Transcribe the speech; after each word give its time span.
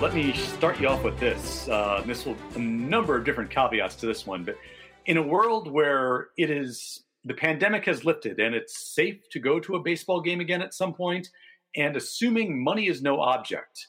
let 0.00 0.14
me 0.14 0.32
start 0.32 0.80
you 0.80 0.88
off 0.88 1.04
with 1.04 1.20
this. 1.20 1.68
Uh, 1.68 2.02
this 2.06 2.24
will 2.24 2.36
a 2.54 2.58
number 2.58 3.16
of 3.16 3.24
different 3.24 3.50
caveats 3.50 3.96
to 3.96 4.06
this 4.06 4.26
one, 4.26 4.44
but 4.44 4.56
in 5.04 5.18
a 5.18 5.22
world 5.22 5.70
where 5.70 6.28
it 6.38 6.50
is 6.50 7.04
the 7.24 7.34
pandemic 7.34 7.84
has 7.84 8.02
lifted 8.02 8.40
and 8.40 8.54
it's 8.54 8.94
safe 8.94 9.28
to 9.28 9.38
go 9.38 9.60
to 9.60 9.76
a 9.76 9.80
baseball 9.80 10.22
game 10.22 10.40
again 10.40 10.62
at 10.62 10.72
some 10.72 10.94
point, 10.94 11.28
and 11.76 11.96
assuming 11.96 12.64
money 12.64 12.88
is 12.88 13.02
no 13.02 13.20
object, 13.20 13.88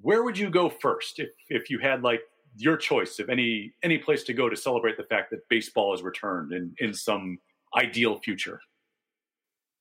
where 0.00 0.22
would 0.22 0.38
you 0.38 0.48
go 0.48 0.68
first 0.68 1.18
if 1.18 1.30
if 1.48 1.68
you 1.68 1.80
had 1.80 2.04
like 2.04 2.20
your 2.56 2.76
choice 2.76 3.18
of 3.18 3.28
any 3.28 3.74
any 3.82 3.98
place 3.98 4.22
to 4.24 4.32
go 4.32 4.48
to 4.48 4.56
celebrate 4.56 4.96
the 4.96 5.04
fact 5.04 5.30
that 5.32 5.40
baseball 5.48 5.92
has 5.92 6.04
returned 6.04 6.52
in 6.52 6.72
in 6.78 6.94
some 6.94 7.36
ideal 7.76 8.20
future? 8.20 8.60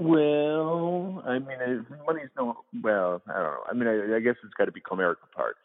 Well, 0.01 1.21
I 1.27 1.37
mean, 1.37 1.57
if 1.59 1.85
money's 2.07 2.29
no. 2.35 2.57
Well, 2.81 3.21
I 3.27 3.33
don't 3.33 3.43
know. 3.43 3.63
I 3.69 3.73
mean, 3.73 3.87
I, 3.87 4.15
I 4.15 4.19
guess 4.19 4.35
it's 4.43 4.53
got 4.55 4.65
to 4.65 4.71
be 4.71 4.81
Comerica 4.81 5.29
Park. 5.35 5.57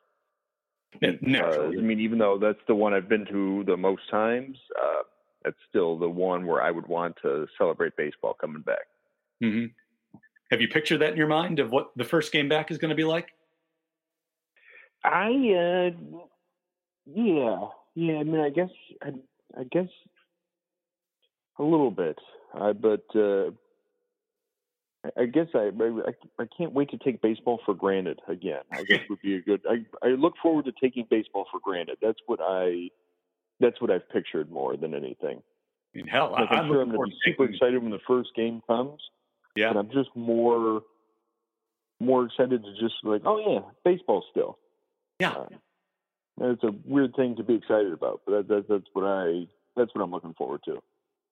Yeah, 1.00 1.12
Uh. 1.42 1.68
I 1.68 1.80
mean, 1.80 2.00
even 2.00 2.18
though 2.18 2.36
that's 2.38 2.60
the 2.68 2.74
one 2.74 2.92
I've 2.92 3.08
been 3.08 3.24
to 3.26 3.64
the 3.64 3.78
most 3.78 4.02
times, 4.10 4.58
uh, 4.78 5.02
that's 5.42 5.56
still 5.70 5.98
the 5.98 6.08
one 6.08 6.46
where 6.46 6.60
I 6.62 6.70
would 6.70 6.86
want 6.86 7.16
to 7.22 7.46
celebrate 7.56 7.96
baseball 7.96 8.34
coming 8.38 8.60
back. 8.60 8.86
hmm 9.40 9.66
Have 10.50 10.60
you 10.60 10.68
pictured 10.68 10.98
that 10.98 11.12
in 11.12 11.16
your 11.16 11.28
mind 11.28 11.58
of 11.58 11.70
what 11.70 11.92
the 11.96 12.04
first 12.04 12.30
game 12.30 12.48
back 12.50 12.70
is 12.70 12.76
going 12.76 12.90
to 12.90 12.94
be 12.94 13.04
like? 13.04 13.28
I, 15.02 15.28
uh, 15.30 15.90
yeah, 17.06 17.58
yeah. 17.94 18.18
I 18.18 18.24
mean, 18.24 18.40
I 18.40 18.50
guess, 18.50 18.70
I, 19.02 19.12
I 19.58 19.64
guess, 19.64 19.88
a 21.58 21.62
little 21.62 21.90
bit. 21.90 22.18
Uh, 22.52 22.74
but 22.74 23.04
uh, 23.14 23.50
I- 25.16 25.26
guess 25.26 25.48
I, 25.54 25.70
I, 25.78 26.42
I 26.42 26.46
can't 26.56 26.72
wait 26.72 26.90
to 26.90 26.98
take 26.98 27.20
baseball 27.22 27.60
for 27.64 27.74
granted 27.74 28.20
again. 28.28 28.62
I 28.72 28.84
guess 28.84 29.00
would 29.08 29.20
be 29.22 29.36
a 29.36 29.40
good. 29.40 29.60
I, 29.68 29.84
I 30.06 30.10
look 30.10 30.34
forward 30.42 30.64
to 30.66 30.72
taking 30.80 31.06
baseball 31.10 31.46
for 31.50 31.60
granted. 31.60 31.98
That's 32.02 32.18
what 32.26 32.40
I, 32.42 32.90
that's 33.60 33.80
what 33.80 33.90
I've 33.90 34.08
pictured 34.10 34.50
more 34.50 34.76
than 34.76 34.94
anything. 34.94 35.42
I 35.94 35.98
mean, 35.98 36.06
hell, 36.06 36.32
Like, 36.32 36.48
I'm, 36.50 36.58
I'm 36.58 36.68
sure 36.68 36.82
I'm 36.82 36.90
going 36.90 37.10
to 37.10 37.16
be 37.16 37.32
super 37.32 37.44
excited 37.44 37.82
when 37.82 37.90
the 37.90 38.00
first 38.06 38.30
game 38.36 38.62
comes. 38.66 39.00
Yeah. 39.54 39.70
And 39.70 39.78
I'm 39.78 39.90
just 39.90 40.10
more, 40.14 40.82
more 42.00 42.26
excited 42.26 42.62
to 42.62 42.72
just 42.78 42.96
like, 43.02 43.22
oh 43.24 43.38
yeah, 43.38 43.60
baseball 43.84 44.24
still. 44.30 44.58
Yeah. 45.18 45.30
Uh, 45.30 45.46
it's 46.38 46.62
a 46.64 46.72
weird 46.84 47.14
thing 47.16 47.36
to 47.36 47.42
be 47.42 47.54
excited 47.54 47.92
about, 47.92 48.20
but 48.26 48.32
that, 48.32 48.48
that, 48.48 48.68
that's 48.68 48.84
what 48.92 49.06
I, 49.06 49.46
that's 49.74 49.94
what 49.94 50.02
I'm 50.02 50.10
looking 50.10 50.34
forward 50.34 50.60
to. 50.66 50.82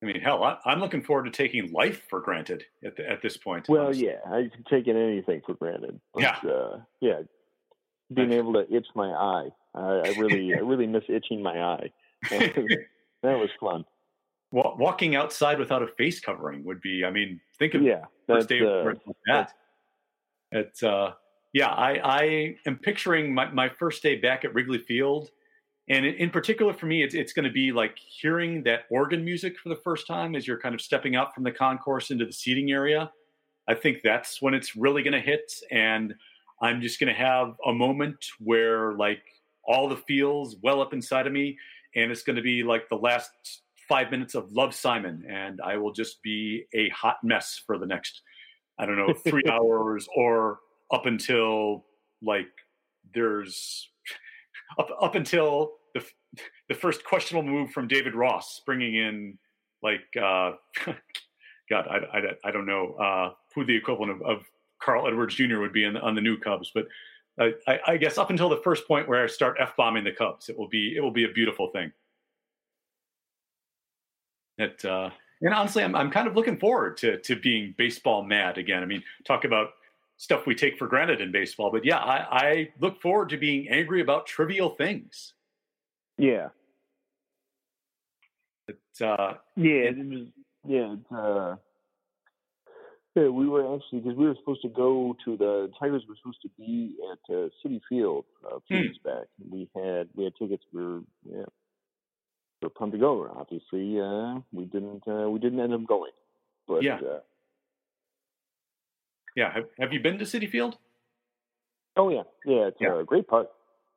I 0.05 0.07
mean, 0.07 0.21
hell, 0.21 0.45
I, 0.45 0.59
I'm 0.67 0.81
looking 0.81 1.03
forward 1.03 1.25
to 1.25 1.31
taking 1.31 1.73
life 1.73 2.03
for 2.11 2.21
granted 2.21 2.65
at, 2.85 2.95
the, 2.97 3.11
at 3.11 3.23
this 3.23 3.39
point. 3.39 3.67
Well, 3.71 3.87
honestly. 3.87 4.07
yeah, 4.07 4.19
I've 4.31 4.51
taken 4.69 4.97
anything 4.99 5.41
for 5.47 5.55
granted. 5.55 5.99
But, 6.13 6.23
Yeah. 6.23 6.37
uh, 6.47 6.81
yeah, 7.01 7.23
being 8.13 8.33
able 8.33 8.53
to 8.53 8.67
itch 8.71 8.87
my 8.95 9.09
eye. 9.09 9.49
I, 9.75 9.81
I 9.81 10.09
really, 10.19 10.55
I 10.55 10.59
really 10.63 10.87
miss 10.87 11.05
itching 11.09 11.43
my 11.43 11.59
eye. 11.59 11.91
that 12.31 12.85
was 13.23 13.49
fun. 13.59 13.87
Wa- 14.53 14.77
walking 14.77 15.17
outside 15.17 15.59
without 15.59 15.83
a 15.83 15.89
face 15.97 16.21
covering 16.21 16.65
would 16.65 16.83
be. 16.83 17.03
I 17.03 17.11
mean, 17.11 17.41
think 17.59 17.73
of 17.73 17.83
Yeah, 17.83 18.05
first 18.27 18.51
day 18.51 18.61
uh, 18.61 18.93
that. 19.27 19.55
It's 20.53 20.83
uh, 20.83 21.13
yeah. 21.55 21.69
I 21.71 21.93
I 22.05 22.57
am 22.67 22.77
picturing 22.77 23.35
my, 23.35 23.51
my 23.51 23.71
first 23.71 24.03
day 24.03 24.17
back 24.17 24.45
at 24.45 24.55
Wrigley 24.55 24.79
Field, 24.79 25.31
and 25.89 26.07
in, 26.07 26.31
particular 26.31 26.73
for 26.73 26.87
me, 26.87 27.03
it's 27.03 27.15
it's 27.15 27.35
going 27.35 27.45
to 27.45 27.51
be 27.53 27.71
like 27.71 27.99
hearing 27.99 28.63
that 28.63 28.85
organ 28.91 29.25
music 29.25 29.59
for 29.59 29.69
the 29.69 29.77
first 29.77 30.07
time 30.07 30.35
as 30.35 30.47
you're 30.47 30.59
kind 30.59 30.75
of 30.75 30.81
stepping 30.81 31.15
out 31.15 31.35
from 31.35 31.45
the 31.45 31.53
concourse 31.53 32.11
into 32.11 32.25
the 32.25 32.33
seating 32.33 32.71
area. 32.71 33.11
I 33.69 33.75
think 33.75 33.99
that's 34.03 34.41
when 34.41 34.55
it's 34.55 34.77
really 34.77 35.03
going 35.03 35.13
to 35.13 35.21
hit, 35.21 35.53
and 35.71 36.15
I'm 36.63 36.81
just 36.81 36.99
going 36.99 37.13
to 37.13 37.21
have 37.21 37.57
a 37.67 37.73
moment 37.73 38.25
where 38.39 38.95
like 38.95 39.23
all 39.67 39.89
the 39.89 39.97
feels 39.97 40.57
well 40.63 40.81
up 40.81 40.95
inside 40.95 41.27
of 41.27 41.35
me, 41.35 41.59
and 41.95 42.11
it's 42.11 42.23
going 42.23 42.37
to 42.37 42.43
be 42.43 42.63
like 42.63 42.89
the 42.89 42.97
last 42.97 43.31
five 43.87 44.11
minutes 44.11 44.35
of 44.35 44.53
Love 44.53 44.75
Simon, 44.75 45.25
and 45.29 45.61
I 45.63 45.77
will 45.77 45.93
just 45.93 46.23
be 46.23 46.65
a 46.73 46.89
hot 46.91 47.17
mess 47.23 47.61
for 47.67 47.77
the 47.77 47.87
next, 47.87 48.23
I 48.79 48.87
don't 48.87 48.97
know, 48.97 49.13
three 49.13 49.45
hours 49.51 50.09
or 50.17 50.61
up 50.91 51.05
until 51.05 51.85
like 52.23 52.49
there's 53.13 53.91
up 54.79 54.89
up 55.01 55.15
until 55.15 55.75
the 55.95 56.05
the 56.69 56.75
first 56.75 57.05
questionable 57.05 57.49
move 57.49 57.71
from 57.71 57.89
David 57.89 58.15
Ross, 58.15 58.63
bringing 58.65 58.95
in 58.95 59.39
like 59.83 60.05
uh, 60.21 60.53
God, 61.71 61.87
I, 61.89 62.19
I, 62.19 62.21
I 62.45 62.51
don't 62.51 62.67
know 62.67 62.95
uh, 62.95 63.33
who 63.55 63.65
the 63.65 63.77
equivalent 63.77 64.13
of, 64.13 64.23
of 64.23 64.45
Carl 64.83 65.07
Edwards 65.07 65.35
Jr. 65.35 65.59
would 65.59 65.73
be 65.73 65.85
in, 65.85 65.97
on 65.97 66.15
the 66.15 66.21
new 66.21 66.37
Cubs, 66.39 66.71
but 66.75 66.87
I, 67.39 67.81
I, 67.87 67.97
guess 67.97 68.17
up 68.17 68.31
until 68.31 68.49
the 68.49 68.61
first 68.63 68.87
point 68.87 69.09
where 69.09 69.25
I 69.25 69.27
start 69.27 69.57
f 69.59 69.75
bombing 69.77 70.05
the 70.05 70.13
Cubs, 70.13 70.49
it 70.49 70.57
will 70.57 70.69
be 70.69 70.95
it 70.97 71.01
will 71.01 71.11
be 71.11 71.25
a 71.25 71.33
beautiful 71.33 71.71
thing. 71.71 71.91
It 74.59 74.85
uh, 74.85 75.11
and 75.41 75.53
honestly, 75.53 75.83
I'm 75.83 75.97
I'm 75.97 76.11
kind 76.11 76.29
of 76.29 76.37
looking 76.37 76.59
forward 76.59 76.97
to 76.99 77.19
to 77.19 77.35
being 77.35 77.75
baseball 77.77 78.23
mad 78.23 78.57
again. 78.57 78.83
I 78.83 78.87
mean, 78.87 79.03
talk 79.27 79.45
about 79.45 79.71
stuff 80.17 80.47
we 80.47 80.55
take 80.55 80.79
for 80.79 80.87
granted 80.87 81.21
in 81.21 81.33
baseball, 81.33 81.71
but 81.71 81.85
yeah, 81.85 81.99
I, 81.99 82.17
I 82.49 82.73
look 82.81 83.01
forward 83.01 83.31
to 83.31 83.37
being 83.37 83.69
angry 83.69 84.01
about 84.01 84.27
trivial 84.27 84.71
things. 84.71 85.35
yeah, 86.19 86.49
It's 88.69 89.01
uh, 89.01 89.35
yeah, 89.57 89.91
it 89.91 89.97
was, 89.99 90.29
yeah. 90.67 90.95
It's, 90.95 91.13
uh, 91.13 91.57
yeah, 93.17 93.29
we 93.29 93.49
were 93.49 93.75
actually 93.77 94.01
because 94.01 94.17
we 94.17 94.27
were 94.27 94.35
supposed 94.37 94.63
to 94.63 94.69
go 94.69 95.17
to 95.25 95.37
the 95.37 95.71
Tigers 95.79 96.05
were 96.09 96.17
supposed 96.17 96.43
to 96.43 96.51
be 96.59 96.97
at 97.13 97.35
uh, 97.35 97.49
Citi 97.65 97.81
Field 97.89 98.25
a 98.45 98.61
few 98.69 98.79
Hmm. 98.79 98.83
weeks 98.83 98.99
back. 99.05 99.27
We 99.51 99.69
had 99.75 100.09
we 100.15 100.25
had 100.25 100.35
tickets. 100.37 100.65
We 100.73 100.83
were 100.85 101.01
yeah, 101.25 101.45
we 102.63 102.67
were 102.67 102.71
pumped 102.71 102.95
to 102.95 103.01
go. 103.01 103.29
Obviously, 103.37 104.01
uh, 104.01 104.41
we 104.53 104.65
didn't 104.67 105.07
uh, 105.09 105.29
we 105.31 105.39
didn't 105.39 105.61
end 105.61 105.75
up 105.75 105.87
going. 105.87 106.13
But 106.67 106.85
Yeah. 106.85 106.97
uh, 107.03 107.21
yeah. 109.35 109.53
Have, 109.53 109.65
have 109.79 109.93
you 109.93 110.01
been 110.01 110.19
to 110.19 110.25
Citi 110.25 110.49
Field? 110.49 110.77
oh 111.97 112.09
yeah, 112.11 112.23
yeah, 112.45 112.67
it's 112.67 112.77
Yeah. 112.81 112.99
a 113.01 113.05
great 113.05 113.29
park. 113.29 113.49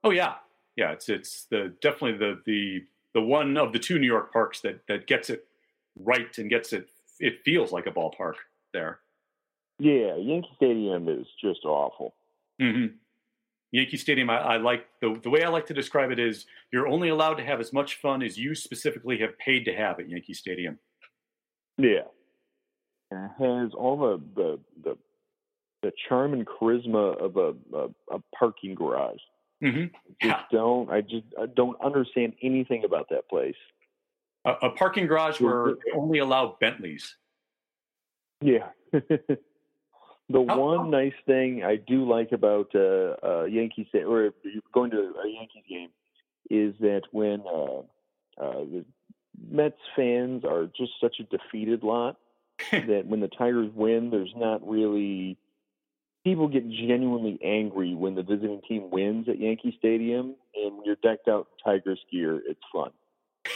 Oh 0.03 0.11
yeah, 0.11 0.35
yeah. 0.75 0.91
It's 0.91 1.09
it's 1.09 1.45
the 1.45 1.73
definitely 1.81 2.17
the 2.17 2.41
the 2.45 2.83
the 3.13 3.21
one 3.21 3.57
of 3.57 3.73
the 3.73 3.79
two 3.79 3.97
New 3.99 4.05
York 4.07 4.31
parks 4.31 4.61
that 4.61 4.85
that 4.87 5.07
gets 5.07 5.29
it 5.29 5.45
right 5.95 6.37
and 6.37 6.49
gets 6.49 6.73
it. 6.73 6.89
It 7.19 7.41
feels 7.43 7.71
like 7.71 7.87
a 7.87 7.91
ballpark 7.91 8.35
there. 8.73 8.99
Yeah, 9.79 10.15
Yankee 10.15 10.49
Stadium 10.55 11.07
is 11.09 11.25
just 11.41 11.65
awful. 11.65 12.15
hmm 12.59 12.87
Yankee 13.71 13.97
Stadium. 13.97 14.29
I, 14.29 14.37
I 14.37 14.57
like 14.57 14.85
the 15.01 15.19
the 15.23 15.29
way 15.29 15.43
I 15.43 15.49
like 15.49 15.65
to 15.67 15.73
describe 15.73 16.11
it 16.11 16.19
is 16.19 16.45
you're 16.71 16.87
only 16.87 17.09
allowed 17.09 17.35
to 17.35 17.43
have 17.45 17.59
as 17.59 17.73
much 17.73 17.95
fun 17.99 18.21
as 18.21 18.37
you 18.37 18.53
specifically 18.55 19.17
have 19.19 19.37
paid 19.39 19.65
to 19.65 19.75
have 19.75 19.99
at 19.99 20.07
Yankee 20.09 20.33
Stadium. 20.35 20.77
Yeah. 21.77 22.03
And 23.11 23.25
it 23.25 23.31
has 23.39 23.73
all 23.73 23.97
the 23.97 24.21
the 24.35 24.59
the, 24.83 24.97
the 25.83 25.91
charm 26.07 26.33
and 26.33 26.45
charisma 26.45 27.15
of 27.21 27.37
a, 27.37 27.53
a, 27.75 28.15
a 28.15 28.19
parking 28.37 28.75
garage. 28.75 29.19
hmm 29.61 29.85
Just 30.21 30.23
Yeah. 30.23 30.41
don't 30.51 30.89
I 30.89 31.01
just 31.01 31.25
I 31.39 31.45
don't 31.45 31.79
understand 31.81 32.33
anything 32.41 32.83
about 32.83 33.09
that 33.09 33.29
place. 33.29 33.55
A, 34.45 34.51
a 34.63 34.69
parking 34.71 35.07
garage 35.07 35.39
where 35.41 35.73
they 35.85 35.91
only 35.95 36.19
allow 36.19 36.55
Bentleys. 36.59 37.15
Yeah. 38.41 38.69
the 38.91 39.37
How- 40.31 40.59
one 40.59 40.77
how- 40.79 40.89
nice 40.89 41.13
thing 41.25 41.63
I 41.63 41.75
do 41.75 42.07
like 42.09 42.31
about 42.31 42.69
uh, 42.75 43.15
uh, 43.23 43.43
Yankee 43.45 43.85
Stadium, 43.89 44.11
or 44.11 44.21
you're 44.43 44.61
going 44.73 44.91
to 44.91 44.97
a 45.23 45.27
Yankees 45.29 45.63
game, 45.69 45.89
is 46.49 46.73
that 46.79 47.01
when 47.11 47.41
uh, 47.41 47.79
uh, 48.41 48.59
the 48.73 48.85
Mets 49.49 49.77
fans 49.95 50.43
are 50.45 50.65
just 50.77 50.93
such 51.01 51.19
a 51.19 51.23
defeated 51.23 51.83
lot 51.83 52.17
that 52.71 53.05
when 53.05 53.19
the 53.19 53.27
Tigers 53.27 53.69
win, 53.75 54.09
there's 54.09 54.33
not 54.35 54.67
really 54.67 55.37
people 56.27 56.49
get 56.49 56.69
genuinely 56.69 57.39
angry 57.41 57.95
when 57.95 58.13
the 58.13 58.21
visiting 58.21 58.59
team 58.67 58.89
wins 58.91 59.29
at 59.29 59.39
Yankee 59.39 59.73
Stadium, 59.79 60.35
and 60.55 60.75
when 60.75 60.83
you're 60.83 60.97
decked 60.97 61.29
out 61.29 61.47
in 61.47 61.71
Tigers 61.71 61.99
gear, 62.11 62.41
it's 62.45 62.59
fun. 62.73 62.91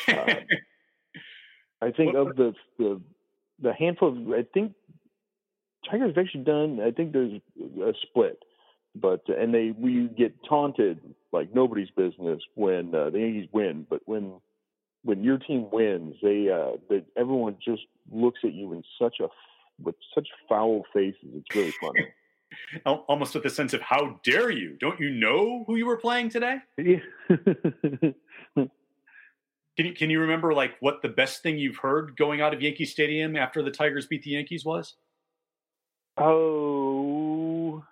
Um, 0.07 1.87
I 1.89 1.91
think 1.91 2.15
of 2.15 2.35
the 2.35 2.53
the 2.77 3.01
the 3.61 3.73
handful 3.73 4.09
of 4.09 4.31
I 4.31 4.45
think 4.53 4.73
Tigers 5.89 6.15
have 6.15 6.23
actually 6.23 6.43
done. 6.43 6.79
I 6.79 6.91
think 6.91 7.11
there's 7.11 7.41
a 7.59 7.93
split, 8.03 8.43
but 8.95 9.27
and 9.27 9.53
they 9.53 9.71
we 9.77 10.07
get 10.17 10.33
taunted 10.47 10.99
like 11.33 11.53
nobody's 11.53 11.89
business 11.89 12.39
when 12.55 12.95
uh, 12.95 13.09
the 13.09 13.19
Yankees 13.19 13.49
win, 13.51 13.85
but 13.89 14.01
when 14.05 14.39
when 15.03 15.23
your 15.23 15.39
team 15.39 15.69
wins, 15.71 16.15
they 16.21 16.49
uh, 16.49 16.77
they, 16.89 17.03
everyone 17.17 17.57
just 17.63 17.83
looks 18.11 18.39
at 18.45 18.53
you 18.53 18.71
in 18.73 18.83
such 18.99 19.15
a 19.19 19.27
with 19.81 19.95
such 20.15 20.29
foul 20.47 20.85
faces. 20.93 21.29
It's 21.33 21.55
really 21.55 21.73
funny. 21.81 22.07
Al- 22.85 23.05
Almost 23.07 23.33
with 23.33 23.43
the 23.43 23.49
sense 23.49 23.73
of 23.73 23.81
how 23.81 24.19
dare 24.23 24.49
you? 24.51 24.77
Don't 24.79 24.99
you 24.99 25.09
know 25.09 25.63
who 25.67 25.75
you 25.75 25.85
were 25.85 25.97
playing 25.97 26.29
today? 26.29 26.57
Yeah. 26.77 26.99
Can 29.77 29.85
you 29.85 29.93
can 29.93 30.09
you 30.09 30.19
remember 30.19 30.53
like 30.53 30.75
what 30.81 31.01
the 31.01 31.07
best 31.07 31.41
thing 31.41 31.57
you've 31.57 31.77
heard 31.77 32.17
going 32.17 32.41
out 32.41 32.53
of 32.53 32.61
Yankee 32.61 32.83
Stadium 32.85 33.37
after 33.37 33.63
the 33.63 33.71
Tigers 33.71 34.05
beat 34.05 34.21
the 34.23 34.31
Yankees 34.31 34.65
was? 34.65 34.95
oh, 36.17 37.83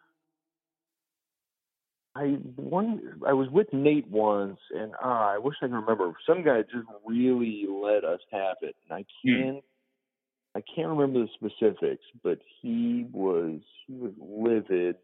I 2.15 2.25
one 2.57 3.21
I 3.25 3.31
was 3.33 3.49
with 3.49 3.71
Nate 3.71 4.07
once, 4.09 4.59
and 4.75 4.93
uh, 5.03 5.07
I 5.07 5.37
wish 5.37 5.55
I 5.61 5.67
could 5.67 5.73
remember. 5.75 6.11
Some 6.27 6.43
guy 6.43 6.61
just 6.63 6.85
really 7.05 7.65
let 7.69 8.03
us 8.03 8.19
have 8.31 8.57
it, 8.61 8.75
and 8.89 8.97
I 8.99 9.05
Hmm. 9.23 9.35
can't. 9.41 9.63
I 10.55 10.61
can't 10.61 10.87
remember 10.87 11.19
the 11.19 11.29
specifics, 11.33 12.03
but 12.23 12.39
he 12.61 13.05
was 13.11 13.59
he 13.85 13.93
was 13.93 14.11
livid 14.19 14.95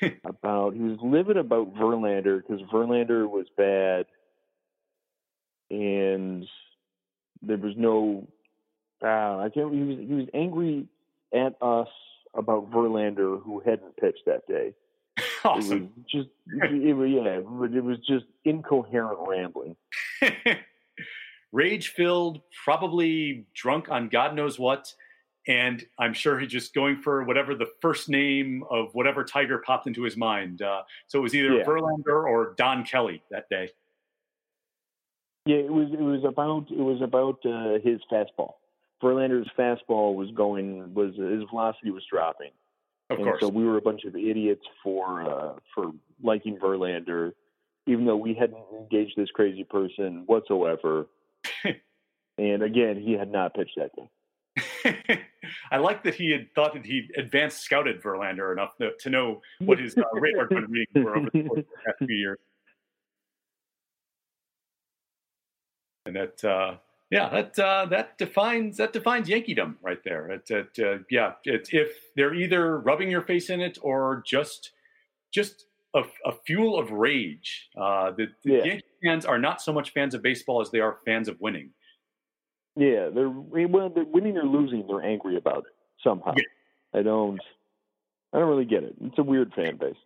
about 0.24 0.74
he 0.74 0.80
was 0.80 0.98
livid 1.02 1.36
about 1.36 1.74
Verlander 1.74 2.42
because 2.42 2.62
Verlander 2.72 3.28
was 3.28 3.46
bad, 3.56 4.06
and 5.70 6.46
there 7.42 7.56
was 7.56 7.74
no. 7.76 8.26
Uh, 9.02 9.38
I 9.38 9.50
can't. 9.52 9.72
He 9.72 9.80
was 9.80 9.98
he 9.98 10.14
was 10.14 10.26
angry 10.34 10.86
at 11.32 11.54
us 11.62 11.88
about 12.34 12.70
Verlander 12.70 13.42
who 13.42 13.60
hadn't 13.60 13.96
pitched 13.96 14.26
that 14.26 14.46
day. 14.46 14.74
awesome. 15.44 15.72
It 15.72 15.82
was 15.82 16.06
just 16.10 16.28
it, 16.72 17.10
yeah, 17.10 17.40
but 17.40 17.72
it 17.72 17.82
was 17.82 17.98
just 18.06 18.26
incoherent 18.44 19.18
rambling. 19.26 19.76
Rage 21.52 21.88
filled, 21.88 22.40
probably 22.64 23.46
drunk 23.54 23.90
on 23.90 24.08
God 24.08 24.34
knows 24.34 24.58
what. 24.58 24.92
And 25.46 25.82
I'm 25.98 26.12
sure 26.12 26.38
he's 26.38 26.50
just 26.50 26.74
going 26.74 27.00
for 27.00 27.22
whatever 27.24 27.54
the 27.54 27.70
first 27.80 28.10
name 28.10 28.64
of 28.70 28.94
whatever 28.94 29.24
tiger 29.24 29.58
popped 29.58 29.86
into 29.86 30.02
his 30.02 30.14
mind. 30.14 30.60
Uh, 30.60 30.82
so 31.06 31.18
it 31.18 31.22
was 31.22 31.34
either 31.34 31.54
Yeah. 31.54 31.64
Verlander 31.64 32.24
or 32.28 32.54
Don 32.58 32.84
Kelly 32.84 33.22
that 33.30 33.48
day. 33.48 33.70
Yeah, 35.46 35.56
it 35.56 35.72
was 35.72 35.88
it 35.90 36.00
was 36.02 36.22
about 36.24 36.70
it 36.70 36.76
was 36.78 37.00
about 37.00 37.38
uh, 37.46 37.78
his 37.82 38.00
fastball. 38.12 38.54
Verlander's 39.02 39.48
fastball 39.58 40.14
was 40.14 40.30
going 40.32 40.92
was 40.92 41.14
his 41.16 41.48
velocity 41.48 41.90
was 41.90 42.04
dropping, 42.10 42.50
Of 43.08 43.16
and 43.18 43.26
course. 43.26 43.40
so 43.40 43.48
we 43.48 43.64
were 43.64 43.78
a 43.78 43.82
bunch 43.82 44.04
of 44.04 44.14
idiots 44.14 44.66
for 44.82 45.22
uh, 45.22 45.54
for 45.74 45.92
liking 46.22 46.58
Verlander, 46.58 47.32
even 47.86 48.04
though 48.04 48.16
we 48.16 48.34
hadn't 48.34 48.62
engaged 48.78 49.14
this 49.16 49.30
crazy 49.30 49.64
person 49.64 50.24
whatsoever. 50.26 51.06
And 52.38 52.62
again, 52.62 52.96
he 53.00 53.12
had 53.12 53.30
not 53.30 53.54
pitched 53.54 53.76
that 53.76 53.90
day. 53.94 55.20
I 55.70 55.76
like 55.76 56.02
that 56.04 56.14
he 56.14 56.30
had 56.30 56.52
thought 56.54 56.72
that 56.74 56.84
he 56.86 57.08
advanced 57.16 57.62
scouted 57.62 58.02
Verlander 58.02 58.52
enough 58.52 58.76
to, 58.78 58.92
to 59.00 59.10
know 59.10 59.42
what 59.60 59.78
his 59.78 59.96
uh, 59.96 60.02
radar 60.14 60.42
had 60.42 60.48
been 60.48 60.64
reading 60.70 61.02
for 61.02 61.16
over 61.16 61.30
the 61.32 61.42
course 61.42 61.60
of 61.60 61.66
the 61.66 61.82
past 61.84 61.98
few 61.98 62.16
years. 62.16 62.38
And 66.06 66.16
that, 66.16 66.44
uh, 66.44 66.76
yeah, 67.10 67.28
that 67.28 67.58
uh, 67.58 67.86
that 67.86 68.18
defines 68.18 68.76
that 68.78 68.92
defines 68.92 69.28
Yankeedom 69.28 69.76
right 69.82 70.02
there. 70.04 70.30
It, 70.30 70.50
it, 70.50 70.78
uh, 70.78 71.02
yeah, 71.10 71.32
it's 71.44 71.70
if 71.72 71.90
they're 72.16 72.34
either 72.34 72.78
rubbing 72.78 73.10
your 73.10 73.22
face 73.22 73.50
in 73.50 73.60
it 73.60 73.78
or 73.82 74.22
just 74.26 74.72
just 75.32 75.66
a, 75.94 76.02
a 76.24 76.32
fuel 76.46 76.78
of 76.78 76.90
rage. 76.90 77.68
Uh, 77.76 78.10
the, 78.12 78.26
the 78.44 78.52
Yeah. 78.52 78.64
Yankee 78.64 78.84
fans 79.02 79.24
are 79.24 79.38
not 79.38 79.60
so 79.60 79.72
much 79.72 79.92
fans 79.92 80.14
of 80.14 80.22
baseball 80.22 80.60
as 80.60 80.70
they 80.70 80.80
are 80.80 80.98
fans 81.04 81.28
of 81.28 81.40
winning. 81.40 81.70
Yeah, 82.76 83.08
they're 83.12 83.28
when 83.28 83.92
they're 83.94 84.04
winning 84.04 84.36
or 84.36 84.44
losing, 84.44 84.86
they're 84.86 85.02
angry 85.02 85.36
about 85.36 85.58
it 85.58 85.74
somehow. 86.02 86.34
I 86.94 87.02
don't, 87.02 87.40
I 88.32 88.38
don't 88.38 88.48
really 88.48 88.64
get 88.64 88.84
it. 88.84 88.94
It's 89.00 89.18
a 89.18 89.22
weird 89.22 89.52
fan 89.54 89.76
base. 89.76 89.96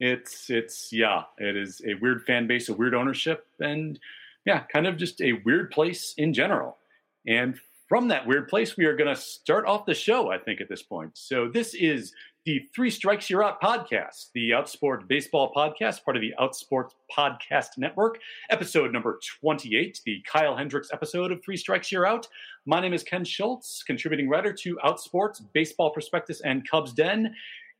It's 0.00 0.50
it's 0.50 0.92
yeah, 0.92 1.24
it 1.38 1.56
is 1.56 1.80
a 1.86 1.94
weird 1.94 2.24
fan 2.24 2.46
base, 2.46 2.68
a 2.68 2.74
weird 2.74 2.94
ownership, 2.94 3.46
and 3.60 3.98
yeah, 4.44 4.60
kind 4.72 4.86
of 4.86 4.96
just 4.96 5.20
a 5.20 5.34
weird 5.44 5.70
place 5.70 6.14
in 6.16 6.32
general. 6.32 6.78
And 7.26 7.58
from 7.88 8.08
that 8.08 8.26
weird 8.26 8.48
place, 8.48 8.76
we 8.76 8.84
are 8.84 8.96
going 8.96 9.14
to 9.14 9.20
start 9.20 9.66
off 9.66 9.86
the 9.86 9.94
show. 9.94 10.30
I 10.30 10.38
think 10.38 10.60
at 10.60 10.68
this 10.68 10.82
point. 10.82 11.12
So 11.14 11.48
this 11.48 11.74
is 11.74 12.12
the 12.48 12.66
Three 12.74 12.88
Strikes 12.88 13.28
You're 13.28 13.44
Out 13.44 13.60
podcast, 13.60 14.30
the 14.32 14.52
Outsport 14.52 15.06
Baseball 15.06 15.52
podcast, 15.54 16.02
part 16.02 16.16
of 16.16 16.22
the 16.22 16.32
Outsport 16.40 16.92
Podcast 17.14 17.76
Network, 17.76 18.20
episode 18.48 18.90
number 18.90 19.20
28, 19.42 20.00
the 20.06 20.22
Kyle 20.26 20.56
Hendricks 20.56 20.88
episode 20.90 21.30
of 21.30 21.44
Three 21.44 21.58
Strikes 21.58 21.92
You're 21.92 22.06
Out. 22.06 22.26
My 22.64 22.80
name 22.80 22.94
is 22.94 23.02
Ken 23.02 23.22
Schultz, 23.22 23.82
contributing 23.82 24.30
writer 24.30 24.50
to 24.54 24.78
Outsports, 24.82 25.42
Baseball 25.52 25.90
Prospectus, 25.90 26.40
and 26.40 26.66
Cubs 26.66 26.94
Den 26.94 27.34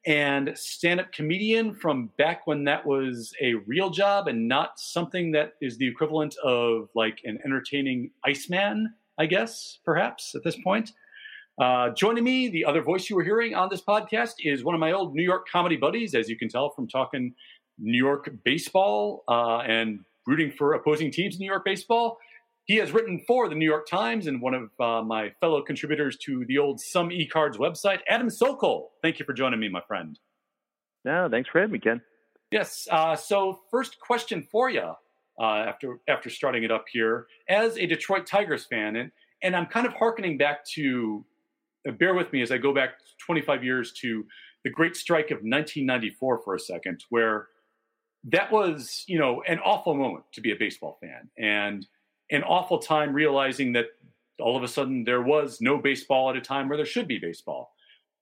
and 0.05 0.53
stand 0.55 1.00
up 1.00 1.12
comedian 1.12 1.75
from 1.75 2.11
back 2.19 2.47
when 2.47 2.62
that 2.64 2.85
was 2.85 3.32
a 3.41 3.55
real 3.67 3.88
job 3.88 4.29
and 4.29 4.47
not 4.47 4.79
something 4.79 5.32
that 5.32 5.55
is 5.62 5.79
the 5.79 5.88
equivalent 5.88 6.37
of 6.44 6.91
like 6.94 7.23
an 7.25 7.38
entertaining 7.43 8.11
Iceman, 8.23 8.93
I 9.17 9.25
guess, 9.25 9.79
perhaps 9.82 10.35
at 10.35 10.44
this 10.44 10.56
point. 10.56 10.93
Uh, 11.60 11.90
joining 11.90 12.22
me, 12.22 12.49
the 12.49 12.64
other 12.64 12.82
voice 12.82 13.10
you 13.10 13.16
were 13.16 13.25
hearing 13.25 13.55
on 13.55 13.69
this 13.69 13.82
podcast 13.82 14.34
is 14.38 14.62
one 14.62 14.75
of 14.75 14.81
my 14.81 14.93
old 14.93 15.14
New 15.14 15.22
York 15.22 15.49
comedy 15.49 15.76
buddies, 15.76 16.14
as 16.14 16.28
you 16.28 16.37
can 16.37 16.49
tell 16.49 16.70
from 16.70 16.87
talking 16.87 17.34
New 17.78 17.99
York 17.99 18.31
baseball 18.44 19.25
uh, 19.28 19.58
and 19.58 20.00
rooting 20.26 20.52
for 20.52 20.75
opposing 20.75 21.10
teams 21.10 21.34
in 21.34 21.40
New 21.40 21.46
York 21.46 21.64
baseball. 21.64 22.19
He 22.66 22.76
has 22.76 22.93
written 22.93 23.25
for 23.26 23.49
the 23.49 23.55
New 23.55 23.64
York 23.64 23.88
Times 23.88 24.26
and 24.26 24.40
one 24.40 24.55
of 24.55 24.70
uh, 24.78 25.02
my 25.02 25.31
fellow 25.40 25.62
contributors 25.62 26.16
to 26.26 26.44
the 26.46 26.58
old 26.58 26.81
Some 26.81 27.10
E 27.10 27.26
Cards 27.26 27.56
website, 27.56 28.00
Adam 28.08 28.28
Sokol. 28.28 28.90
Thank 29.02 29.19
you 29.19 29.25
for 29.25 29.32
joining 29.32 29.58
me, 29.58 29.69
my 29.69 29.81
friend. 29.88 30.19
No, 31.04 31.28
thanks 31.31 31.49
for 31.49 31.61
having 31.61 31.72
me, 31.72 31.78
Ken. 31.78 32.02
Yes. 32.52 32.87
Uh, 32.90 33.16
so, 33.16 33.61
first 33.70 33.99
question 34.00 34.46
for 34.52 34.69
you 34.70 34.93
uh, 35.40 35.43
after 35.43 36.00
after 36.08 36.28
starting 36.31 36.62
it 36.62 36.70
up 36.70 36.84
here, 36.93 37.26
as 37.49 37.78
a 37.78 37.87
Detroit 37.87 38.26
Tigers 38.26 38.66
fan, 38.66 38.96
and 38.96 39.11
and 39.43 39.56
I'm 39.56 39.66
kind 39.66 39.87
of 39.87 39.94
harkening 39.94 40.37
back 40.37 40.64
to, 40.75 41.25
bear 41.93 42.14
with 42.14 42.32
me 42.32 42.43
as 42.43 42.50
I 42.50 42.58
go 42.58 42.75
back 42.75 42.90
25 43.25 43.64
years 43.64 43.93
to 44.00 44.25
the 44.64 44.70
Great 44.70 44.96
Strike 44.96 45.31
of 45.31 45.38
1994 45.38 46.43
for 46.43 46.55
a 46.55 46.61
second, 46.61 47.05
where 47.11 47.49
that 48.25 48.50
was 48.50 49.05
you 49.06 49.19
know 49.19 49.43
an 49.46 49.58
awful 49.61 49.94
moment 49.94 50.25
to 50.32 50.40
be 50.40 50.50
a 50.50 50.56
baseball 50.56 50.99
fan 51.00 51.31
and 51.38 51.87
an 52.31 52.43
awful 52.43 52.79
time 52.79 53.12
realizing 53.12 53.73
that 53.73 53.87
all 54.40 54.56
of 54.56 54.62
a 54.62 54.69
sudden 54.69 55.05
there 55.05 55.23
was 55.23 55.61
no 55.61 55.79
baseball 55.79 56.31
at 56.31 56.37
a 56.37 56.40
time 56.40 56.69
where 56.69 56.76
there 56.76 56.87
should 56.87 57.08
be 57.08 57.19
baseball. 57.19 57.73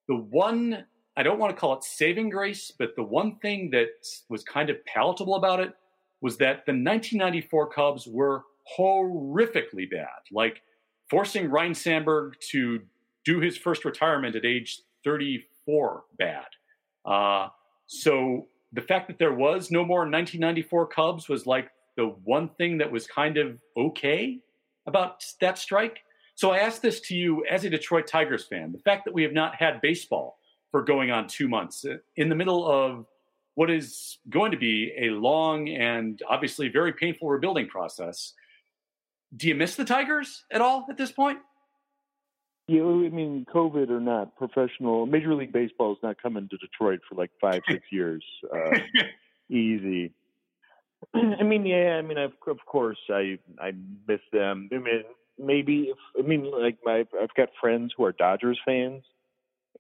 The 0.09 0.17
one 0.17 0.85
I 1.17 1.23
don't 1.23 1.39
want 1.39 1.55
to 1.55 1.59
call 1.59 1.73
it 1.75 1.85
saving 1.85 2.29
grace, 2.29 2.73
but 2.79 2.95
the 2.95 3.03
one 3.03 3.37
thing 3.37 3.71
that 3.71 3.89
was 4.29 4.45
kind 4.45 4.69
of 4.69 4.85
palatable 4.85 5.35
about 5.35 5.61
it 5.61 5.73
was 6.21 6.37
that 6.39 6.67
the 6.67 6.73
1994 6.73 7.71
Cubs 7.71 8.07
were 8.07 8.43
horrifically 8.79 9.91
bad, 9.91 10.09
like 10.31 10.61
forcing 11.09 11.51
Ryne 11.51 11.75
Sandberg 11.75 12.35
to 12.51 12.81
do 13.27 13.41
his 13.41 13.59
first 13.59 13.85
retirement 13.85 14.37
at 14.37 14.47
age 14.47 14.81
34 15.05 16.05
bad. 16.17 16.47
Uh, 17.05 17.49
so 17.87 18.47
the 18.73 18.81
fact 18.81 19.09
that 19.09 19.19
there 19.19 19.35
was 19.35 19.71
no 19.71 19.85
more 19.85 20.01
1994 20.01 20.87
Cubs 20.87 21.29
was 21.29 21.47
like 21.47 21.71
the 21.97 22.07
one 22.25 22.49
thing 22.57 22.79
that 22.79 22.91
was 22.91 23.07
kind 23.07 23.37
of 23.37 23.59
okay 23.77 24.39
about 24.87 25.25
that 25.41 25.59
strike. 25.59 25.99
So 26.37 26.53
I 26.53 26.59
ask 26.59 26.81
this 26.81 27.01
to 27.01 27.15
you 27.15 27.45
as 27.47 27.65
a 27.65 27.71
Detroit 27.71 28.07
Tigers 28.07 28.45
fan: 28.45 28.73
the 28.73 28.79
fact 28.79 29.05
that 29.07 29.15
we 29.15 29.23
have 29.23 29.33
not 29.33 29.57
had 29.57 29.81
baseball 29.81 30.39
for 30.71 30.83
going 30.83 31.11
on 31.11 31.27
two 31.27 31.49
months 31.49 31.85
uh, 31.85 31.97
in 32.17 32.29
the 32.29 32.35
middle 32.35 32.67
of 32.71 33.07
what 33.55 33.71
is 33.71 34.19
going 34.29 34.51
to 34.51 34.59
be 34.59 34.93
a 35.01 35.09
long 35.11 35.69
and 35.69 36.23
obviously 36.29 36.69
very 36.69 36.93
painful 36.93 37.29
rebuilding 37.29 37.67
process. 37.67 38.35
Do 39.35 39.49
you 39.49 39.55
miss 39.55 39.75
the 39.75 39.85
Tigers 39.85 40.45
at 40.53 40.61
all 40.61 40.87
at 40.91 40.99
this 40.99 41.11
point? 41.11 41.39
Yeah, 42.69 42.83
I 42.83 43.11
mean, 43.11 43.47
COVID 43.55 43.91
or 43.91 44.01
not, 44.01 44.37
professional 44.37 45.07
Major 45.07 45.35
League 45.35 45.53
Baseball 45.53 45.93
is 45.93 45.99
not 46.03 46.21
coming 46.21 46.49
to 46.49 46.57
Detroit 46.57 47.01
for 47.09 47.15
like 47.15 47.31
five, 47.41 47.61
six 47.71 47.85
years. 47.93 48.25
Uh, 48.53 48.79
easy. 49.49 50.13
I 51.15 51.43
mean, 51.45 51.65
yeah. 51.65 51.97
I 51.99 52.03
mean, 52.03 52.19
of, 52.19 52.33
of 52.49 52.59
course, 52.67 52.99
I 53.09 53.39
I 53.61 53.73
miss 54.09 54.21
them. 54.33 54.69
I 54.73 54.79
mean, 54.79 55.05
maybe 55.39 55.91
if 55.93 55.99
I 56.19 56.27
mean, 56.27 56.51
like 56.51 56.79
my 56.85 57.05
I've 57.21 57.35
got 57.37 57.51
friends 57.61 57.93
who 57.97 58.05
are 58.05 58.13
Dodgers 58.13 58.59
fans, 58.65 59.05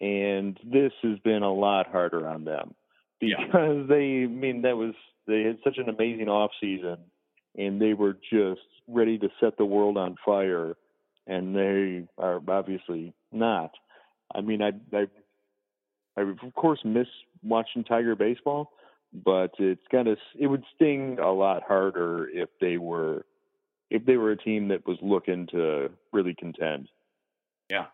and 0.01 0.59
this 0.65 0.93
has 1.03 1.19
been 1.21 1.43
a 1.43 1.53
lot 1.53 1.89
harder 1.91 2.29
on 2.29 2.45
them 2.45 2.75
Yeah. 3.21 3.45
because 3.47 3.89
they. 3.89 4.23
I 4.25 4.27
mean, 4.27 4.63
that 4.63 4.77
was 4.77 4.95
they 5.27 5.43
had 5.43 5.59
such 5.65 5.79
an 5.79 5.89
amazing 5.89 6.29
off 6.29 6.53
season, 6.61 6.99
and 7.57 7.81
they 7.81 7.95
were 7.95 8.13
just 8.33 8.61
ready 8.87 9.19
to 9.19 9.29
set 9.41 9.57
the 9.57 9.65
world 9.65 9.97
on 9.97 10.17
fire, 10.25 10.77
and 11.27 11.55
they 11.55 12.07
are 12.19 12.41
obviously 12.49 13.15
not. 13.33 13.73
I 14.35 14.41
mean, 14.41 14.63
I 14.63 14.73
I 14.93 15.07
I 16.17 16.23
of 16.23 16.55
course 16.55 16.81
miss 16.85 17.09
watching 17.43 17.85
Tiger 17.85 18.17
baseball, 18.17 18.73
but 19.13 19.53
it's 19.59 19.87
kind 19.91 20.09
of 20.09 20.19
it 20.39 20.47
would 20.47 20.65
sting 20.75 21.19
a 21.21 21.31
lot 21.31 21.63
harder 21.63 22.29
if 22.33 22.49
they 22.61 22.79
were 22.79 23.25
if 23.91 24.05
they 24.05 24.17
were 24.17 24.33
a 24.33 24.37
team 24.37 24.69
that 24.69 24.87
was 24.87 24.99
looking 25.01 25.47
to 25.49 25.91
really 26.13 26.35
contend. 26.35 26.89
Yeah. 27.69 27.87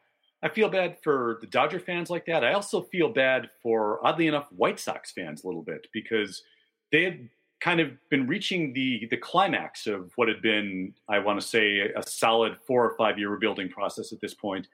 I 0.42 0.48
feel 0.48 0.68
bad 0.68 0.96
for 1.02 1.38
the 1.40 1.46
Dodger 1.46 1.78
fans 1.78 2.10
like 2.10 2.26
that. 2.26 2.42
I 2.42 2.52
also 2.52 2.82
feel 2.82 3.08
bad 3.08 3.48
for, 3.62 4.04
oddly 4.04 4.26
enough, 4.26 4.50
White 4.50 4.80
Sox 4.80 5.12
fans 5.12 5.44
a 5.44 5.46
little 5.46 5.62
bit 5.62 5.86
because 5.92 6.42
they 6.90 7.04
had 7.04 7.28
kind 7.62 7.81
of 7.81 7.90
been 8.11 8.26
reaching 8.26 8.73
the 8.73 9.07
the 9.11 9.16
climax 9.16 9.87
of 9.87 10.11
what 10.16 10.28
had 10.28 10.42
been, 10.42 10.95
I 11.09 11.21
want 11.21 11.40
to 11.40 11.47
say, 11.47 11.81
a 11.81 12.02
solid 12.07 12.57
four 12.66 12.85
or 12.85 12.97
five 12.97 13.19
year 13.19 13.31
rebuilding 13.31 13.69
process 13.69 14.12
at 14.12 14.21
this 14.21 14.35
point. 14.35 14.66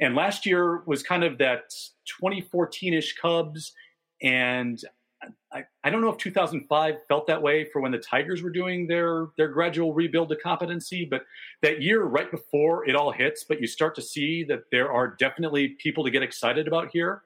And 0.00 0.14
last 0.14 0.44
year 0.44 0.82
was 0.86 1.02
kind 1.02 1.22
of 1.22 1.38
that 1.38 1.70
2014 2.06 2.94
ish 2.94 3.16
Cubs. 3.16 3.72
And 4.22 4.82
I, 5.52 5.64
I 5.84 5.90
don't 5.90 6.00
know 6.00 6.08
if 6.08 6.16
2005 6.16 6.96
felt 7.06 7.28
that 7.28 7.40
way 7.40 7.64
for 7.64 7.80
when 7.80 7.92
the 7.92 7.98
Tigers 7.98 8.42
were 8.42 8.50
doing 8.50 8.88
their 8.88 9.28
their 9.36 9.48
gradual 9.48 9.94
rebuild 9.94 10.30
to 10.30 10.36
competency, 10.36 11.04
but 11.04 11.22
that 11.62 11.80
year 11.80 12.02
right 12.02 12.30
before 12.30 12.88
it 12.88 12.96
all 12.96 13.12
hits, 13.12 13.44
but 13.44 13.60
you 13.60 13.68
start 13.68 13.94
to 13.94 14.02
see 14.02 14.42
that 14.44 14.64
there 14.72 14.90
are 14.90 15.06
definitely 15.06 15.68
people 15.78 16.02
to 16.02 16.10
get 16.10 16.24
excited 16.24 16.66
about 16.66 16.90
here. 16.92 17.22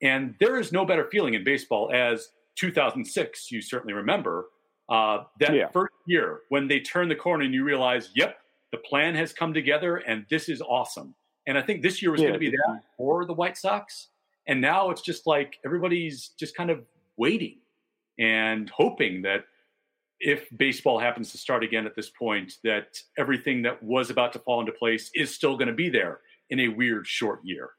And 0.00 0.34
there 0.40 0.58
is 0.58 0.72
no 0.72 0.84
better 0.84 1.08
feeling 1.12 1.34
in 1.34 1.44
baseball 1.44 1.92
as 1.92 2.30
2006, 2.56 3.50
you 3.50 3.60
certainly 3.60 3.94
remember, 3.94 4.46
uh, 4.88 5.24
that 5.40 5.54
yeah. 5.54 5.68
first 5.72 5.94
year 6.06 6.40
when 6.48 6.68
they 6.68 6.80
turn 6.80 7.08
the 7.08 7.14
corner 7.14 7.44
and 7.44 7.54
you 7.54 7.64
realize, 7.64 8.10
yep, 8.14 8.38
the 8.72 8.78
plan 8.78 9.14
has 9.14 9.32
come 9.32 9.54
together 9.54 9.96
and 9.96 10.26
this 10.30 10.48
is 10.48 10.60
awesome. 10.62 11.14
And 11.46 11.58
I 11.58 11.62
think 11.62 11.82
this 11.82 12.02
year 12.02 12.10
was 12.10 12.20
yeah, 12.20 12.28
going 12.28 12.34
to 12.34 12.38
be 12.38 12.50
that 12.50 12.82
for 12.96 13.24
the 13.24 13.32
White 13.32 13.56
Sox. 13.56 14.08
And 14.46 14.60
now 14.60 14.90
it's 14.90 15.02
just 15.02 15.26
like 15.26 15.58
everybody's 15.64 16.30
just 16.38 16.56
kind 16.56 16.70
of 16.70 16.84
waiting 17.16 17.58
and 18.18 18.70
hoping 18.70 19.22
that 19.22 19.44
if 20.20 20.46
baseball 20.56 20.98
happens 20.98 21.32
to 21.32 21.38
start 21.38 21.64
again 21.64 21.84
at 21.84 21.96
this 21.96 22.10
point, 22.10 22.54
that 22.62 22.96
everything 23.18 23.62
that 23.62 23.82
was 23.82 24.08
about 24.08 24.32
to 24.32 24.38
fall 24.38 24.60
into 24.60 24.72
place 24.72 25.10
is 25.14 25.34
still 25.34 25.56
going 25.56 25.68
to 25.68 25.74
be 25.74 25.88
there 25.88 26.20
in 26.50 26.60
a 26.60 26.68
weird 26.68 27.06
short 27.06 27.40
year. 27.42 27.70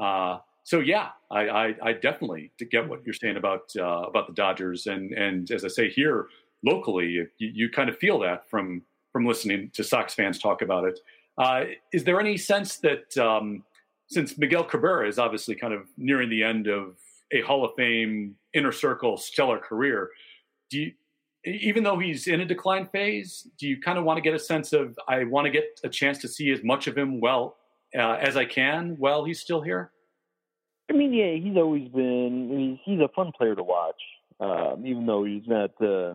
Uh, 0.00 0.38
so 0.70 0.78
yeah, 0.78 1.08
I, 1.32 1.48
I, 1.48 1.74
I, 1.82 1.92
definitely 1.94 2.52
get 2.70 2.88
what 2.88 3.04
you're 3.04 3.12
saying 3.12 3.36
about 3.36 3.72
uh, 3.76 4.02
about 4.02 4.28
the 4.28 4.32
Dodgers, 4.32 4.86
and 4.86 5.12
and 5.12 5.50
as 5.50 5.64
I 5.64 5.68
say 5.68 5.90
here 5.90 6.28
locally, 6.64 7.08
you, 7.08 7.26
you, 7.38 7.68
kind 7.68 7.90
of 7.90 7.98
feel 7.98 8.20
that 8.20 8.48
from 8.48 8.82
from 9.12 9.26
listening 9.26 9.72
to 9.74 9.82
Sox 9.82 10.14
fans 10.14 10.38
talk 10.38 10.62
about 10.62 10.84
it. 10.84 11.00
Uh, 11.38 11.64
is 11.92 12.04
there 12.04 12.20
any 12.20 12.36
sense 12.36 12.76
that 12.76 13.18
um, 13.18 13.64
since 14.10 14.38
Miguel 14.38 14.62
Cabrera 14.62 15.08
is 15.08 15.18
obviously 15.18 15.56
kind 15.56 15.74
of 15.74 15.88
nearing 15.96 16.30
the 16.30 16.44
end 16.44 16.68
of 16.68 16.98
a 17.32 17.40
Hall 17.40 17.64
of 17.64 17.72
Fame 17.76 18.36
inner 18.54 18.70
circle 18.70 19.16
stellar 19.16 19.58
career. 19.58 20.10
Do 20.70 20.78
you, 20.78 20.92
even 21.44 21.82
though 21.82 21.98
he's 21.98 22.28
in 22.28 22.42
a 22.42 22.46
decline 22.46 22.86
phase, 22.86 23.48
do 23.58 23.66
you 23.66 23.80
kind 23.80 23.98
of 23.98 24.04
want 24.04 24.18
to 24.18 24.20
get 24.20 24.34
a 24.34 24.38
sense 24.38 24.72
of 24.72 24.96
I 25.08 25.24
want 25.24 25.46
to 25.46 25.50
get 25.50 25.80
a 25.82 25.88
chance 25.88 26.18
to 26.18 26.28
see 26.28 26.52
as 26.52 26.62
much 26.62 26.86
of 26.86 26.96
him 26.96 27.18
well 27.18 27.56
uh, 27.98 28.18
as 28.20 28.36
I 28.36 28.44
can 28.44 28.94
while 28.98 29.24
he's 29.24 29.40
still 29.40 29.62
here? 29.62 29.90
I 30.90 30.92
mean, 30.92 31.12
yeah, 31.12 31.34
he's 31.34 31.56
always 31.56 31.88
been. 31.88 32.48
I 32.50 32.54
mean, 32.54 32.80
he's 32.84 33.00
a 33.00 33.08
fun 33.14 33.32
player 33.36 33.54
to 33.54 33.62
watch, 33.62 34.00
um, 34.40 34.84
even 34.84 35.06
though 35.06 35.24
he's 35.24 35.46
not 35.46 35.70
uh, 35.80 36.14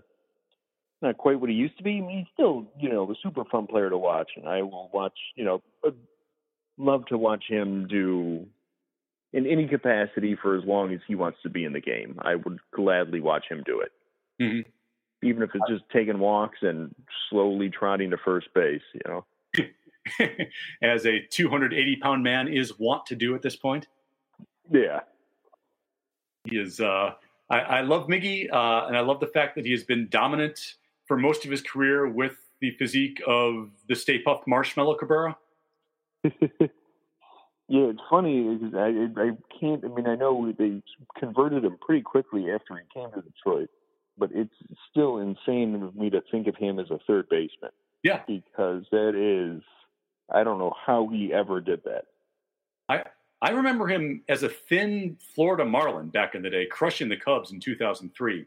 not 1.02 1.18
quite 1.18 1.40
what 1.40 1.50
he 1.50 1.56
used 1.56 1.78
to 1.78 1.84
be. 1.84 1.98
I 1.98 2.02
mean, 2.02 2.20
he's 2.20 2.34
still, 2.34 2.68
you 2.78 2.90
know, 2.90 3.10
a 3.10 3.16
super 3.24 3.46
fun 3.46 3.68
player 3.68 3.90
to 3.90 3.98
watch, 3.98 4.32
and 4.36 4.48
I 4.48 4.62
will 4.64 4.90
watch. 4.94 5.18
You 5.36 5.46
know, 5.46 5.62
love 6.78 7.06
to 7.08 7.18
watch 7.18 7.46
him 7.48 7.88
do 7.88 8.46
in 9.32 9.46
any 9.48 9.68
capacity 9.68 10.36
for 10.42 10.58
as 10.58 10.64
long 10.66 10.94
as 10.94 11.00
he 11.08 11.16
wants 11.16 11.40
to 11.44 11.50
be 11.50 11.64
in 11.64 11.74
the 11.74 11.82
game. 11.82 12.20
I 12.22 12.36
would 12.36 12.60
gladly 12.74 13.22
watch 13.22 13.46
him 13.50 13.64
do 13.66 13.82
it. 13.82 13.92
Mm-hmm. 14.42 15.28
Even 15.28 15.44
if 15.44 15.50
it's 15.54 15.70
just 15.70 15.84
taking 15.92 16.20
walks 16.20 16.60
and 16.62 16.94
slowly 17.30 17.70
trotting 17.70 18.12
to 18.12 18.18
first 18.18 18.48
base, 18.54 18.82
you 18.94 19.02
know. 19.08 19.26
As 20.84 21.06
a 21.06 21.22
280 21.32 21.96
pound 21.98 22.24
man 22.24 22.48
is 22.48 22.78
want 22.78 23.08
to 23.08 23.16
do 23.16 23.34
at 23.34 23.42
this 23.42 23.56
point. 23.56 23.88
Yeah. 24.72 25.02
He 26.46 26.58
is, 26.58 26.80
uh, 26.80 27.12
I, 27.50 27.60
I 27.60 27.82
love 27.82 28.08
Miggy, 28.08 28.52
uh, 28.52 28.88
and 28.88 28.98
I 28.98 29.02
love 29.02 29.20
the 29.20 29.28
fact 29.28 29.56
that 29.56 29.66
he 29.66 29.72
has 29.72 29.84
been 29.84 30.08
dominant 30.10 30.60
for 31.08 31.18
most 31.18 31.46
of 31.46 31.52
his 31.52 31.62
career 31.62 32.08
with 32.08 32.38
the 32.62 32.72
physique 32.72 33.22
of 33.28 33.70
the 33.88 33.96
Stay 33.96 34.24
Puft 34.24 34.48
Marshmallow 34.48 34.96
Cabrera. 34.96 35.38
Yeah, 37.68 37.86
it's 37.86 38.02
funny 38.10 38.58
because 38.58 38.76
I 38.76 38.90
I 39.20 39.32
can't. 39.60 39.84
I 39.84 39.88
mean, 39.88 40.08
I 40.08 40.16
know 40.16 40.54
they 40.58 40.84
converted 41.18 41.66
him 41.66 41.78
pretty 41.82 42.04
quickly 42.04 42.52
after 42.52 42.76
he 42.76 42.84
came 42.94 43.10
to 43.12 43.22
Detroit, 43.22 43.70
but 44.18 44.30
it's 44.34 44.54
still 44.92 45.18
insane 45.18 45.82
of 45.82 45.96
me 45.96 46.12
to 46.12 46.22
think 46.30 46.48
of 46.48 46.56
him 46.56 46.78
as 46.80 46.92
a 46.92 47.00
third 47.08 47.28
baseman. 47.28 47.72
Yeah, 48.04 48.22
because 48.28 48.84
that 48.92 49.16
is, 49.16 49.64
I 50.32 50.44
don't 50.44 50.60
know 50.60 50.74
how 50.86 51.08
he 51.08 51.34
ever 51.34 51.60
did 51.60 51.84
that. 51.86 52.06
I 52.88 53.04
I 53.46 53.50
remember 53.50 53.86
him 53.86 54.24
as 54.28 54.42
a 54.42 54.50
thin 54.50 55.18
Florida 55.36 55.64
Marlin 55.64 56.10
back 56.10 56.34
in 56.34 56.42
the 56.42 56.50
day, 56.50 56.66
crushing 56.66 57.10
the 57.10 57.16
Cubs 57.16 57.52
in 57.52 57.60
2003, 57.60 58.44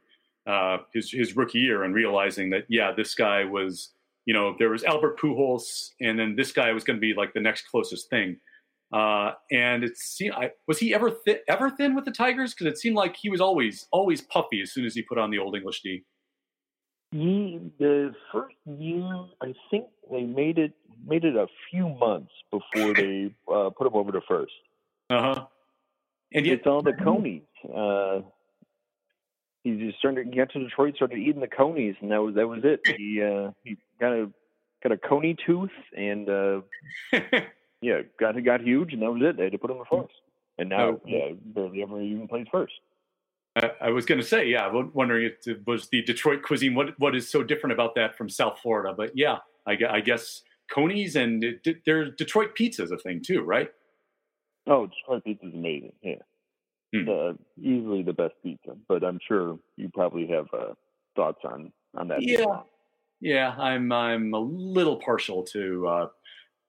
uh, 0.48 0.78
his 0.92 1.12
his 1.12 1.36
rookie 1.36 1.60
year, 1.60 1.84
and 1.84 1.94
realizing 1.94 2.50
that 2.50 2.64
yeah, 2.68 2.90
this 2.90 3.14
guy 3.14 3.44
was, 3.44 3.92
you 4.26 4.34
know, 4.34 4.56
there 4.58 4.70
was 4.70 4.82
Albert 4.82 5.16
Pujols, 5.20 5.90
and 6.00 6.18
then 6.18 6.34
this 6.34 6.50
guy 6.50 6.72
was 6.72 6.82
going 6.82 6.96
to 6.96 7.00
be 7.00 7.14
like 7.14 7.32
the 7.32 7.38
next 7.40 7.68
closest 7.70 8.10
thing. 8.10 8.40
Uh, 8.92 9.34
and 9.52 9.84
it 9.84 9.96
seemed, 9.96 10.34
I, 10.34 10.50
was 10.66 10.80
he 10.80 10.92
ever 10.92 11.12
thi- 11.12 11.42
ever 11.46 11.70
thin 11.70 11.94
with 11.94 12.04
the 12.04 12.10
Tigers? 12.10 12.52
Because 12.52 12.66
it 12.66 12.76
seemed 12.76 12.96
like 12.96 13.14
he 13.14 13.30
was 13.30 13.40
always 13.40 13.86
always 13.92 14.20
puffy 14.20 14.62
as 14.62 14.72
soon 14.72 14.84
as 14.84 14.96
he 14.96 15.02
put 15.02 15.16
on 15.16 15.30
the 15.30 15.38
old 15.38 15.54
English 15.54 15.80
D. 15.82 16.02
He 17.12 17.60
the 17.78 18.16
first 18.32 18.56
year, 18.66 19.06
I 19.40 19.54
think 19.70 19.86
they 20.10 20.24
made 20.24 20.58
it 20.58 20.72
made 21.06 21.24
it 21.24 21.36
a 21.36 21.46
few 21.70 21.88
months 21.88 22.32
before 22.50 22.94
they 22.94 23.32
uh, 23.54 23.70
put 23.78 23.86
him 23.86 23.94
over 23.94 24.10
to 24.10 24.20
first. 24.26 24.50
Uh 25.10 25.34
huh. 25.34 25.46
And 26.32 26.44
yet, 26.44 26.58
it's 26.58 26.66
all 26.66 26.82
the 26.82 26.92
conies. 26.92 27.42
Uh, 27.64 28.20
he 29.64 29.76
just 29.78 29.98
started 29.98 30.32
get 30.32 30.52
to 30.52 30.58
Detroit, 30.58 30.96
started 30.96 31.18
eating 31.18 31.40
the 31.40 31.48
conies, 31.48 31.96
and 32.00 32.10
that 32.10 32.22
was 32.22 32.34
that 32.34 32.46
was 32.46 32.60
it. 32.64 32.80
He 32.96 33.22
uh, 33.22 33.52
he 33.64 33.76
got 34.00 34.12
a 34.12 34.30
got 34.82 34.92
a 34.92 34.98
coney 34.98 35.36
tooth 35.46 35.70
and. 35.96 36.28
Uh, 36.28 36.60
yeah, 37.80 38.00
got 38.18 38.42
got 38.44 38.60
huge, 38.60 38.92
and 38.92 39.02
that 39.02 39.12
was 39.12 39.22
it. 39.22 39.36
They 39.36 39.44
had 39.44 39.52
to 39.52 39.58
put 39.58 39.70
him 39.70 39.78
in 39.78 39.84
first, 39.90 40.14
and 40.58 40.68
now 40.68 40.88
oh. 40.88 41.00
yeah, 41.06 41.30
barely 41.40 41.82
ever 41.82 42.00
even 42.00 42.28
plays 42.28 42.46
first. 42.50 42.72
I, 43.56 43.70
I 43.80 43.90
was 43.90 44.04
going 44.04 44.20
to 44.20 44.26
say, 44.26 44.48
yeah, 44.48 44.66
I'm 44.66 44.90
wondering 44.94 45.26
if 45.26 45.46
it 45.46 45.66
was 45.66 45.88
the 45.88 46.02
Detroit 46.02 46.42
cuisine. 46.42 46.74
What 46.74 46.98
what 46.98 47.14
is 47.14 47.30
so 47.30 47.42
different 47.42 47.72
about 47.72 47.94
that 47.94 48.16
from 48.16 48.28
South 48.28 48.58
Florida? 48.62 48.94
But 48.96 49.12
yeah, 49.14 49.38
I, 49.66 49.78
I 49.88 50.00
guess 50.00 50.42
conies 50.70 51.16
and 51.16 51.44
it, 51.44 51.84
there's 51.86 52.14
Detroit 52.16 52.54
pizza 52.54 52.82
is 52.82 52.90
a 52.90 52.98
thing 52.98 53.22
too, 53.24 53.42
right? 53.42 53.70
Oh, 54.68 54.86
Detroit 54.86 55.24
pizza 55.24 55.46
is 55.46 55.54
amazing. 55.54 55.92
Yeah, 56.02 56.14
hmm. 56.94 57.08
uh, 57.08 57.32
easily 57.60 58.02
the 58.02 58.12
best 58.12 58.34
pizza. 58.42 58.76
But 58.86 59.02
I'm 59.02 59.18
sure 59.26 59.58
you 59.76 59.88
probably 59.92 60.26
have 60.28 60.46
uh, 60.52 60.74
thoughts 61.16 61.40
on 61.44 61.72
on 61.96 62.08
that. 62.08 62.22
Yeah, 62.22 62.60
yeah. 63.20 63.54
I'm 63.58 63.90
I'm 63.92 64.34
a 64.34 64.38
little 64.38 64.96
partial 64.96 65.42
to 65.44 65.86
uh, 65.86 66.08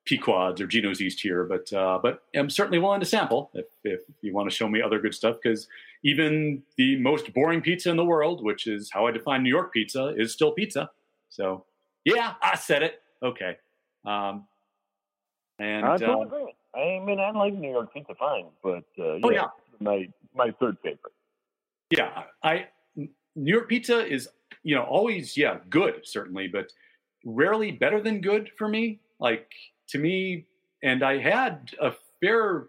Pequod's 0.05 0.61
or 0.61 0.67
Gino's 0.67 1.01
East 1.01 1.21
here, 1.21 1.43
but 1.43 1.71
uh, 1.73 1.99
but 2.01 2.23
I'm 2.35 2.49
certainly 2.49 2.79
willing 2.79 3.01
to 3.01 3.05
sample 3.05 3.51
if, 3.53 3.65
if 3.83 4.01
you 4.21 4.33
want 4.33 4.49
to 4.49 4.55
show 4.55 4.67
me 4.67 4.81
other 4.81 4.99
good 4.99 5.13
stuff. 5.13 5.37
Because 5.41 5.67
even 6.03 6.63
the 6.77 6.95
most 6.97 7.33
boring 7.33 7.61
pizza 7.61 7.89
in 7.89 7.97
the 7.97 8.05
world, 8.05 8.43
which 8.43 8.65
is 8.65 8.89
how 8.91 9.07
I 9.07 9.11
define 9.11 9.43
New 9.43 9.49
York 9.49 9.73
pizza, 9.73 10.13
is 10.17 10.33
still 10.33 10.51
pizza. 10.51 10.89
So 11.29 11.65
yeah, 12.05 12.33
I 12.41 12.55
said 12.55 12.83
it. 12.83 13.01
Okay. 13.21 13.57
Um, 14.05 14.45
and 15.59 15.85
I 16.75 16.77
totally 16.77 16.97
agree. 16.97 16.99
I 17.01 17.05
mean, 17.05 17.19
I 17.19 17.31
like 17.37 17.53
New 17.53 17.71
York 17.71 17.93
pizza 17.93 18.15
fine, 18.15 18.47
but 18.63 18.83
uh, 18.99 19.13
yeah, 19.13 19.21
oh, 19.23 19.29
yeah, 19.29 19.47
my 19.79 20.07
my 20.35 20.51
third 20.59 20.77
favorite. 20.83 21.13
Yeah, 21.89 22.23
I 22.43 22.67
New 22.95 23.53
York 23.53 23.69
pizza 23.69 24.05
is 24.05 24.29
you 24.63 24.75
know 24.75 24.83
always 24.83 25.37
yeah 25.37 25.57
good 25.69 26.01
certainly, 26.03 26.47
but 26.47 26.71
rarely 27.25 27.71
better 27.71 28.01
than 28.01 28.21
good 28.21 28.51
for 28.57 28.67
me. 28.67 28.99
Like 29.19 29.51
to 29.89 29.97
me, 29.97 30.45
and 30.83 31.03
I 31.03 31.17
had 31.17 31.71
a 31.81 31.93
fair 32.21 32.67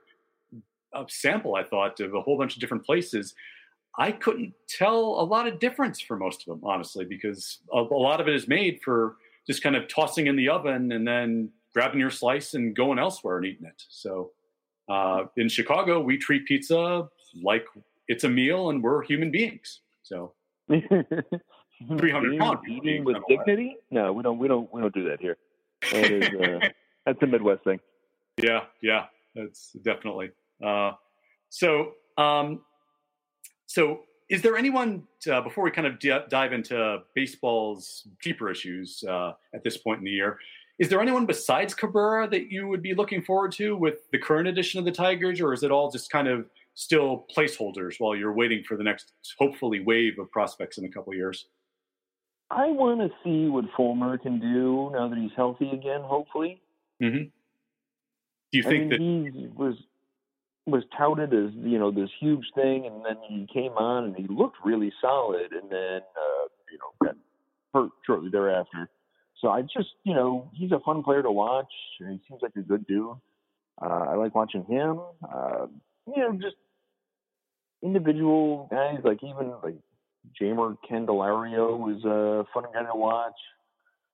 uh, 0.92 1.04
sample, 1.09 1.54
I 1.54 1.64
thought, 1.64 2.00
of 2.00 2.14
a 2.14 2.21
whole 2.21 2.38
bunch 2.38 2.54
of 2.54 2.61
different 2.61 2.85
places. 2.85 3.35
I 3.99 4.12
couldn't 4.12 4.54
tell 4.69 4.99
a 5.21 5.25
lot 5.25 5.47
of 5.47 5.59
difference 5.59 6.00
for 6.00 6.16
most 6.16 6.42
of 6.42 6.47
them, 6.47 6.61
honestly, 6.64 7.04
because 7.04 7.59
a, 7.73 7.78
a 7.78 7.83
lot 7.83 8.21
of 8.21 8.28
it 8.28 8.35
is 8.35 8.49
made 8.49 8.80
for 8.83 9.16
just 9.47 9.62
kind 9.62 9.76
of 9.76 9.88
tossing 9.88 10.26
in 10.26 10.37
the 10.37 10.49
oven 10.49 10.92
and 10.92 11.07
then 11.07 11.50
grabbing 11.72 12.00
your 12.00 12.10
slice 12.10 12.54
and 12.54 12.74
going 12.74 12.98
elsewhere 12.98 13.36
and 13.36 13.46
eating 13.46 13.66
it. 13.66 13.82
So 13.88 14.30
uh, 14.88 15.24
in 15.36 15.48
Chicago, 15.48 16.00
we 16.00 16.18
treat 16.18 16.46
pizza 16.46 17.08
like 17.42 17.66
it's 18.08 18.24
a 18.24 18.28
meal 18.28 18.70
and 18.70 18.82
we're 18.82 19.02
human 19.02 19.30
beings. 19.30 19.80
So 20.02 20.32
300 20.68 22.38
pounds. 22.38 22.60
Eating 22.68 23.04
with 23.04 23.16
dignity? 23.28 23.76
No, 23.90 24.12
we 24.12 24.22
don't, 24.22 24.38
we 24.38 24.48
don't, 24.48 24.72
we 24.72 24.80
don't 24.80 24.94
do 24.94 25.08
that 25.08 25.20
here. 25.20 25.36
That 25.92 26.10
is, 26.10 26.28
uh, 26.28 26.68
that's 27.06 27.22
a 27.22 27.26
Midwest 27.26 27.64
thing. 27.64 27.80
Yeah, 28.42 28.64
yeah, 28.82 29.06
that's 29.34 29.72
definitely. 29.82 30.30
Uh, 30.64 30.92
so, 31.48 31.92
um, 32.18 32.60
so 33.66 34.00
is 34.28 34.42
there 34.42 34.56
anyone 34.56 35.04
uh, 35.30 35.40
before 35.40 35.64
we 35.64 35.70
kind 35.70 35.86
of 35.86 35.98
d- 35.98 36.16
dive 36.28 36.52
into 36.52 36.98
baseball's 37.14 38.06
deeper 38.22 38.50
issues 38.50 39.02
uh, 39.08 39.32
at 39.54 39.64
this 39.64 39.76
point 39.76 39.98
in 39.98 40.04
the 40.04 40.10
year? 40.10 40.38
Is 40.80 40.88
there 40.88 41.00
anyone 41.00 41.26
besides 41.26 41.75
Cabrera 41.75 42.26
that 42.30 42.50
you 42.50 42.66
would 42.66 42.82
be 42.82 42.94
looking 42.94 43.22
forward 43.22 43.52
to 43.52 43.76
with 43.76 44.10
the 44.10 44.18
current 44.18 44.49
edition 44.49 44.78
of 44.78 44.84
the 44.87 44.90
Tigers, 44.90 45.40
or 45.40 45.52
is 45.52 45.62
it 45.62 45.70
all 45.70 45.90
just 45.90 46.10
kind 46.10 46.26
of 46.26 46.46
still 46.75 47.26
placeholders 47.37 47.96
while 47.99 48.16
you're 48.16 48.32
waiting 48.32 48.64
for 48.64 48.76
the 48.76 48.82
next, 48.82 49.12
hopefully, 49.38 49.80
wave 49.80 50.18
of 50.18 50.30
prospects 50.32 50.78
in 50.78 50.87
a 50.87 50.88
couple 50.88 51.14
years? 51.14 51.46
I 52.50 52.68
want 52.68 53.00
to 53.00 53.10
see 53.22 53.49
what 53.49 53.66
Fulmer 53.76 54.18
can 54.18 54.40
do 54.40 54.90
now 54.92 55.08
that 55.08 55.18
he's 55.18 55.30
healthy 55.37 55.70
again. 55.70 56.00
Hopefully, 56.00 56.60
Mm-hmm. 57.02 57.25
Do 58.52 58.58
you 58.58 58.62
think 58.62 58.92
I 58.92 58.99
mean, 58.99 59.25
that 59.25 59.32
he 59.32 59.46
was? 59.56 59.76
was 60.66 60.82
touted 60.96 61.32
as 61.32 61.50
you 61.54 61.78
know 61.78 61.90
this 61.90 62.10
huge 62.20 62.44
thing, 62.54 62.87
and 62.87 63.04
then 63.04 63.16
he 63.26 63.46
came 63.52 63.72
on 63.72 64.04
and 64.04 64.16
he 64.16 64.26
looked 64.28 64.56
really 64.64 64.92
solid, 65.00 65.52
and 65.52 65.70
then 65.70 66.00
uh, 66.00 66.46
you 66.70 66.78
know 66.78 67.06
got 67.06 67.16
hurt 67.75 67.90
shortly 68.06 68.30
thereafter. 68.30 68.88
So 69.40 69.49
I 69.49 69.62
just 69.62 69.90
you 70.04 70.14
know 70.14 70.50
he's 70.54 70.73
a 70.73 70.80
fun 70.80 71.02
player 71.02 71.23
to 71.23 71.30
watch. 71.30 71.73
He 71.99 72.20
seems 72.28 72.42
like 72.42 72.52
a 72.56 72.62
good 72.62 72.87
dude. 72.87 73.16
Uh, 73.80 74.06
I 74.11 74.14
like 74.14 74.35
watching 74.35 74.64
him. 74.64 75.00
Uh, 75.23 75.66
you 76.06 76.23
know, 76.23 76.32
just 76.32 76.56
individual 77.82 78.68
guys 78.70 78.99
like 79.04 79.23
even 79.23 79.54
like 79.62 79.76
Jeimer 80.40 80.76
Candelario 80.88 81.97
is 81.97 82.04
a 82.04 82.44
fun 82.52 82.64
guy 82.73 82.82
to 82.82 82.94
watch. 82.94 83.35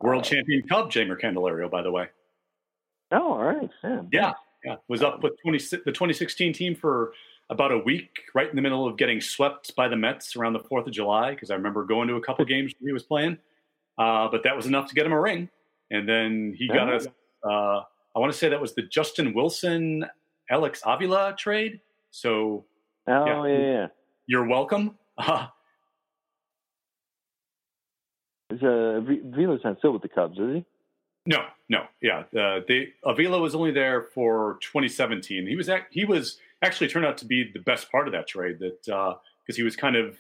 World 0.01 0.23
uh, 0.23 0.29
champion 0.29 0.63
Cub 0.69 0.91
Jeimer 0.91 1.21
Candelario, 1.21 1.71
by 1.71 1.83
the 1.83 1.91
way. 1.91 2.09
Oh, 3.13 3.33
all 3.33 3.43
right. 3.43 3.71
Yeah. 3.83 4.03
Yeah. 4.13 4.33
yeah. 4.65 4.77
Was 4.89 5.03
up 5.03 5.23
with 5.23 5.41
20, 5.43 5.59
the 5.59 5.93
2016 5.93 6.53
team 6.53 6.75
for 6.75 7.13
about 7.51 7.73
a 7.73 7.79
week, 7.79 8.11
right 8.35 8.49
in 8.49 8.57
the 8.57 8.63
middle 8.63 8.87
of 8.87 8.97
getting 8.97 9.21
swept 9.21 9.75
by 9.77 9.89
the 9.89 9.97
Mets 9.97 10.35
around 10.37 10.53
the 10.53 10.61
4th 10.61 10.87
of 10.87 10.93
July, 10.93 11.31
because 11.31 11.51
I 11.51 11.55
remember 11.55 11.85
going 11.85 12.09
to 12.09 12.15
a 12.15 12.21
couple 12.21 12.45
games 12.47 12.73
he 12.81 12.93
was 12.93 13.05
playing. 13.05 13.39
Uh, 13.99 14.29
but 14.31 14.43
that 14.45 14.57
was 14.57 14.67
enough 14.67 14.89
to 14.89 14.95
get 14.95 15.07
him 15.07 15.13
a 15.13 15.21
ring. 15.21 15.49
And 15.91 16.09
then 16.09 16.55
he 16.57 16.69
got 16.69 16.93
us, 16.93 17.07
uh, 17.45 17.81
I 18.15 18.19
want 18.19 18.33
to 18.33 18.39
say 18.39 18.49
that 18.49 18.61
was 18.61 18.75
the 18.75 18.83
Justin 18.83 19.33
Wilson, 19.35 20.05
Alex 20.51 20.83
Avila 20.85 21.35
trade. 21.39 21.81
So, 22.11 22.65
oh, 23.07 23.45
yeah. 23.45 23.59
yeah. 23.59 23.87
You're 24.27 24.47
welcome. 24.47 24.97
Uh, 25.17 25.47
is 28.51 28.63
uh, 28.63 29.01
Avila's 29.01 29.61
not 29.65 29.79
still 29.79 29.93
with 29.93 30.03
the 30.03 30.09
Cubs, 30.09 30.39
is 30.39 30.57
he? 30.57 30.65
No, 31.27 31.45
no, 31.69 31.85
yeah. 32.01 32.23
Uh, 32.39 32.61
they 32.67 32.93
Avila 33.05 33.41
was 33.41 33.55
only 33.55 33.73
there 33.73 34.03
for 34.03 34.59
2017. 34.63 35.47
He 35.47 35.57
was 35.57 35.69
ac- 35.69 35.87
he 35.91 36.05
was 36.05 36.39
actually 36.63 36.89
turned 36.89 37.05
out 37.05 37.19
to 37.19 37.27
be 37.27 37.51
the 37.53 37.59
best 37.59 37.91
part 37.91 38.07
of 38.07 38.13
that 38.13 38.29
trade. 38.29 38.61
That 38.61 38.81
because 38.85 39.17
uh, 39.51 39.57
he 39.57 39.65
was 39.65 39.75
kind 39.75 39.97
of 39.97 40.17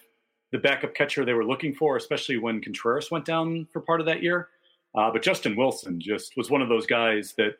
the 0.52 0.58
backup 0.58 0.94
catcher 0.94 1.24
they 1.24 1.32
were 1.32 1.44
looking 1.44 1.74
for, 1.74 1.96
especially 1.96 2.38
when 2.38 2.60
Contreras 2.60 3.10
went 3.10 3.24
down 3.24 3.66
for 3.72 3.80
part 3.80 4.00
of 4.00 4.06
that 4.06 4.22
year. 4.22 4.48
Uh, 4.94 5.10
but 5.10 5.22
Justin 5.22 5.56
Wilson 5.56 6.00
just 6.00 6.36
was 6.36 6.50
one 6.50 6.62
of 6.62 6.68
those 6.68 6.86
guys 6.86 7.34
that 7.36 7.56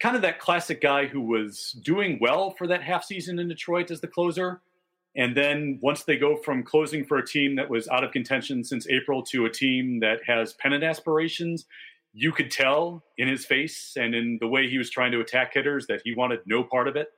kind 0.00 0.16
of 0.16 0.22
that 0.22 0.40
classic 0.40 0.80
guy 0.80 1.06
who 1.06 1.20
was 1.20 1.72
doing 1.84 2.18
well 2.20 2.50
for 2.50 2.66
that 2.66 2.82
half 2.82 3.04
season 3.04 3.38
in 3.38 3.48
Detroit 3.48 3.90
as 3.90 4.00
the 4.00 4.08
closer. 4.08 4.62
And 5.16 5.36
then 5.36 5.78
once 5.82 6.04
they 6.04 6.16
go 6.16 6.36
from 6.36 6.62
closing 6.62 7.04
for 7.04 7.18
a 7.18 7.26
team 7.26 7.56
that 7.56 7.68
was 7.68 7.88
out 7.88 8.02
of 8.02 8.12
contention 8.12 8.64
since 8.64 8.88
April 8.88 9.22
to 9.24 9.44
a 9.44 9.50
team 9.50 10.00
that 10.00 10.20
has 10.26 10.54
pennant 10.54 10.84
aspirations, 10.84 11.66
you 12.12 12.32
could 12.32 12.50
tell 12.50 13.04
in 13.18 13.28
his 13.28 13.44
face 13.44 13.96
and 13.96 14.14
in 14.14 14.38
the 14.40 14.48
way 14.48 14.68
he 14.68 14.78
was 14.78 14.90
trying 14.90 15.12
to 15.12 15.20
attack 15.20 15.54
hitters 15.54 15.86
that 15.86 16.00
he 16.04 16.14
wanted 16.14 16.40
no 16.46 16.62
part 16.62 16.88
of 16.88 16.96
it. 16.96 17.08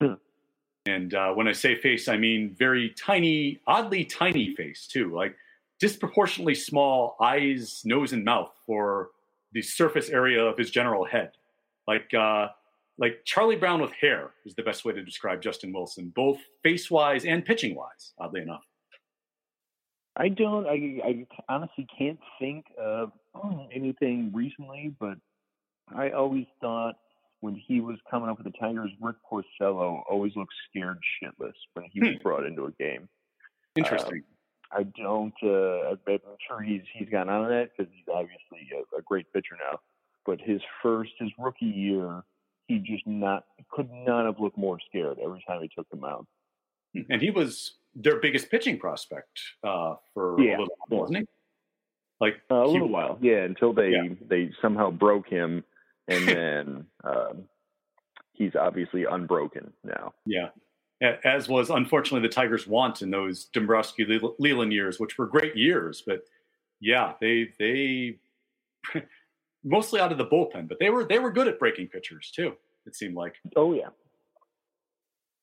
Hmm. 0.00 0.14
And 0.86 1.14
uh, 1.14 1.32
when 1.32 1.46
I 1.46 1.52
say 1.52 1.76
face, 1.76 2.08
I 2.08 2.16
mean 2.16 2.56
very 2.58 2.90
tiny, 2.90 3.60
oddly 3.66 4.04
tiny 4.04 4.54
face 4.54 4.86
too, 4.86 5.14
like 5.14 5.36
disproportionately 5.78 6.54
small 6.54 7.16
eyes, 7.20 7.82
nose, 7.84 8.12
and 8.12 8.24
mouth 8.24 8.50
for 8.66 9.10
the 9.52 9.62
surface 9.62 10.08
area 10.08 10.42
of 10.42 10.58
his 10.58 10.70
general 10.70 11.04
head. 11.04 11.32
Like 11.86 12.12
uh, 12.14 12.48
like 12.98 13.24
Charlie 13.24 13.56
Brown 13.56 13.80
with 13.80 13.92
hair 13.92 14.30
is 14.44 14.54
the 14.54 14.62
best 14.62 14.84
way 14.84 14.92
to 14.92 15.02
describe 15.02 15.40
Justin 15.40 15.72
Wilson, 15.72 16.12
both 16.14 16.38
face 16.62 16.90
wise 16.90 17.24
and 17.24 17.44
pitching 17.44 17.74
wise. 17.74 18.12
Oddly 18.18 18.42
enough. 18.42 18.64
I 20.16 20.28
don't. 20.28 20.66
I, 20.66 21.00
I 21.04 21.26
honestly 21.48 21.86
can't 21.96 22.18
think 22.38 22.66
of 22.78 23.12
anything 23.72 24.30
recently, 24.34 24.94
but 25.00 25.16
I 25.94 26.10
always 26.10 26.46
thought 26.60 26.96
when 27.42 27.56
he 27.56 27.80
was 27.80 27.98
coming 28.08 28.28
up 28.28 28.38
with 28.38 28.46
the 28.50 28.58
Tigers, 28.58 28.90
Rick 29.00 29.16
Porcello 29.30 30.02
always 30.08 30.34
looked 30.36 30.54
scared 30.70 30.98
shitless 31.20 31.52
when 31.74 31.86
he 31.92 32.00
was 32.00 32.10
hmm. 32.10 32.22
brought 32.22 32.46
into 32.46 32.66
a 32.66 32.70
game. 32.72 33.08
Interesting. 33.76 34.22
Um, 34.72 34.80
I 34.80 34.82
don't. 34.84 35.34
Uh, 35.42 35.96
I'm 36.08 36.36
sure 36.48 36.60
he's 36.62 36.82
he's 36.94 37.08
gotten 37.08 37.28
out 37.28 37.42
of 37.42 37.48
that 37.48 37.70
because 37.76 37.92
he's 37.92 38.06
obviously 38.08 38.70
a, 38.72 38.98
a 38.98 39.02
great 39.02 39.30
pitcher 39.32 39.56
now. 39.70 39.80
But 40.24 40.40
his 40.40 40.60
first, 40.82 41.10
his 41.18 41.30
rookie 41.36 41.66
year, 41.66 42.22
he 42.68 42.78
just 42.78 43.06
not 43.06 43.44
could 43.70 43.90
not 43.90 44.24
have 44.24 44.38
looked 44.38 44.56
more 44.56 44.78
scared 44.88 45.18
every 45.22 45.44
time 45.46 45.60
he 45.62 45.70
took 45.76 45.90
the 45.90 45.96
mound. 45.96 46.26
And 47.10 47.20
he 47.20 47.30
was 47.30 47.74
their 47.94 48.20
biggest 48.20 48.50
pitching 48.50 48.78
prospect 48.78 49.40
uh, 49.64 49.96
for 50.14 50.40
yeah. 50.40 50.58
a 50.58 50.60
little 50.60 50.76
while, 50.86 51.00
wasn't 51.00 51.18
he? 51.18 51.24
Like 52.20 52.34
uh, 52.50 52.64
a 52.64 52.68
little 52.68 52.88
while, 52.88 53.18
yeah, 53.20 53.42
until 53.42 53.72
they 53.72 53.90
yeah. 53.90 54.08
they 54.28 54.52
somehow 54.62 54.92
broke 54.92 55.28
him, 55.28 55.64
and 56.08 56.28
then 56.28 56.86
um, 57.04 57.44
he's 58.32 58.56
obviously 58.56 59.04
unbroken 59.04 59.72
now. 59.84 60.14
Yeah, 60.26 60.48
as 61.24 61.48
was 61.48 61.70
unfortunately 61.70 62.26
the 62.26 62.32
Tigers' 62.32 62.66
want 62.66 63.02
in 63.02 63.10
those 63.10 63.46
Dombrowski 63.46 64.06
Leland 64.38 64.72
years, 64.72 65.00
which 65.00 65.18
were 65.18 65.26
great 65.26 65.56
years, 65.56 66.02
but 66.06 66.24
yeah, 66.80 67.14
they 67.20 67.48
they 67.58 68.18
mostly 69.64 70.00
out 70.00 70.12
of 70.12 70.18
the 70.18 70.26
bullpen, 70.26 70.68
but 70.68 70.78
they 70.78 70.90
were 70.90 71.04
they 71.04 71.18
were 71.18 71.30
good 71.30 71.48
at 71.48 71.58
breaking 71.58 71.88
pitchers 71.88 72.30
too. 72.34 72.54
It 72.86 72.96
seemed 72.96 73.14
like. 73.14 73.36
Oh 73.56 73.72
yeah, 73.72 73.88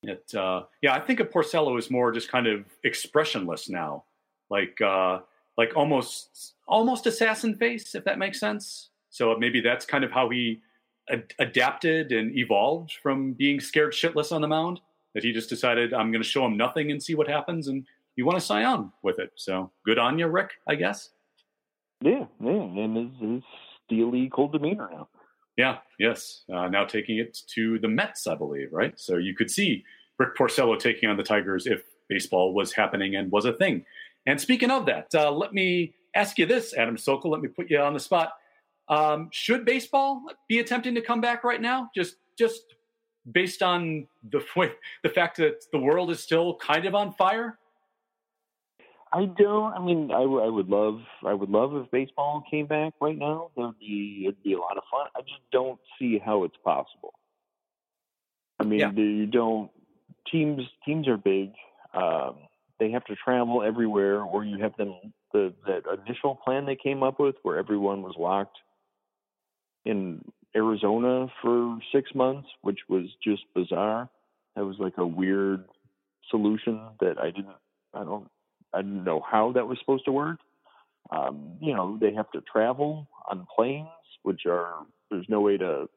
it, 0.04 0.34
uh, 0.34 0.64
yeah, 0.82 0.94
I 0.94 1.00
think 1.00 1.20
of 1.20 1.30
Porcello 1.30 1.78
as 1.78 1.92
more 1.92 2.12
just 2.12 2.32
kind 2.32 2.48
of 2.48 2.66
expressionless 2.84 3.70
now, 3.70 4.04
like 4.50 4.80
uh, 4.82 5.20
like 5.58 5.76
almost 5.76 6.54
almost 6.68 7.06
assassin 7.06 7.56
face, 7.56 7.96
if 7.96 8.06
that 8.06 8.18
makes 8.18 8.40
sense. 8.40 8.89
So 9.10 9.36
maybe 9.38 9.62
that's 9.62 9.86
kind 9.86 10.04
of 10.04 10.12
how 10.12 10.30
he 10.30 10.62
ad- 11.10 11.34
adapted 11.40 12.12
and 12.12 12.36
evolved 12.38 12.94
from 13.02 13.34
being 13.34 13.60
scared 13.60 13.94
shitless 13.94 14.32
on 14.32 14.42
the 14.42 14.48
mound. 14.48 14.82
That 15.16 15.24
he 15.24 15.32
just 15.34 15.50
decided 15.50 15.94
I'm 15.94 16.12
going 16.12 16.22
to 16.22 16.30
show 16.30 16.46
him 16.46 16.56
nothing 16.56 16.92
and 16.92 17.02
see 17.02 17.16
what 17.16 17.28
happens, 17.28 17.68
and 17.68 17.86
you 18.16 18.26
want 18.26 18.38
to 18.38 18.46
sign 18.46 18.64
on 18.64 18.92
with 19.02 19.18
it. 19.18 19.32
So 19.36 19.72
good 19.84 19.98
on 19.98 20.20
you, 20.20 20.28
Rick. 20.28 20.52
I 20.68 20.76
guess. 20.76 21.10
Yeah, 22.02 22.26
yeah, 22.40 22.52
and 22.52 22.96
his, 22.96 23.20
his 23.20 23.44
steely, 23.86 24.30
cold 24.30 24.54
demeanor 24.54 24.88
now. 24.92 25.10
Yeah, 25.58 25.80
yes. 25.98 26.44
Uh, 26.54 26.70
now 26.70 26.86
taking 26.86 27.18
it 27.18 27.38
to 27.56 27.80
the 27.80 27.88
Mets, 27.90 28.28
I 28.28 28.36
believe, 28.36 28.70
right? 28.72 28.98
So 28.98 29.18
you 29.18 29.36
could 29.36 29.52
see 29.52 29.84
Rick 30.18 30.38
Porcello 30.38 30.80
taking 30.80 31.10
on 31.10 31.18
the 31.18 31.24
Tigers 31.24 31.66
if 31.66 31.82
baseball 32.08 32.54
was 32.54 32.72
happening 32.72 33.16
and 33.16 33.32
was 33.32 33.46
a 33.46 33.54
thing. 33.54 33.86
And 34.26 34.40
speaking 34.40 34.72
of 34.72 34.86
that, 34.86 35.14
uh, 35.14 35.32
let 35.32 35.54
me 35.54 35.96
ask 36.16 36.38
you 36.38 36.46
this, 36.46 36.74
Adam 36.74 36.98
Sokol. 36.98 37.32
Let 37.32 37.42
me 37.42 37.50
put 37.50 37.70
you 37.70 37.80
on 37.80 37.94
the 37.94 38.00
spot. 38.00 38.34
Um, 38.90 39.30
should 39.32 39.66
baseball 39.66 40.24
be 40.48 40.60
attempting 40.60 40.96
to 40.96 41.02
come 41.02 41.22
back 41.22 41.44
right 41.44 41.62
now? 41.62 41.92
Just, 41.96 42.16
just 42.38 42.64
based 43.32 43.62
on 43.62 44.08
the 44.32 44.42
the 45.04 45.10
fact 45.10 45.38
that 45.38 45.64
the 45.72 45.80
world 45.80 46.12
is 46.12 46.20
still 46.20 46.56
kind 46.56 46.86
of 46.86 46.96
on 46.96 47.14
fire. 47.14 47.58
I 49.12 49.26
don't. 49.26 49.74
I 49.74 49.80
mean, 49.80 50.12
I, 50.12 50.22
I 50.22 50.50
would 50.50 50.70
love. 50.70 51.02
I 51.26 51.34
would 51.34 51.50
love 51.50 51.76
if 51.76 51.90
baseball 51.90 52.44
came 52.50 52.68
back 52.68 52.94
right 53.02 53.18
now. 53.18 53.50
That'd 53.56 53.80
be. 53.80 54.26
It'd 54.26 54.44
be 54.44 54.54
a 54.54 54.60
lot 54.60 54.78
of 54.78 54.84
fun. 54.92 55.08
I 55.16 55.22
just 55.22 55.42
don't 55.52 55.80
see 55.98 56.20
how 56.24 56.44
it's 56.44 56.58
possible. 56.64 57.14
I 58.60 58.66
mean, 58.66 58.80
yeah. 58.80 58.92
you 58.92 59.26
don't. 59.26 59.72
Teams 60.32 60.62
teams 60.86 61.08
are 61.08 61.18
big. 61.18 61.54
Um, 61.94 62.36
they 62.80 62.92
have 62.92 63.04
to 63.06 63.16
travel 63.16 63.64
everywhere, 63.64 64.22
or 64.22 64.44
you 64.44 64.62
have 64.62 64.78
them. 64.78 64.96
The 65.34 65.54
that 65.66 65.84
initial 66.06 66.36
plan 66.36 66.68
they 66.68 66.76
came 66.76 67.02
up 67.02 67.20
with, 67.20 67.36
where 67.42 67.58
everyone 67.58 68.04
was 68.04 68.14
locked 68.18 68.58
in 69.86 70.24
Arizona 70.56 71.28
for 71.42 71.78
six 71.94 72.14
months, 72.16 72.48
which 72.62 72.80
was 72.88 73.06
just 73.24 73.44
bizarre. 73.56 74.10
That 74.56 74.66
was 74.66 74.78
like 74.80 74.98
a 74.98 75.06
weird 75.06 75.66
solution 76.30 76.80
that 77.00 77.18
I 77.20 77.28
didn't. 77.32 77.56
I 77.94 78.04
don't 78.04 78.30
I 78.74 78.82
didn't 78.82 79.04
know 79.04 79.22
how 79.30 79.52
that 79.54 79.68
was 79.68 79.78
supposed 79.80 80.06
to 80.06 80.12
work. 80.12 80.40
Um, 81.12 81.58
you 81.60 81.74
know, 81.76 81.98
they 82.00 82.14
have 82.14 82.30
to 82.32 82.42
travel 82.42 83.08
on 83.30 83.48
planes, 83.56 83.88
which 84.24 84.42
are 84.48 84.86
there's 85.10 85.26
no 85.30 85.42
way 85.42 85.58
to 85.58 85.88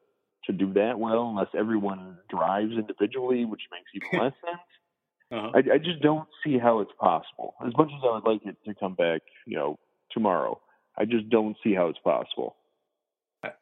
to 0.45 0.53
do 0.53 0.73
that 0.73 0.99
well 0.99 1.29
unless 1.29 1.47
everyone 1.57 2.17
drives 2.29 2.73
individually, 2.73 3.45
which 3.45 3.61
makes 3.71 3.89
even 3.95 4.19
less 4.23 4.33
sense. 4.45 4.61
Uh-huh. 5.31 5.51
I, 5.55 5.75
I 5.75 5.77
just 5.77 6.01
don't 6.01 6.27
see 6.43 6.57
how 6.59 6.79
it's 6.79 6.91
possible. 6.99 7.55
As 7.65 7.73
much 7.77 7.87
as 7.87 8.01
I 8.03 8.13
would 8.15 8.29
like 8.29 8.45
it 8.45 8.57
to 8.65 8.75
come 8.75 8.93
back, 8.93 9.21
you 9.47 9.57
know, 9.57 9.79
tomorrow, 10.11 10.59
I 10.97 11.05
just 11.05 11.29
don't 11.29 11.55
see 11.63 11.73
how 11.73 11.87
it's 11.87 11.99
possible. 11.99 12.55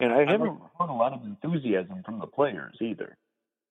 And 0.00 0.12
I 0.12 0.30
haven't 0.30 0.58
heard 0.78 0.90
a 0.90 0.92
lot 0.92 1.12
of 1.12 1.24
enthusiasm 1.24 2.02
from 2.04 2.18
the 2.18 2.26
players 2.26 2.76
either. 2.80 3.16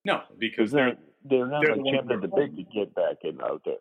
No, 0.03 0.21
because 0.39 0.71
they're 0.71 0.97
they're 1.23 1.47
not 1.47 1.63
they're 1.63 1.75
like 1.75 1.83
the 1.83 1.91
champing 1.91 2.21
the 2.21 2.27
big 2.27 2.55
to 2.55 2.63
get 2.63 2.93
back 2.95 3.17
in 3.23 3.39
out 3.41 3.61
there 3.65 3.75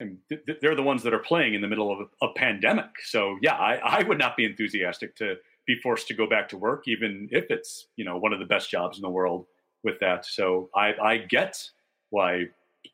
and 0.00 0.18
they're 0.60 0.74
the 0.74 0.82
ones 0.82 1.02
that 1.02 1.14
are 1.14 1.18
playing 1.18 1.54
in 1.54 1.60
the 1.60 1.68
middle 1.68 1.92
of 1.92 2.00
a, 2.00 2.26
a 2.26 2.32
pandemic. 2.34 2.90
So 3.04 3.38
yeah, 3.42 3.54
I, 3.54 3.74
I, 3.76 4.02
would 4.02 4.18
not 4.18 4.36
be 4.36 4.44
enthusiastic 4.44 5.14
to 5.16 5.36
be 5.66 5.76
forced 5.82 6.08
to 6.08 6.14
go 6.14 6.26
back 6.28 6.48
to 6.48 6.56
work, 6.56 6.88
even 6.88 7.28
if 7.30 7.50
it's 7.50 7.88
you 7.96 8.04
know 8.04 8.18
one 8.18 8.32
of 8.32 8.40
the 8.40 8.46
best 8.46 8.70
jobs 8.70 8.98
in 8.98 9.02
the 9.02 9.10
world 9.10 9.46
with 9.84 10.00
that. 10.00 10.24
So 10.24 10.70
I, 10.74 10.94
I 11.02 11.18
get 11.18 11.62
why 12.08 12.46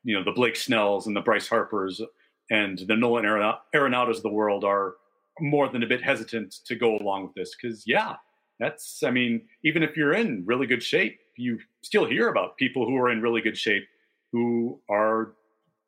you 0.02 0.18
know 0.18 0.24
the 0.24 0.32
Blake 0.32 0.56
Snells 0.56 1.06
and 1.06 1.16
the 1.16 1.20
Bryce 1.20 1.48
Harpers 1.48 2.02
and 2.50 2.78
the 2.78 2.96
Nolan 2.96 3.24
Arenado 3.24 4.10
of 4.10 4.22
the 4.22 4.30
world 4.30 4.64
are 4.64 4.94
more 5.40 5.68
than 5.68 5.82
a 5.82 5.86
bit 5.86 6.02
hesitant 6.02 6.56
to 6.66 6.74
go 6.74 6.96
along 6.98 7.22
with 7.22 7.34
this 7.34 7.54
because 7.54 7.84
yeah, 7.86 8.16
That's, 8.58 9.02
I 9.02 9.10
mean, 9.10 9.42
even 9.64 9.82
if 9.82 9.96
you're 9.96 10.14
in 10.14 10.44
really 10.46 10.66
good 10.66 10.82
shape, 10.82 11.18
you 11.36 11.58
still 11.82 12.06
hear 12.06 12.28
about 12.28 12.56
people 12.56 12.86
who 12.86 12.96
are 12.96 13.10
in 13.10 13.20
really 13.20 13.40
good 13.40 13.56
shape 13.56 13.84
who 14.32 14.80
are 14.90 15.32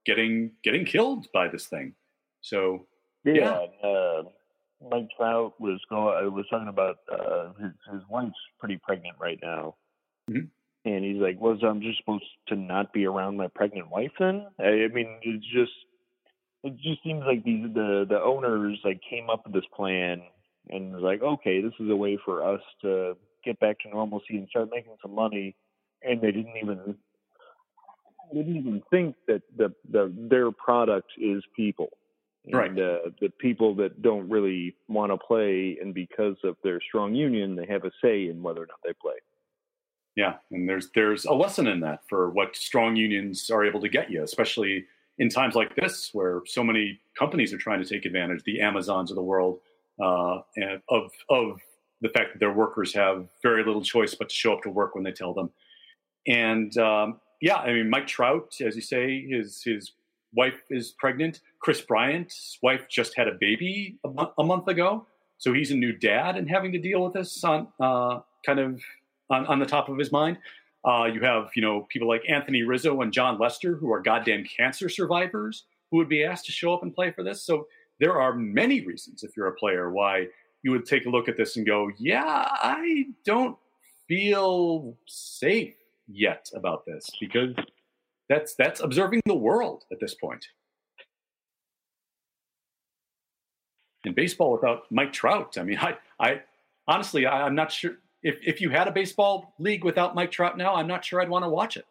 getting 0.05 0.53
getting 0.63 0.85
killed 0.85 1.27
by 1.33 1.49
this 1.49 1.67
thing. 1.67 1.95
So 2.41 2.87
yeah, 3.25 3.35
yeah. 3.83 3.89
Uh, 3.89 4.23
Mike 4.91 5.09
Trout 5.17 5.61
was 5.61 5.81
going. 5.91 6.17
I 6.17 6.29
was 6.29 6.47
talking 6.51 6.69
about 6.69 6.97
uh, 7.11 7.53
his 7.61 7.73
his 7.93 8.03
wife's 8.09 8.33
pretty 8.59 8.79
pregnant 8.79 9.17
right 9.21 9.39
now, 9.43 9.75
mm-hmm. 10.31 10.47
and 10.85 11.05
he's 11.05 11.21
like, 11.21 11.41
"Was 11.41 11.59
I'm 11.63 11.81
just 11.83 11.99
supposed 11.99 12.25
to 12.49 12.57
not 12.57 12.93
be 12.93 13.07
around 13.07 13.37
my 13.37 13.49
pregnant 13.49 13.91
wife 13.91 14.13
then?" 14.19 14.47
I, 14.59 14.85
I 14.85 14.89
mean, 14.89 15.19
it's 15.23 15.45
just 15.47 15.73
it 16.65 16.77
just 16.77 17.03
seems 17.03 17.25
like 17.27 17.45
these 17.45 17.65
the 17.75 18.07
the 18.09 18.21
owners 18.21 18.79
like 18.85 19.01
came 19.09 19.31
up 19.31 19.45
with 19.45 19.55
this 19.55 19.69
plan 19.75 20.23
and 20.71 20.93
was 20.93 21.03
like, 21.03 21.23
"Okay, 21.23 21.61
this 21.61 21.73
is 21.81 21.91
a 21.91 21.97
way 21.97 22.19
for 22.25 22.43
us 22.43 22.61
to 22.83 23.17
get 23.45 23.59
back 23.61 23.79
to 23.81 23.89
normalcy 23.89 24.37
and 24.37 24.49
start 24.49 24.69
making 24.71 24.97
some 25.03 25.15
money," 25.15 25.57
and 26.03 26.21
they 26.21 26.33
didn't 26.33 26.57
even 26.57 26.97
didn't 28.33 28.57
even 28.57 28.83
think 28.91 29.17
that 29.27 29.43
the, 29.57 29.73
the 29.91 30.13
their 30.17 30.51
product 30.53 31.11
is 31.17 31.43
people 31.57 31.89
right. 32.53 32.71
and 32.71 32.79
uh, 32.79 32.99
the 33.21 33.31
people 33.39 33.75
that 33.77 34.03
don't 34.03 34.29
really 34.29 34.77
want 34.89 35.13
to 35.13 35.19
play, 35.19 35.79
and 35.81 35.95
because 35.95 36.37
of 36.45 36.57
their 36.63 36.81
strong 36.81 37.15
union, 37.15 37.57
they 37.57 37.67
have 37.67 37.85
a 37.85 37.91
say 38.03 38.29
in 38.29 38.43
whether 38.43 38.63
or 38.63 38.67
not 38.67 38.79
they 38.85 38.93
play. 39.01 39.15
Yeah, 40.17 40.35
and 40.51 40.69
there's 40.69 40.91
there's 40.95 41.25
a 41.25 41.33
lesson 41.33 41.67
in 41.67 41.81
that 41.81 42.01
for 42.09 42.31
what 42.31 42.57
strong 42.57 42.97
unions 42.97 43.51
are 43.51 43.65
able 43.65 43.81
to 43.81 43.89
get 43.89 44.11
you, 44.11 44.23
especially 44.23 44.85
in 45.19 45.29
times 45.29 45.55
like 45.55 45.75
this 45.77 46.11
where 46.13 46.43
so 46.47 46.63
many 46.63 47.01
companies 47.19 47.53
are 47.53 47.59
trying 47.59 47.83
to 47.83 47.89
take 47.89 48.05
advantage, 48.05 48.43
the 48.45 48.61
Amazons 48.61 49.11
of 49.11 49.17
the 49.17 49.23
world, 49.23 49.61
uh, 50.01 50.41
and 50.57 50.81
of 50.89 51.11
of 51.29 51.61
the 52.01 52.09
fact 52.11 52.33
that 52.33 52.39
their 52.39 52.53
workers 52.53 52.95
have 52.95 53.29
very 53.43 53.65
little 53.65 53.83
choice 53.83 54.15
but 54.15 54.29
to 54.29 54.35
show 54.35 54.53
up 54.53 54.63
to 54.63 54.71
work 54.71 54.95
when 54.95 55.03
they 55.05 55.13
tell 55.13 55.35
them. 55.35 55.51
And 56.27 56.77
um, 56.79 57.21
yeah, 57.41 57.57
I 57.57 57.73
mean, 57.73 57.91
Mike 57.91 58.07
Trout, 58.07 58.55
as 58.65 58.77
you 58.77 58.83
say, 58.83 59.27
his 59.27 59.63
his 59.63 59.93
wife 60.35 60.61
is 60.71 60.93
pregnant. 60.99 61.41
Kris 61.61 61.81
Bryant's 61.81 62.59
wife 62.63 62.87
just 62.89 63.17
had 63.17 63.29
a 63.29 63.35
baby 63.41 63.99
a, 64.05 64.09
mo- 64.09 64.33
a 64.39 64.45
month 64.45 64.69
ago, 64.69 65.07
so 65.39 65.53
he's 65.53 65.71
a 65.71 65.77
new 65.77 65.93
dad 65.93 66.37
and 66.37 66.49
having 66.49 66.73
to 66.73 66.79
deal 66.79 67.03
with 67.03 67.15
this 67.15 67.43
on 67.45 67.69
uh, 67.81 68.21
kind 68.45 68.61
of 68.61 68.81
on, 69.31 69.47
on, 69.47 69.59
the 69.59 69.67
top 69.67 69.89
of 69.89 69.99
his 69.99 70.13
mind. 70.13 70.39
Uh, 70.85 71.05
you 71.05 71.21
have 71.21 71.51
you 71.55 71.63
know 71.63 71.87
people 71.89 72.09
like 72.09 72.23
Anthony 72.29 72.63
Rizzo 72.63 73.01
and 73.01 73.13
Jon 73.13 73.39
Lester 73.39 73.77
who 73.77 73.93
are 73.93 74.01
goddamn 74.01 74.45
cancer 74.45 74.89
survivors 74.89 75.65
who 75.91 75.97
would 75.97 76.09
be 76.09 76.25
asked 76.25 76.47
to 76.47 76.53
show 76.53 76.75
up 76.75 76.83
and 76.83 76.95
play 76.95 77.11
for 77.11 77.23
this. 77.23 77.43
So 77.43 77.67
there 78.01 78.21
are 78.21 78.35
many 78.35 78.81
reasons 78.81 79.23
if 79.23 79.37
you're 79.37 79.49
a 79.49 79.55
player 79.55 79.91
why 79.91 80.29
you 80.63 80.71
would 80.71 80.87
take 80.87 81.07
a 81.07 81.11
look 81.11 81.29
at 81.29 81.37
this 81.37 81.57
and 81.57 81.67
go, 81.67 81.91
yeah, 81.99 82.49
I 82.51 83.07
don't 83.25 83.57
feel 84.07 84.97
safe 85.07 85.75
yet 86.09 86.51
about 86.55 86.85
this 86.87 87.09
because 87.21 87.55
that's 88.29 88.55
that's 88.55 88.81
observing 88.81 89.23
the 89.27 89.35
world 89.35 89.85
at 89.93 90.01
this 90.01 90.15
point. 90.15 90.47
In 94.05 94.15
baseball, 94.15 94.53
without 94.53 94.91
Mike 94.91 95.13
Trout, 95.13 95.59
I 95.59 95.65
mean, 95.65 95.79
I, 95.81 95.97
I 96.21 96.43
honestly, 96.87 97.27
I, 97.27 97.43
I'm 97.47 97.55
not 97.55 97.71
sure 97.73 97.97
if 98.23 98.39
if 98.45 98.61
you 98.61 98.71
had 98.71 98.89
a 98.89 98.93
baseball 98.93 99.55
league 99.59 99.85
without 99.85 100.15
Mike 100.15 100.31
Trout 100.31 100.57
now, 100.57 100.75
I'm 100.75 100.87
not 100.87 101.05
sure 101.05 101.21
I'd 101.21 101.29
want 101.29 101.45
to 101.45 101.49
watch 101.49 101.77
it. 101.77 101.87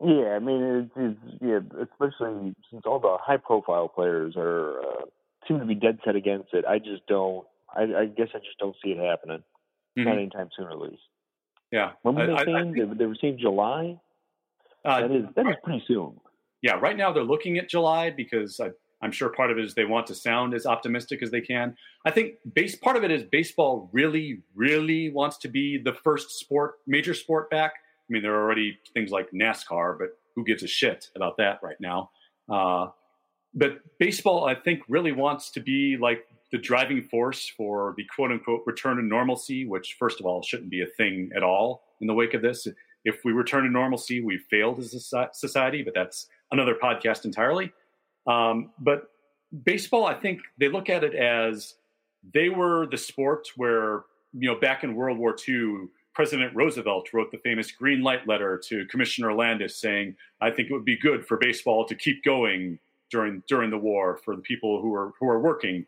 Yeah, 0.00 0.34
I 0.34 0.38
mean, 0.38 0.62
it's, 0.62 0.92
it's 0.96 1.42
yeah, 1.42 1.60
especially 1.80 2.54
since 2.70 2.82
all 2.84 2.98
the 2.98 3.16
high-profile 3.20 3.88
players 3.88 4.34
are 4.36 4.80
uh, 4.80 5.04
seem 5.46 5.60
to 5.60 5.64
be 5.64 5.74
dead 5.74 5.98
set 6.04 6.16
against 6.16 6.52
it. 6.52 6.64
I 6.64 6.78
just 6.78 7.06
don't. 7.06 7.46
I, 7.74 7.82
I 7.82 8.06
guess 8.06 8.28
I 8.34 8.38
just 8.38 8.58
don't 8.58 8.76
see 8.82 8.90
it 8.90 8.98
happening. 8.98 9.42
Mm-hmm. 9.98 10.04
Not 10.04 10.18
anytime 10.18 10.48
soon, 10.56 10.66
at 10.70 10.78
least. 10.78 11.02
Yeah. 11.70 11.92
When 12.02 12.16
were 12.16 12.26
they 12.26 12.32
I, 12.32 12.44
saying? 12.44 12.74
I, 12.78 12.90
I 12.90 12.94
they 12.94 13.06
were 13.06 13.16
saying 13.20 13.38
July? 13.40 13.98
Uh, 14.84 15.00
that 15.00 15.10
is 15.10 15.24
that 15.36 15.46
is 15.46 15.56
pretty 15.62 15.82
soon. 15.86 16.20
Yeah, 16.62 16.74
right 16.74 16.96
now 16.96 17.12
they're 17.12 17.24
looking 17.24 17.58
at 17.58 17.68
July 17.68 18.10
because 18.10 18.58
I, 18.60 18.70
am 19.04 19.12
sure 19.12 19.28
part 19.28 19.50
of 19.50 19.58
it 19.58 19.64
is 19.64 19.74
they 19.74 19.84
want 19.84 20.06
to 20.08 20.14
sound 20.14 20.54
as 20.54 20.66
optimistic 20.66 21.22
as 21.22 21.30
they 21.30 21.40
can. 21.40 21.76
I 22.06 22.10
think 22.10 22.34
base 22.54 22.74
part 22.74 22.96
of 22.96 23.04
it 23.04 23.10
is 23.10 23.22
baseball 23.22 23.90
really, 23.92 24.40
really 24.54 25.10
wants 25.10 25.36
to 25.38 25.48
be 25.48 25.78
the 25.78 25.92
first 25.92 26.30
sport, 26.38 26.76
major 26.86 27.12
sport 27.12 27.50
back. 27.50 27.74
I 28.08 28.12
mean, 28.12 28.22
there 28.22 28.34
are 28.34 28.42
already 28.42 28.78
things 28.92 29.10
like 29.10 29.30
NASCAR, 29.32 29.98
but 29.98 30.18
who 30.34 30.44
gives 30.44 30.62
a 30.62 30.66
shit 30.66 31.08
about 31.16 31.36
that 31.38 31.60
right 31.62 31.80
now? 31.80 32.10
Uh, 32.52 32.88
but 33.54 33.78
baseball, 33.98 34.46
I 34.46 34.54
think, 34.54 34.82
really 34.88 35.12
wants 35.12 35.50
to 35.52 35.60
be 35.60 35.96
like 35.96 36.26
the 36.52 36.58
driving 36.58 37.02
force 37.02 37.50
for 37.56 37.94
the 37.96 38.04
quote 38.14 38.30
unquote 38.30 38.62
return 38.66 38.96
to 38.96 39.02
normalcy, 39.02 39.66
which, 39.66 39.96
first 39.98 40.20
of 40.20 40.26
all, 40.26 40.42
shouldn't 40.42 40.70
be 40.70 40.82
a 40.82 40.86
thing 40.86 41.30
at 41.34 41.42
all 41.42 41.84
in 42.00 42.06
the 42.06 42.14
wake 42.14 42.34
of 42.34 42.42
this. 42.42 42.66
If 43.04 43.20
we 43.24 43.32
return 43.32 43.64
to 43.64 43.70
normalcy, 43.70 44.22
we've 44.22 44.44
failed 44.50 44.78
as 44.78 44.94
a 44.94 45.28
society, 45.32 45.82
but 45.82 45.94
that's 45.94 46.26
another 46.50 46.74
podcast 46.74 47.24
entirely. 47.24 47.72
Um, 48.26 48.70
but 48.78 49.10
baseball, 49.64 50.06
I 50.06 50.14
think 50.14 50.40
they 50.58 50.68
look 50.68 50.88
at 50.88 51.04
it 51.04 51.14
as 51.14 51.74
they 52.32 52.48
were 52.48 52.86
the 52.90 52.96
sport 52.96 53.48
where, 53.56 54.04
you 54.32 54.48
know, 54.48 54.58
back 54.58 54.84
in 54.84 54.94
World 54.94 55.18
War 55.18 55.36
II, 55.46 55.88
President 56.14 56.54
Roosevelt 56.54 57.12
wrote 57.12 57.30
the 57.30 57.38
famous 57.38 57.72
green 57.72 58.02
light 58.02 58.26
letter 58.26 58.60
to 58.68 58.86
Commissioner 58.86 59.34
Landis 59.34 59.76
saying, 59.76 60.16
I 60.40 60.50
think 60.50 60.70
it 60.70 60.72
would 60.72 60.84
be 60.84 60.96
good 60.96 61.26
for 61.26 61.36
baseball 61.36 61.84
to 61.86 61.94
keep 61.94 62.24
going 62.24 62.78
during 63.10 63.42
during 63.48 63.70
the 63.70 63.78
war 63.78 64.20
for 64.24 64.36
the 64.36 64.42
people 64.42 64.80
who 64.80 64.94
are 64.94 65.12
who 65.18 65.28
are 65.28 65.40
working 65.40 65.86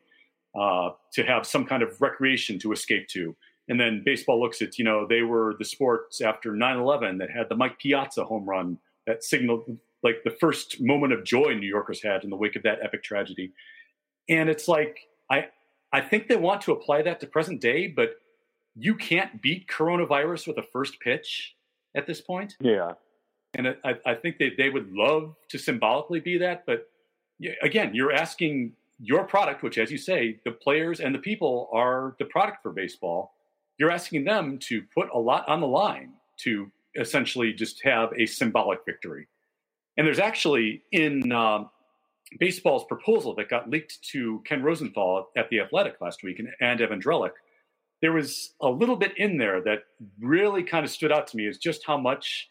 uh, 0.58 0.90
to 1.12 1.22
have 1.22 1.46
some 1.46 1.64
kind 1.64 1.82
of 1.82 2.00
recreation 2.00 2.58
to 2.58 2.72
escape 2.72 3.08
to. 3.08 3.34
And 3.68 3.80
then 3.80 4.02
baseball 4.04 4.40
looks 4.40 4.62
at, 4.62 4.78
you 4.78 4.84
know, 4.84 5.06
they 5.06 5.22
were 5.22 5.54
the 5.58 5.64
sports 5.64 6.20
after 6.20 6.54
9 6.54 6.76
11 6.76 7.18
that 7.18 7.30
had 7.30 7.48
the 7.48 7.56
Mike 7.56 7.78
Piazza 7.78 8.24
home 8.24 8.44
run 8.44 8.78
that 9.06 9.24
signaled 9.24 9.76
like 10.02 10.22
the 10.24 10.30
first 10.30 10.80
moment 10.80 11.12
of 11.12 11.24
joy 11.24 11.54
New 11.54 11.66
Yorkers 11.66 12.02
had 12.02 12.22
in 12.22 12.30
the 12.30 12.36
wake 12.36 12.56
of 12.56 12.62
that 12.62 12.78
epic 12.82 13.02
tragedy. 13.02 13.52
And 14.28 14.48
it's 14.48 14.68
like, 14.68 14.98
I, 15.30 15.46
I 15.92 16.00
think 16.00 16.28
they 16.28 16.36
want 16.36 16.60
to 16.62 16.72
apply 16.72 17.02
that 17.02 17.20
to 17.20 17.26
present 17.26 17.60
day, 17.60 17.88
but 17.88 18.16
you 18.76 18.94
can't 18.94 19.40
beat 19.40 19.66
coronavirus 19.68 20.46
with 20.48 20.58
a 20.58 20.62
first 20.72 21.00
pitch 21.00 21.54
at 21.94 22.06
this 22.06 22.20
point. 22.20 22.56
Yeah. 22.60 22.92
And 23.54 23.74
I, 23.84 23.94
I 24.04 24.14
think 24.14 24.38
they, 24.38 24.52
they 24.56 24.68
would 24.68 24.92
love 24.92 25.34
to 25.48 25.58
symbolically 25.58 26.20
be 26.20 26.38
that, 26.38 26.64
but 26.66 26.88
again, 27.62 27.94
you're 27.94 28.12
asking 28.12 28.72
your 28.98 29.24
product, 29.24 29.62
which, 29.62 29.78
as 29.78 29.90
you 29.90 29.98
say, 29.98 30.40
the 30.44 30.52
players 30.52 31.00
and 31.00 31.14
the 31.14 31.18
people 31.18 31.68
are 31.72 32.16
the 32.18 32.24
product 32.26 32.62
for 32.62 32.70
baseball, 32.70 33.34
you're 33.78 33.90
asking 33.90 34.24
them 34.24 34.58
to 34.58 34.82
put 34.94 35.08
a 35.12 35.18
lot 35.18 35.48
on 35.48 35.60
the 35.60 35.66
line 35.66 36.12
to 36.38 36.70
essentially 36.98 37.52
just 37.52 37.82
have 37.82 38.10
a 38.18 38.26
symbolic 38.26 38.80
victory. 38.86 39.26
And 39.96 40.06
there's 40.06 40.18
actually 40.18 40.82
in 40.92 41.32
um, 41.32 41.70
baseball's 42.38 42.84
proposal 42.84 43.34
that 43.36 43.48
got 43.48 43.70
leaked 43.70 44.02
to 44.10 44.42
Ken 44.46 44.62
Rosenthal 44.62 45.28
at 45.36 45.48
the 45.50 45.60
Athletic 45.60 45.96
last 46.00 46.22
week 46.22 46.38
and, 46.38 46.48
and 46.60 46.80
Evan 46.80 47.00
Drellich, 47.00 47.32
there 48.02 48.12
was 48.12 48.54
a 48.60 48.68
little 48.68 48.96
bit 48.96 49.16
in 49.16 49.38
there 49.38 49.60
that 49.62 49.84
really 50.20 50.62
kind 50.62 50.84
of 50.84 50.90
stood 50.90 51.12
out 51.12 51.26
to 51.28 51.36
me 51.36 51.46
is 51.46 51.58
just 51.58 51.84
how 51.86 51.96
much 51.96 52.48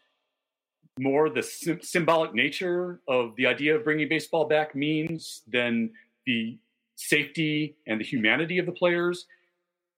more 1.00 1.30
the 1.30 1.44
symbolic 1.82 2.34
nature 2.34 3.02
of 3.08 3.36
the 3.36 3.46
idea 3.46 3.76
of 3.76 3.84
bringing 3.84 4.08
baseball 4.08 4.48
back 4.48 4.76
means 4.76 5.44
than 5.48 5.92
the 6.26 6.58
safety 6.96 7.76
and 7.86 8.00
the 8.00 8.06
humanity 8.06 8.58
of 8.58 8.66
the 8.66 8.72
players. 8.72 9.26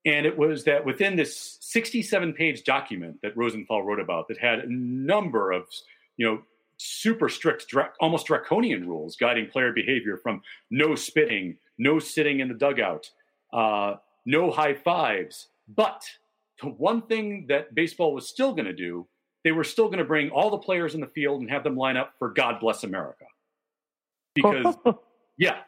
And 0.04 0.26
it 0.26 0.36
was 0.36 0.64
that 0.64 0.84
within 0.84 1.16
this 1.16 1.58
67 1.60 2.32
page 2.32 2.64
document 2.64 3.20
that 3.22 3.36
Rosenthal 3.36 3.82
wrote 3.82 4.00
about 4.00 4.28
that 4.28 4.38
had 4.38 4.60
a 4.60 4.66
number 4.68 5.52
of, 5.52 5.66
you 6.16 6.26
know, 6.26 6.42
super 6.78 7.28
strict, 7.28 7.72
almost 8.00 8.26
draconian 8.26 8.88
rules 8.88 9.16
guiding 9.16 9.48
player 9.48 9.72
behavior 9.72 10.16
from 10.16 10.42
no 10.70 10.94
spitting, 10.94 11.56
no 11.76 11.98
sitting 11.98 12.40
in 12.40 12.48
the 12.48 12.54
dugout, 12.54 13.10
uh, 13.52 13.94
no 14.28 14.50
high 14.50 14.74
fives. 14.74 15.48
But 15.66 16.04
the 16.62 16.68
one 16.68 17.02
thing 17.02 17.46
that 17.48 17.74
baseball 17.74 18.14
was 18.14 18.28
still 18.28 18.52
going 18.52 18.66
to 18.66 18.74
do, 18.74 19.08
they 19.42 19.52
were 19.52 19.64
still 19.64 19.86
going 19.86 19.98
to 19.98 20.04
bring 20.04 20.30
all 20.30 20.50
the 20.50 20.58
players 20.58 20.94
in 20.94 21.00
the 21.00 21.06
field 21.08 21.40
and 21.40 21.50
have 21.50 21.64
them 21.64 21.76
line 21.76 21.96
up 21.96 22.12
for 22.18 22.30
God 22.32 22.60
Bless 22.60 22.84
America. 22.84 23.24
Because, 24.34 24.76
yeah, 25.38 25.60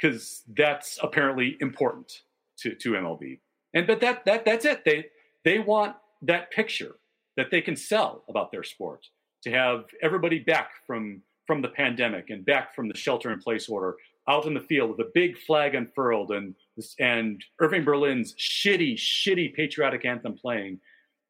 because 0.00 0.42
that's 0.56 0.98
apparently 1.02 1.56
important 1.60 2.22
to, 2.58 2.74
to 2.76 2.92
MLB. 2.92 3.40
And 3.74 3.86
but 3.86 4.00
that 4.00 4.24
that 4.24 4.44
that's 4.44 4.64
it. 4.64 4.84
They 4.84 5.06
they 5.44 5.58
want 5.58 5.96
that 6.22 6.52
picture 6.52 6.94
that 7.36 7.50
they 7.50 7.60
can 7.60 7.74
sell 7.74 8.22
about 8.28 8.52
their 8.52 8.62
sport 8.62 9.04
to 9.42 9.50
have 9.50 9.86
everybody 10.00 10.38
back 10.38 10.70
from 10.86 11.20
from 11.46 11.60
the 11.60 11.68
pandemic 11.68 12.30
and 12.30 12.46
back 12.46 12.74
from 12.74 12.86
the 12.86 12.96
shelter 12.96 13.32
in 13.32 13.40
place 13.40 13.68
order 13.68 13.96
out 14.28 14.46
in 14.46 14.54
the 14.54 14.60
field 14.60 14.90
with 14.90 15.00
a 15.00 15.10
big 15.14 15.36
flag 15.38 15.74
unfurled 15.74 16.30
and 16.30 16.54
and 16.98 17.44
Irving 17.60 17.84
Berlin's 17.84 18.34
shitty 18.34 18.94
shitty 18.94 19.54
patriotic 19.54 20.04
anthem 20.04 20.34
playing. 20.34 20.80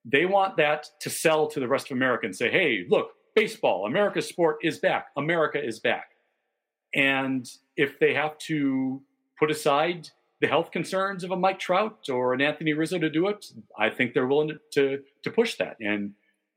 They 0.04 0.26
want 0.26 0.56
that 0.58 0.86
to 1.00 1.10
sell 1.10 1.46
to 1.48 1.60
the 1.60 1.68
rest 1.68 1.90
of 1.90 1.96
America 1.96 2.26
and 2.26 2.36
say, 2.36 2.50
"Hey, 2.50 2.86
look, 2.88 3.12
baseball, 3.34 3.86
America's 3.86 4.28
sport 4.28 4.58
is 4.62 4.78
back. 4.78 5.08
America 5.16 5.62
is 5.62 5.80
back." 5.80 6.10
And 6.94 7.50
if 7.76 7.98
they 7.98 8.14
have 8.14 8.38
to 8.38 9.02
put 9.38 9.50
aside 9.50 10.08
the 10.40 10.46
health 10.46 10.70
concerns 10.70 11.24
of 11.24 11.30
a 11.30 11.36
Mike 11.36 11.58
Trout 11.58 12.08
or 12.08 12.34
an 12.34 12.40
Anthony 12.40 12.74
Rizzo 12.74 12.98
to 12.98 13.10
do 13.10 13.28
it, 13.28 13.46
I 13.78 13.90
think 13.90 14.14
they're 14.14 14.26
willing 14.26 14.48
to 14.48 14.58
to, 14.72 15.02
to 15.22 15.30
push 15.30 15.56
that. 15.56 15.76
And 15.80 16.14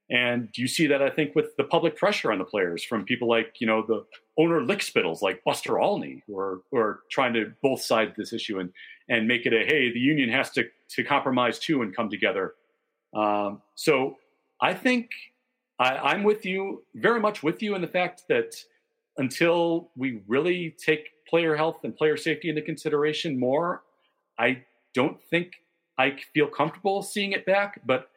and 0.10 0.50
you 0.56 0.68
see 0.68 0.88
that 0.88 1.02
I 1.02 1.10
think 1.10 1.36
with 1.36 1.56
the 1.58 1.66
public 1.66 1.98
pressure 1.98 2.32
on 2.32 2.38
the 2.38 2.46
players 2.46 2.84
from 2.84 3.04
people 3.04 3.28
like 3.28 3.56
you 3.60 3.68
know 3.68 3.84
the 3.86 4.06
owner 4.38 4.62
lickspittles 4.62 5.22
like 5.22 5.44
Buster 5.44 5.80
Olney 5.80 6.24
who 6.28 6.38
are 6.38 6.62
who 6.72 6.78
are 6.78 7.02
trying 7.12 7.34
to 7.34 7.52
both 7.62 7.82
side 7.82 8.14
this 8.18 8.32
issue 8.32 8.60
and 8.60 8.72
and 9.10 9.28
make 9.28 9.46
it 9.46 9.54
a 9.54 9.66
hey 9.66 9.92
the 9.92 10.00
union 10.00 10.30
has 10.30 10.52
to 10.52 10.66
to 10.90 11.04
compromise 11.04 11.60
too 11.60 11.82
and 11.82 11.96
come 11.96 12.10
together. 12.10 12.54
Um, 13.14 13.62
so 13.76 14.18
I 14.62 14.74
think 14.74 15.10
I, 15.80 15.98
I'm 15.98 16.24
with 16.24 16.46
you 16.46 16.84
very 16.96 17.20
much 17.20 17.44
with 17.44 17.62
you 17.62 17.76
in 17.76 17.82
the 17.82 17.88
fact 17.88 18.24
that 18.30 18.56
until 19.18 19.90
we 19.96 20.22
really 20.28 20.76
take 20.78 21.10
player 21.28 21.56
health 21.56 21.80
and 21.84 21.96
player 21.96 22.16
safety 22.16 22.50
into 22.50 22.62
consideration 22.62 23.40
more, 23.40 23.84
I 24.40 24.64
don't 24.94 25.22
think 25.30 25.54
I 25.98 26.16
feel 26.34 26.48
comfortable 26.48 27.02
seeing 27.02 27.32
it 27.32 27.46
back. 27.46 27.82
But 27.86 28.10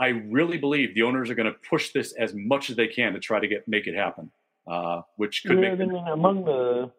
I 0.00 0.08
really 0.08 0.56
believe 0.56 0.94
the 0.94 1.02
owners 1.02 1.28
are 1.28 1.34
going 1.34 1.52
to 1.52 1.58
push 1.68 1.90
this 1.90 2.12
as 2.12 2.34
much 2.34 2.70
as 2.70 2.76
they 2.76 2.88
can 2.88 3.12
to 3.12 3.20
try 3.20 3.38
to 3.38 3.46
get 3.46 3.68
make 3.68 3.86
it 3.86 3.94
happen, 3.94 4.30
uh, 4.66 5.02
which 5.16 5.42
could 5.44 5.62
yeah, 5.62 5.74
make. 5.74 5.88
I 5.88 5.92
mean, 5.92 6.08
among 6.08 6.46
the 6.46 6.90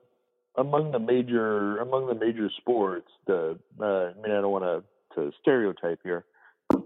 among 0.55 0.91
the 0.91 0.99
major 0.99 1.79
among 1.79 2.05
the 2.05 2.13
major 2.13 2.49
sports, 2.57 3.09
the 3.25 3.57
uh, 3.81 3.85
I 3.85 4.13
mean, 4.21 4.31
I 4.31 4.41
don't 4.41 4.51
want 4.51 4.65
to 4.65 4.83
to 5.15 5.31
stereotype 5.41 5.99
here, 6.03 6.25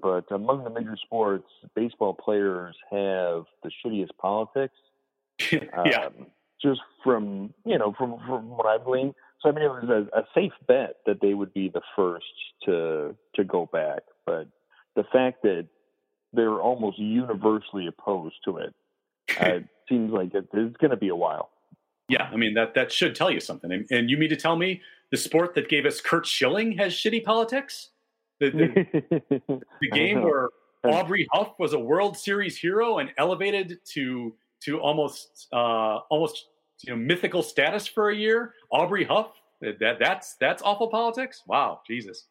but 0.01 0.31
among 0.31 0.63
the 0.63 0.69
major 0.69 0.97
sports, 1.03 1.49
baseball 1.75 2.13
players 2.13 2.75
have 2.89 3.43
the 3.61 3.69
shittiest 3.83 4.15
politics. 4.17 4.75
yeah. 5.51 6.05
Um, 6.05 6.27
just 6.61 6.79
from 7.03 7.53
you 7.65 7.77
know 7.77 7.93
from 7.97 8.17
from 8.25 8.49
what 8.55 8.65
I've 8.65 8.85
gleaned. 8.85 9.15
So 9.41 9.49
I 9.49 9.51
mean, 9.51 9.65
it 9.65 9.67
was 9.67 9.89
a, 9.89 10.17
a 10.17 10.23
safe 10.33 10.53
bet 10.65 10.95
that 11.05 11.19
they 11.21 11.33
would 11.33 11.53
be 11.53 11.67
the 11.67 11.81
first 11.93 12.25
to 12.63 13.15
to 13.35 13.43
go 13.43 13.69
back, 13.71 14.03
but 14.25 14.47
the 14.95 15.03
fact 15.11 15.43
that 15.43 15.67
they're 16.35 16.61
almost 16.61 16.99
universally 16.99 17.87
opposed 17.87 18.35
to 18.45 18.57
it 18.57 18.73
uh, 19.39 19.59
seems 19.89 20.11
like 20.11 20.33
it, 20.33 20.47
it's 20.53 20.77
going 20.77 20.91
to 20.91 20.97
be 20.97 21.09
a 21.09 21.15
while. 21.15 21.49
Yeah, 22.07 22.29
I 22.31 22.35
mean 22.35 22.53
that 22.53 22.75
that 22.75 22.91
should 22.91 23.15
tell 23.15 23.31
you 23.31 23.39
something. 23.39 23.71
And, 23.71 23.87
and, 23.89 24.09
you 24.11 24.17
mean 24.17 24.29
to 24.29 24.35
tell 24.35 24.55
me 24.55 24.81
the 25.09 25.17
sport 25.17 25.55
that 25.55 25.69
gave 25.69 25.87
us 25.87 26.01
Curt 26.01 26.27
Schilling 26.27 26.77
has 26.77 26.93
shitty 26.93 27.23
politics? 27.23 27.89
The, 28.39 28.51
the, 28.51 29.61
the 29.81 29.89
game 29.89 30.21
where 30.21 30.49
Aubrey 30.83 31.27
Huff 31.31 31.53
was 31.57 31.73
a 31.73 31.79
World 31.79 32.15
Series 32.15 32.57
hero 32.57 32.99
and 32.99 33.11
elevated 33.17 33.79
to 33.93 34.35
to 34.61 34.79
almost 34.79 35.47
uh, 35.51 35.97
almost 36.09 36.45
you 36.83 36.93
know 36.93 36.97
mythical 36.97 37.41
status 37.41 37.87
for 37.87 38.09
a 38.09 38.15
year. 38.15 38.53
Aubrey 38.69 39.03
Huff, 39.03 39.31
that 39.61 39.97
that's 39.99 40.35
that's 40.35 40.61
awful 40.61 40.87
politics. 40.87 41.41
Wow, 41.47 41.81
Jesus. 41.87 42.27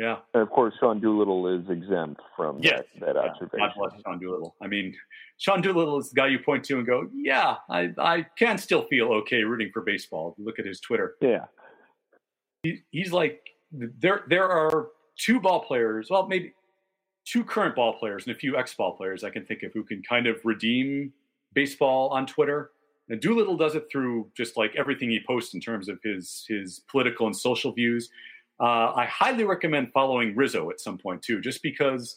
Yeah. 0.00 0.16
And 0.32 0.42
of 0.42 0.48
course, 0.48 0.72
Sean 0.80 0.98
Doolittle 0.98 1.46
is 1.46 1.68
exempt 1.68 2.22
from 2.34 2.58
yes. 2.60 2.84
that, 2.98 3.14
that 3.14 3.16
yeah. 3.16 3.30
observation. 3.30 3.58
God 3.58 3.72
bless 3.76 4.02
Sean 4.02 4.18
Doolittle. 4.18 4.56
I 4.62 4.66
mean, 4.66 4.96
Sean 5.36 5.60
Doolittle 5.60 5.98
is 5.98 6.08
the 6.08 6.14
guy 6.14 6.28
you 6.28 6.38
point 6.38 6.64
to 6.64 6.78
and 6.78 6.86
go, 6.86 7.06
yeah, 7.12 7.56
I, 7.68 7.90
I 7.98 8.26
can 8.38 8.56
still 8.56 8.86
feel 8.86 9.12
okay 9.12 9.44
rooting 9.44 9.70
for 9.74 9.82
baseball. 9.82 10.34
Look 10.38 10.58
at 10.58 10.64
his 10.64 10.80
Twitter. 10.80 11.16
Yeah. 11.20 11.44
He, 12.62 12.78
he's 12.90 13.12
like, 13.12 13.42
there, 13.72 14.24
there 14.26 14.48
are 14.48 14.88
two 15.18 15.38
ball 15.38 15.60
players, 15.60 16.08
well, 16.08 16.26
maybe 16.26 16.54
two 17.26 17.44
current 17.44 17.76
ball 17.76 17.98
players 17.98 18.26
and 18.26 18.34
a 18.34 18.38
few 18.38 18.56
ex 18.56 18.72
ball 18.72 18.96
players 18.96 19.22
I 19.22 19.28
can 19.28 19.44
think 19.44 19.62
of 19.64 19.72
who 19.74 19.84
can 19.84 20.02
kind 20.02 20.26
of 20.26 20.40
redeem 20.44 21.12
baseball 21.52 22.08
on 22.08 22.26
Twitter. 22.26 22.70
And 23.10 23.20
Doolittle 23.20 23.58
does 23.58 23.74
it 23.74 23.86
through 23.92 24.30
just 24.34 24.56
like 24.56 24.74
everything 24.76 25.10
he 25.10 25.20
posts 25.26 25.52
in 25.52 25.60
terms 25.60 25.90
of 25.90 25.98
his 26.02 26.46
his 26.48 26.82
political 26.90 27.26
and 27.26 27.36
social 27.36 27.72
views. 27.72 28.08
Uh, 28.60 28.92
I 28.94 29.06
highly 29.06 29.44
recommend 29.44 29.92
following 29.92 30.36
Rizzo 30.36 30.70
at 30.70 30.80
some 30.80 30.98
point 30.98 31.22
too, 31.22 31.40
just 31.40 31.62
because 31.62 32.16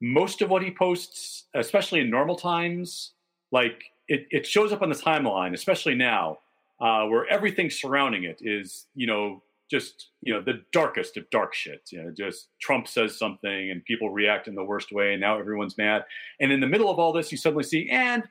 most 0.00 0.42
of 0.42 0.50
what 0.50 0.62
he 0.62 0.70
posts, 0.70 1.44
especially 1.54 2.00
in 2.00 2.10
normal 2.10 2.36
times, 2.36 3.12
like 3.52 3.82
it, 4.06 4.26
it 4.30 4.46
shows 4.46 4.72
up 4.72 4.82
on 4.82 4.90
the 4.90 4.94
timeline, 4.94 5.54
especially 5.54 5.94
now, 5.94 6.38
uh, 6.80 7.06
where 7.06 7.26
everything 7.28 7.70
surrounding 7.70 8.24
it 8.24 8.40
is, 8.42 8.86
you 8.94 9.06
know, 9.06 9.42
just 9.70 10.08
you 10.22 10.32
know 10.32 10.40
the 10.40 10.62
darkest 10.72 11.16
of 11.16 11.28
dark 11.30 11.54
shit. 11.54 11.88
You 11.90 12.02
know, 12.02 12.10
just 12.10 12.48
Trump 12.60 12.88
says 12.88 13.18
something 13.18 13.70
and 13.70 13.84
people 13.84 14.10
react 14.10 14.48
in 14.48 14.54
the 14.54 14.64
worst 14.64 14.92
way, 14.92 15.12
and 15.12 15.20
now 15.20 15.38
everyone's 15.38 15.76
mad. 15.76 16.04
And 16.40 16.52
in 16.52 16.60
the 16.60 16.66
middle 16.66 16.90
of 16.90 16.98
all 16.98 17.12
this, 17.12 17.30
you 17.30 17.38
suddenly 17.38 17.64
see, 17.64 17.88
and 17.90 18.24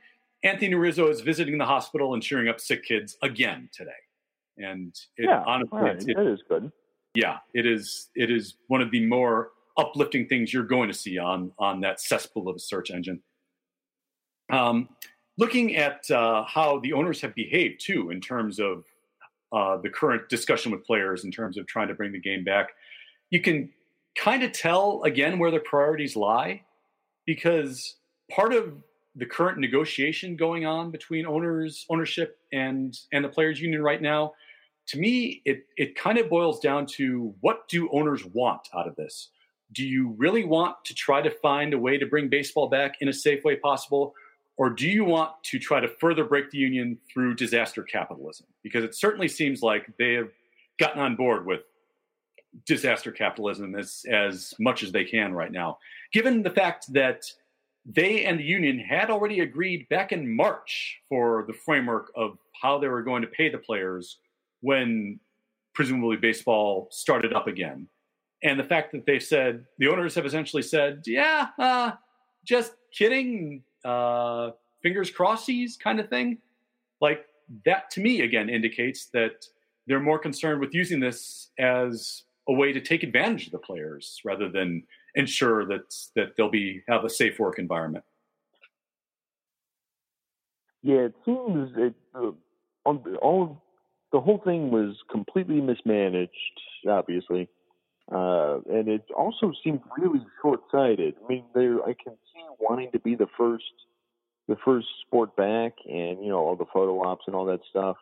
Anthony 0.43 0.75
Rizzo 0.75 1.09
is 1.09 1.21
visiting 1.21 1.57
the 1.57 1.65
hospital 1.65 2.13
and 2.13 2.23
cheering 2.23 2.47
up 2.47 2.59
sick 2.59 2.83
kids 2.83 3.17
again 3.21 3.69
today. 3.71 3.91
And 4.57 4.95
it, 5.17 5.25
yeah, 5.25 5.43
honestly, 5.45 5.79
right. 5.79 6.01
it, 6.01 6.15
that 6.15 6.27
is 6.27 6.41
good. 6.49 6.71
Yeah, 7.17 7.37
it 7.55 7.65
is. 7.65 8.09
It 8.13 8.29
is 8.29 8.57
one 8.67 8.79
of 8.79 8.91
the 8.91 9.03
more 9.03 9.49
uplifting 9.75 10.27
things 10.27 10.53
you're 10.53 10.61
going 10.61 10.87
to 10.87 10.93
see 10.93 11.17
on 11.17 11.51
on 11.57 11.81
that 11.81 11.99
cesspool 11.99 12.47
of 12.47 12.55
a 12.55 12.59
search 12.59 12.91
engine. 12.91 13.23
Um, 14.51 14.89
looking 15.39 15.75
at 15.77 16.09
uh, 16.11 16.43
how 16.43 16.77
the 16.77 16.93
owners 16.93 17.19
have 17.21 17.33
behaved 17.33 17.81
too, 17.83 18.11
in 18.11 18.21
terms 18.21 18.59
of 18.59 18.85
uh, 19.51 19.77
the 19.77 19.89
current 19.89 20.29
discussion 20.29 20.71
with 20.71 20.85
players, 20.85 21.25
in 21.25 21.31
terms 21.31 21.57
of 21.57 21.65
trying 21.65 21.87
to 21.87 21.95
bring 21.95 22.11
the 22.11 22.19
game 22.19 22.43
back, 22.43 22.67
you 23.31 23.41
can 23.41 23.71
kind 24.15 24.43
of 24.43 24.51
tell 24.51 25.01
again 25.01 25.39
where 25.39 25.49
their 25.49 25.61
priorities 25.61 26.15
lie, 26.15 26.61
because 27.25 27.95
part 28.29 28.53
of 28.53 28.75
the 29.15 29.25
current 29.25 29.57
negotiation 29.57 30.35
going 30.35 30.67
on 30.67 30.91
between 30.91 31.25
owners, 31.25 31.83
ownership, 31.89 32.37
and 32.53 32.95
and 33.11 33.25
the 33.25 33.29
players' 33.29 33.59
union 33.59 33.81
right 33.81 34.03
now, 34.03 34.33
to 34.87 34.97
me, 34.97 35.41
it 35.45 35.65
it 35.77 35.95
kind 35.95 36.17
of 36.17 36.29
boils 36.29 36.59
down 36.59 36.85
to 36.97 37.33
what 37.41 37.67
do 37.67 37.89
owners 37.91 38.25
want 38.25 38.69
out 38.73 38.87
of 38.87 38.95
this? 38.95 39.29
Do 39.73 39.85
you 39.85 40.15
really 40.17 40.45
want 40.45 40.77
to 40.85 40.93
try 40.93 41.21
to 41.21 41.29
find 41.29 41.73
a 41.73 41.77
way 41.77 41.97
to 41.97 42.05
bring 42.05 42.29
baseball 42.29 42.69
back 42.69 42.95
in 43.01 43.09
a 43.09 43.13
safe 43.13 43.43
way 43.43 43.57
possible, 43.57 44.13
or 44.55 44.69
do 44.69 44.87
you 44.87 45.03
want 45.03 45.31
to 45.43 45.59
try 45.59 45.79
to 45.79 45.87
further 45.87 46.23
break 46.23 46.51
the 46.51 46.57
union 46.57 46.97
through 47.11 47.35
disaster 47.35 47.83
capitalism? 47.83 48.47
Because 48.63 48.83
it 48.83 48.95
certainly 48.95 49.27
seems 49.27 49.61
like 49.61 49.91
they 49.97 50.13
have 50.13 50.29
gotten 50.79 51.01
on 51.01 51.15
board 51.15 51.45
with 51.45 51.61
disaster 52.65 53.11
capitalism 53.11 53.75
as 53.75 54.05
as 54.09 54.53
much 54.57 54.83
as 54.83 54.91
they 54.91 55.03
can 55.03 55.33
right 55.33 55.51
now, 55.51 55.77
given 56.13 56.43
the 56.43 56.49
fact 56.49 56.91
that 56.93 57.25
they 57.85 58.25
and 58.25 58.39
the 58.39 58.43
union 58.43 58.79
had 58.79 59.09
already 59.09 59.41
agreed 59.41 59.87
back 59.89 60.11
in 60.11 60.35
March 60.35 60.99
for 61.07 61.45
the 61.47 61.53
framework 61.53 62.11
of 62.15 62.37
how 62.61 62.77
they 62.77 62.87
were 62.87 63.01
going 63.01 63.21
to 63.21 63.27
pay 63.27 63.49
the 63.49 63.57
players 63.57 64.17
when 64.61 65.19
presumably 65.73 66.17
baseball 66.17 66.87
started 66.91 67.33
up 67.33 67.47
again. 67.47 67.87
And 68.43 68.59
the 68.59 68.63
fact 68.63 68.91
that 68.91 69.05
they 69.05 69.19
said 69.19 69.65
the 69.77 69.87
owners 69.87 70.15
have 70.15 70.25
essentially 70.25 70.63
said, 70.63 71.03
yeah, 71.05 71.49
uh, 71.57 71.91
just 72.43 72.73
kidding, 72.91 73.63
uh, 73.83 74.51
fingers 74.81 75.11
crossies 75.11 75.77
kind 75.77 75.99
of 75.99 76.09
thing. 76.09 76.39
Like 77.01 77.25
that 77.65 77.89
to 77.91 78.01
me 78.01 78.21
again 78.21 78.49
indicates 78.49 79.07
that 79.07 79.45
they're 79.87 79.99
more 79.99 80.19
concerned 80.19 80.59
with 80.59 80.73
using 80.73 80.99
this 80.99 81.49
as 81.57 82.23
a 82.47 82.53
way 82.53 82.73
to 82.73 82.81
take 82.81 83.03
advantage 83.03 83.47
of 83.47 83.51
the 83.51 83.59
players 83.59 84.19
rather 84.23 84.49
than 84.49 84.83
ensure 85.15 85.65
that 85.65 85.93
that 86.15 86.35
they'll 86.35 86.49
be 86.49 86.81
have 86.87 87.03
a 87.05 87.09
safe 87.09 87.39
work 87.39 87.59
environment. 87.59 88.03
Yeah, 90.83 91.07
it 91.09 91.15
seems 91.25 91.71
it, 91.75 91.93
uh, 92.15 92.31
on 92.85 93.01
the 93.03 93.17
all 93.17 93.61
the 94.17 94.21
whole 94.21 94.41
thing 94.43 94.71
was 94.71 94.95
completely 95.11 95.61
mismanaged, 95.61 96.31
obviously, 96.89 97.47
uh, 98.11 98.57
and 98.67 98.87
it 98.87 99.03
also 99.15 99.51
seemed 99.63 99.81
really 99.95 100.25
short-sighted. 100.41 101.13
I 101.23 101.27
mean, 101.27 101.43
there 101.53 101.83
I 101.83 101.93
can 101.93 102.13
see 102.33 102.41
wanting 102.59 102.89
to 102.93 102.99
be 102.99 103.13
the 103.13 103.27
first, 103.37 103.63
the 104.47 104.55
first 104.65 104.87
sport 105.05 105.35
back, 105.35 105.73
and 105.85 106.23
you 106.23 106.29
know 106.29 106.39
all 106.39 106.55
the 106.55 106.65
photo 106.73 107.07
ops 107.07 107.25
and 107.27 107.35
all 107.35 107.45
that 107.45 107.59
stuff. 107.69 107.97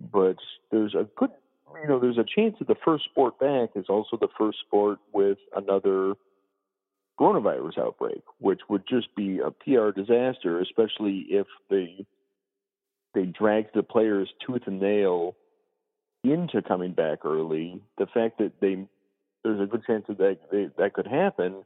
But 0.00 0.36
there's 0.70 0.94
a 0.94 1.06
good, 1.14 1.28
you 1.82 1.88
know, 1.90 2.00
there's 2.00 2.16
a 2.16 2.24
chance 2.24 2.56
that 2.58 2.68
the 2.68 2.82
first 2.82 3.04
sport 3.04 3.38
back 3.38 3.72
is 3.74 3.84
also 3.90 4.16
the 4.18 4.28
first 4.38 4.60
sport 4.66 4.98
with 5.12 5.36
another 5.54 6.14
coronavirus 7.20 7.76
outbreak, 7.76 8.22
which 8.38 8.60
would 8.70 8.84
just 8.88 9.14
be 9.14 9.40
a 9.40 9.50
PR 9.50 9.90
disaster, 9.90 10.58
especially 10.58 11.26
if 11.28 11.46
they 11.68 12.06
they 13.12 13.26
dragged 13.26 13.74
the 13.74 13.82
players 13.82 14.30
tooth 14.46 14.62
and 14.64 14.80
nail 14.80 15.36
into 16.24 16.62
coming 16.62 16.92
back 16.92 17.24
early. 17.24 17.80
The 17.98 18.06
fact 18.06 18.38
that 18.38 18.52
they 18.60 18.86
there's 19.42 19.60
a 19.60 19.66
good 19.66 19.84
chance 19.86 20.04
that 20.08 20.18
that, 20.18 20.38
they, 20.50 20.68
that 20.78 20.92
could 20.92 21.06
happen 21.06 21.64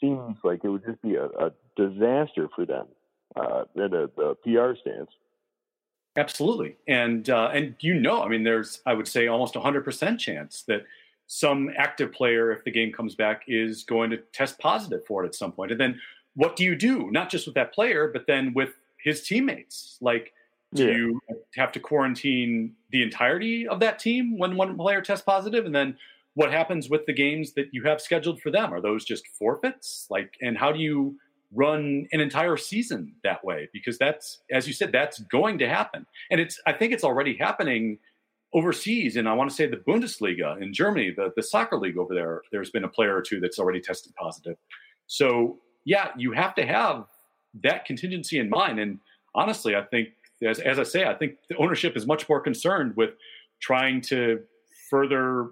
seems 0.00 0.36
like 0.42 0.60
it 0.64 0.68
would 0.68 0.84
just 0.84 1.02
be 1.02 1.16
a, 1.16 1.26
a 1.26 1.52
disaster 1.76 2.48
for 2.54 2.64
them 2.64 2.86
uh, 3.36 3.64
in 3.76 3.94
a, 3.94 4.08
the 4.16 4.36
PR 4.42 4.78
stance. 4.80 5.10
Absolutely, 6.16 6.76
and 6.86 7.30
uh, 7.30 7.50
and 7.52 7.74
you 7.80 7.94
know, 7.94 8.22
I 8.22 8.28
mean, 8.28 8.44
there's 8.44 8.80
I 8.84 8.94
would 8.94 9.08
say 9.08 9.28
almost 9.28 9.56
a 9.56 9.60
hundred 9.60 9.84
percent 9.84 10.20
chance 10.20 10.62
that 10.68 10.84
some 11.26 11.70
active 11.78 12.12
player, 12.12 12.52
if 12.52 12.62
the 12.64 12.70
game 12.70 12.92
comes 12.92 13.14
back, 13.14 13.44
is 13.48 13.84
going 13.84 14.10
to 14.10 14.18
test 14.34 14.58
positive 14.58 15.06
for 15.06 15.24
it 15.24 15.26
at 15.26 15.34
some 15.34 15.52
point. 15.52 15.70
And 15.70 15.80
then 15.80 15.98
what 16.34 16.56
do 16.56 16.64
you 16.64 16.76
do? 16.76 17.10
Not 17.10 17.30
just 17.30 17.46
with 17.46 17.54
that 17.54 17.72
player, 17.72 18.10
but 18.12 18.26
then 18.26 18.52
with 18.52 18.70
his 19.02 19.26
teammates. 19.26 19.96
Like, 20.02 20.34
do 20.74 20.86
yeah. 20.86 20.92
you 20.92 21.20
have 21.56 21.72
to 21.72 21.80
quarantine 21.80 22.74
the 22.90 23.02
entirety 23.02 23.66
of 23.68 23.80
that 23.80 23.98
team 23.98 24.38
when 24.38 24.56
one 24.56 24.76
player 24.76 25.00
tests 25.00 25.24
positive? 25.24 25.66
And 25.66 25.74
then 25.74 25.96
what 26.34 26.50
happens 26.50 26.88
with 26.88 27.04
the 27.06 27.12
games 27.12 27.52
that 27.54 27.66
you 27.72 27.82
have 27.84 28.00
scheduled 28.00 28.40
for 28.40 28.50
them? 28.50 28.72
Are 28.72 28.80
those 28.80 29.04
just 29.04 29.26
forfeits? 29.38 30.06
Like, 30.10 30.34
and 30.40 30.56
how 30.56 30.72
do 30.72 30.78
you 30.78 31.16
run 31.54 32.06
an 32.12 32.20
entire 32.20 32.56
season 32.56 33.14
that 33.22 33.44
way? 33.44 33.68
Because 33.72 33.98
that's, 33.98 34.40
as 34.50 34.66
you 34.66 34.72
said, 34.72 34.92
that's 34.92 35.20
going 35.20 35.58
to 35.58 35.68
happen, 35.68 36.06
and 36.30 36.40
it's. 36.40 36.60
I 36.66 36.72
think 36.72 36.92
it's 36.92 37.04
already 37.04 37.36
happening 37.36 37.98
overseas, 38.54 39.16
and 39.16 39.28
I 39.28 39.34
want 39.34 39.50
to 39.50 39.56
say 39.56 39.66
the 39.66 39.76
Bundesliga 39.76 40.60
in 40.60 40.72
Germany, 40.72 41.12
the 41.14 41.32
the 41.36 41.42
soccer 41.42 41.78
league 41.78 41.98
over 41.98 42.14
there. 42.14 42.42
There's 42.50 42.70
been 42.70 42.84
a 42.84 42.88
player 42.88 43.14
or 43.14 43.22
two 43.22 43.40
that's 43.40 43.58
already 43.58 43.80
tested 43.80 44.14
positive. 44.14 44.56
So 45.06 45.58
yeah, 45.84 46.08
you 46.16 46.32
have 46.32 46.54
to 46.54 46.66
have 46.66 47.04
that 47.62 47.84
contingency 47.84 48.38
in 48.38 48.48
mind. 48.48 48.78
And 48.78 48.98
honestly, 49.34 49.76
I 49.76 49.82
think 49.82 50.08
as, 50.44 50.58
as 50.60 50.78
I 50.78 50.82
say, 50.82 51.04
I 51.04 51.14
think 51.14 51.36
the 51.48 51.56
ownership 51.56 51.96
is 51.96 52.06
much 52.06 52.28
more 52.28 52.40
concerned 52.40 52.94
with 52.96 53.10
trying 53.60 54.00
to 54.02 54.40
further 54.90 55.50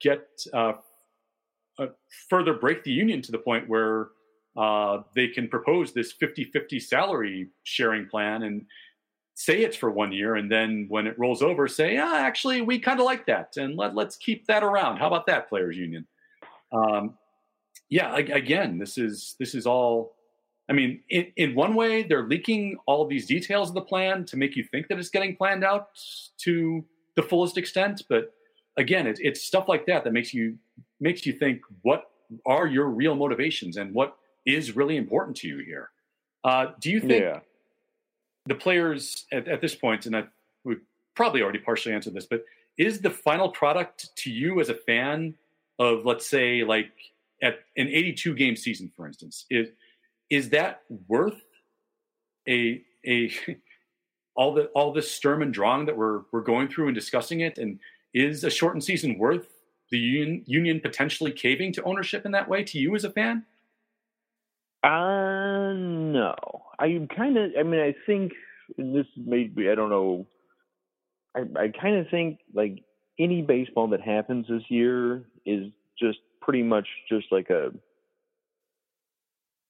get 0.00 0.26
uh, 0.52 0.72
uh, 1.78 1.86
further 2.28 2.54
break 2.54 2.84
the 2.84 2.90
union 2.90 3.22
to 3.22 3.32
the 3.32 3.38
point 3.38 3.68
where 3.68 4.08
uh, 4.56 4.98
they 5.14 5.28
can 5.28 5.48
propose 5.48 5.92
this 5.92 6.12
50-50 6.12 6.80
salary 6.82 7.48
sharing 7.62 8.06
plan 8.06 8.42
and 8.42 8.66
say 9.34 9.62
it's 9.62 9.76
for 9.76 9.90
one 9.90 10.12
year 10.12 10.36
and 10.36 10.52
then 10.52 10.84
when 10.90 11.06
it 11.06 11.18
rolls 11.18 11.42
over 11.42 11.66
say 11.66 11.96
ah, 11.96 12.16
actually 12.16 12.60
we 12.60 12.78
kind 12.78 13.00
of 13.00 13.06
like 13.06 13.24
that 13.24 13.54
and 13.56 13.76
let, 13.78 13.94
let's 13.94 14.16
keep 14.16 14.46
that 14.46 14.62
around. 14.62 14.98
How 14.98 15.06
about 15.06 15.26
that 15.26 15.48
players 15.48 15.76
union? 15.76 16.06
Um, 16.70 17.14
yeah 17.88 18.16
again 18.16 18.78
this 18.78 18.96
is 18.96 19.36
this 19.38 19.54
is 19.54 19.66
all 19.66 20.14
i 20.72 20.74
mean 20.74 21.00
in, 21.10 21.26
in 21.36 21.54
one 21.54 21.74
way 21.74 22.02
they're 22.02 22.26
leaking 22.26 22.76
all 22.86 23.06
these 23.06 23.26
details 23.26 23.68
of 23.68 23.74
the 23.74 23.86
plan 23.92 24.24
to 24.24 24.36
make 24.36 24.56
you 24.56 24.64
think 24.64 24.88
that 24.88 24.98
it's 24.98 25.10
getting 25.10 25.36
planned 25.36 25.64
out 25.64 25.88
to 26.38 26.84
the 27.16 27.22
fullest 27.22 27.56
extent 27.58 28.02
but 28.08 28.32
again, 28.76 29.06
it's, 29.06 29.20
it's 29.22 29.42
stuff 29.42 29.68
like 29.68 29.86
that 29.86 30.04
that 30.04 30.12
makes 30.12 30.32
you 30.32 30.58
makes 31.00 31.26
you 31.26 31.32
think 31.32 31.60
what 31.82 32.10
are 32.46 32.66
your 32.66 32.88
real 32.88 33.14
motivations 33.14 33.76
and 33.76 33.92
what 33.92 34.16
is 34.46 34.74
really 34.74 34.96
important 34.96 35.36
to 35.36 35.48
you 35.48 35.58
here. 35.58 35.90
Uh, 36.44 36.66
do 36.80 36.90
you 36.90 37.00
think 37.00 37.22
yeah. 37.22 37.40
the 38.46 38.54
players 38.54 39.26
at, 39.32 39.46
at, 39.46 39.60
this 39.60 39.74
point, 39.74 40.06
and 40.06 40.16
I 40.16 40.24
we 40.64 40.76
probably 41.14 41.42
already 41.42 41.58
partially 41.58 41.94
answered 41.94 42.14
this, 42.14 42.26
but 42.26 42.44
is 42.78 43.00
the 43.00 43.10
final 43.10 43.50
product 43.50 44.14
to 44.16 44.30
you 44.30 44.60
as 44.60 44.68
a 44.68 44.74
fan 44.74 45.34
of 45.78 46.04
let's 46.04 46.26
say 46.26 46.64
like 46.64 46.90
at 47.42 47.60
an 47.76 47.88
82 47.88 48.34
game 48.34 48.56
season, 48.56 48.90
for 48.96 49.06
instance, 49.06 49.44
is 49.50 49.68
is 50.32 50.48
that 50.50 50.80
worth 51.08 51.42
a 52.48 52.82
a 53.06 53.30
all 54.34 54.54
the 54.54 54.64
all 54.74 54.92
this 54.92 55.10
Sturm 55.10 55.42
and 55.42 55.52
Drang 55.52 55.86
that 55.86 55.96
we're 55.96 56.22
we're 56.32 56.40
going 56.40 56.68
through 56.68 56.86
and 56.86 56.94
discussing 56.94 57.40
it 57.40 57.58
and 57.58 57.78
is 58.14 58.42
a 58.42 58.50
shortened 58.50 58.84
season 58.84 59.18
worth 59.18 59.46
the 59.90 59.98
union, 59.98 60.42
union 60.46 60.80
potentially 60.80 61.30
caving 61.30 61.72
to 61.74 61.82
ownership 61.84 62.24
in 62.24 62.32
that 62.32 62.48
way 62.48 62.64
to 62.64 62.78
you 62.78 62.96
as 62.96 63.04
a 63.04 63.10
fan? 63.10 63.44
Uh, 64.82 65.72
no. 65.74 66.34
I 66.78 67.06
kind 67.14 67.36
of, 67.36 67.52
I 67.58 67.62
mean, 67.62 67.80
I 67.80 67.94
think 68.06 68.32
this 68.76 69.06
may 69.16 69.44
be, 69.44 69.70
I 69.70 69.74
don't 69.74 69.90
know. 69.90 70.26
I, 71.36 71.40
I 71.58 71.68
kind 71.68 71.96
of 71.96 72.08
think 72.10 72.40
like 72.54 72.82
any 73.18 73.42
baseball 73.42 73.88
that 73.88 74.00
happens 74.00 74.46
this 74.48 74.64
year 74.68 75.24
is 75.46 75.70
just 75.98 76.18
pretty 76.40 76.62
much 76.62 76.88
just 77.08 77.26
like 77.30 77.50
a, 77.50 77.70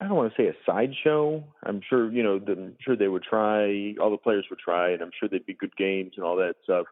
I 0.02 0.08
don't 0.08 0.16
want 0.16 0.34
to 0.34 0.42
say 0.42 0.48
a 0.48 0.54
sideshow. 0.66 1.44
I'm 1.62 1.80
sure, 1.88 2.10
you 2.10 2.24
know, 2.24 2.40
I'm 2.48 2.76
sure 2.80 2.96
they 2.96 3.06
would 3.06 3.22
try, 3.22 3.94
all 4.00 4.10
the 4.10 4.16
players 4.16 4.44
would 4.50 4.58
try, 4.58 4.90
and 4.90 5.00
I'm 5.00 5.12
sure 5.18 5.28
they'd 5.28 5.46
be 5.46 5.54
good 5.54 5.76
games 5.76 6.14
and 6.16 6.24
all 6.24 6.34
that 6.36 6.56
stuff. 6.64 6.86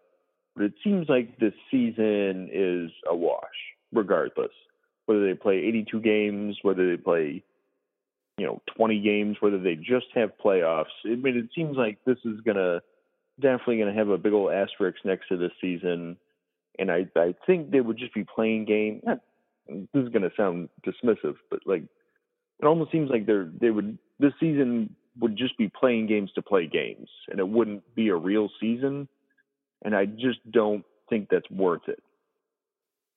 But 0.55 0.67
it 0.67 0.75
seems 0.85 1.09
like 1.09 1.37
this 1.39 1.55
season 1.73 2.49
is 2.53 2.93
a 3.09 3.17
wash, 3.17 3.43
regardless. 3.93 4.53
Whether 5.07 5.27
they 5.27 5.35
play 5.35 5.57
82 5.57 6.01
games, 6.01 6.59
whether 6.63 6.89
they 6.89 7.03
play, 7.03 7.43
you 8.39 8.47
know, 8.47 8.63
20 8.77 9.01
games, 9.01 9.39
whether 9.41 9.59
they 9.59 9.75
just 9.75 10.07
have 10.15 10.31
playoffs. 10.45 10.85
I 11.05 11.17
mean, 11.17 11.37
it 11.37 11.49
seems 11.53 11.77
like 11.77 11.99
this 12.05 12.19
is 12.25 12.41
gonna 12.43 12.81
definitely 13.41 13.79
gonna 13.79 13.93
have 13.93 14.09
a 14.09 14.19
big 14.19 14.35
old 14.35 14.53
asterisk 14.53 14.99
next 15.05 15.27
to 15.31 15.37
this 15.37 15.53
season. 15.61 16.17
And 16.79 16.93
I 16.93 17.09
I 17.17 17.35
think 17.45 17.73
they 17.73 17.81
would 17.81 17.99
just 17.99 18.15
be 18.15 18.23
playing 18.23 18.67
game. 18.67 19.01
Not, 19.05 19.21
this 19.69 20.05
is 20.05 20.11
gonna 20.11 20.31
sound 20.37 20.69
dismissive, 20.87 21.37
but 21.51 21.61
like 21.67 21.83
it 22.63 22.67
almost 22.67 22.93
seems 22.93 23.11
like 23.11 23.27
they're 23.27 23.51
they 23.61 23.71
would 23.71 23.99
this 24.19 24.33
season 24.39 24.95
would 25.19 25.37
just 25.37 25.57
be 25.59 25.69
playing 25.69 26.07
games 26.07 26.31
to 26.35 26.43
play 26.43 26.67
games, 26.67 27.09
and 27.29 27.39
it 27.41 27.49
wouldn't 27.49 27.83
be 27.95 28.09
a 28.09 28.17
real 28.17 28.49
season 28.61 29.09
and 29.83 29.95
I 29.95 30.07
just 30.07 30.39
don't 30.51 30.85
think 31.09 31.29
that's 31.31 31.51
worth 31.51 31.89
it. 31.89 32.03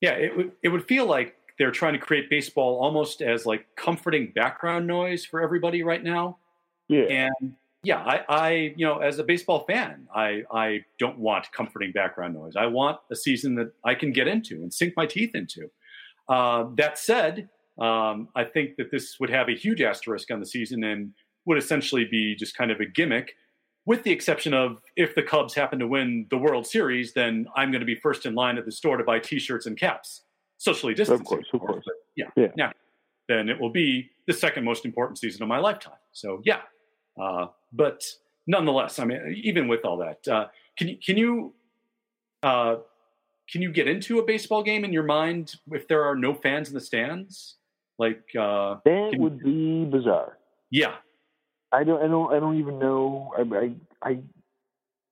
Yeah, 0.01 0.11
it 0.11 0.35
would 0.35 0.51
it 0.61 0.69
would 0.69 0.85
feel 0.85 1.05
like 1.05 1.35
they're 1.57 1.71
trying 1.71 1.93
to 1.93 1.99
create 1.99 2.29
baseball 2.29 2.79
almost 2.81 3.21
as 3.21 3.45
like 3.45 3.65
comforting 3.75 4.31
background 4.33 4.87
noise 4.87 5.23
for 5.23 5.41
everybody 5.41 5.83
right 5.83 6.03
now. 6.03 6.37
Yeah. 6.87 7.03
And 7.03 7.55
yeah, 7.83 7.99
I, 7.99 8.21
I 8.27 8.49
you 8.75 8.85
know, 8.85 8.99
as 8.99 9.19
a 9.19 9.23
baseball 9.23 9.65
fan, 9.65 10.07
I 10.13 10.43
I 10.51 10.85
don't 10.99 11.19
want 11.19 11.51
comforting 11.51 11.91
background 11.91 12.33
noise. 12.33 12.55
I 12.55 12.65
want 12.65 12.99
a 13.11 13.15
season 13.15 13.55
that 13.55 13.71
I 13.83 13.95
can 13.95 14.11
get 14.11 14.27
into 14.27 14.55
and 14.55 14.73
sink 14.73 14.93
my 14.97 15.05
teeth 15.05 15.35
into. 15.35 15.69
Uh, 16.27 16.65
that 16.75 16.97
said, 16.97 17.49
um, 17.79 18.29
I 18.35 18.43
think 18.43 18.75
that 18.77 18.91
this 18.91 19.19
would 19.19 19.29
have 19.29 19.49
a 19.49 19.55
huge 19.55 19.81
asterisk 19.81 20.31
on 20.31 20.39
the 20.39 20.45
season 20.45 20.83
and 20.83 21.13
would 21.45 21.57
essentially 21.57 22.05
be 22.05 22.35
just 22.35 22.55
kind 22.55 22.71
of 22.71 22.79
a 22.79 22.85
gimmick 22.85 23.35
with 23.85 24.03
the 24.03 24.11
exception 24.11 24.53
of 24.53 24.81
if 24.95 25.15
the 25.15 25.23
Cubs 25.23 25.53
happen 25.53 25.79
to 25.79 25.87
win 25.87 26.27
the 26.29 26.37
World 26.37 26.65
Series, 26.65 27.13
then 27.13 27.47
I'm 27.55 27.71
going 27.71 27.81
to 27.81 27.85
be 27.85 27.95
first 27.95 28.25
in 28.25 28.33
line 28.33 28.57
at 28.57 28.65
the 28.65 28.71
store 28.71 28.97
to 28.97 29.03
buy 29.03 29.19
T-shirts 29.19 29.65
and 29.65 29.77
caps, 29.77 30.21
socially 30.57 30.93
distanced. 30.93 31.21
Of 31.21 31.27
course, 31.27 31.47
of 31.53 31.59
course. 31.59 31.85
Yeah, 32.15 32.27
yeah. 32.35 32.47
Now, 32.55 32.71
then 33.27 33.49
it 33.49 33.59
will 33.59 33.71
be 33.71 34.09
the 34.27 34.33
second 34.33 34.63
most 34.63 34.85
important 34.85 35.19
season 35.19 35.43
of 35.43 35.49
my 35.49 35.59
lifetime. 35.59 35.97
So 36.13 36.41
yeah, 36.45 36.61
uh, 37.21 37.47
but 37.73 38.03
nonetheless, 38.47 38.99
I 38.99 39.05
mean, 39.05 39.41
even 39.43 39.67
with 39.67 39.83
all 39.83 39.97
that, 39.97 40.27
uh, 40.31 40.47
can 40.77 40.87
you 40.87 40.97
can 41.05 41.17
you 41.17 41.53
uh, 42.41 42.75
can 43.49 43.61
you 43.61 43.71
get 43.71 43.87
into 43.87 44.19
a 44.19 44.23
baseball 44.23 44.63
game 44.63 44.85
in 44.85 44.93
your 44.93 45.03
mind 45.03 45.55
if 45.71 45.87
there 45.87 46.03
are 46.03 46.15
no 46.15 46.33
fans 46.33 46.69
in 46.69 46.73
the 46.73 46.81
stands? 46.81 47.57
Like 48.03 48.35
uh, 48.37 48.79
that 48.83 49.11
would 49.17 49.39
be 49.39 49.85
bizarre. 49.85 50.37
Yeah, 50.69 50.95
I 51.71 51.85
don't, 51.85 52.03
I 52.03 52.07
don't, 52.07 52.33
I 52.33 52.39
don't 52.41 52.59
even 52.59 52.79
know. 52.79 53.31
I, 53.37 53.75
I, 54.05 54.19